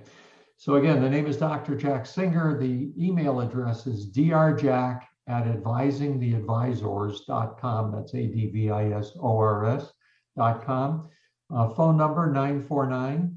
So 0.57 0.75
again 0.75 1.01
the 1.01 1.09
name 1.09 1.25
is 1.25 1.37
dr 1.37 1.75
jack 1.75 2.05
singer. 2.05 2.59
The 2.59 2.91
email 2.97 3.41
address 3.41 3.87
is 3.87 4.11
drjack 4.11 5.01
at 5.27 5.45
advisingtheadvisors.com. 5.45 7.91
That's 7.91 8.13
a-d-v-i-s-o-r-s 8.13 9.93
dot 10.37 10.57
S.com. 10.57 11.09
Uh, 11.53 11.69
phone 11.69 11.97
number 11.97 12.31
949 12.31 13.35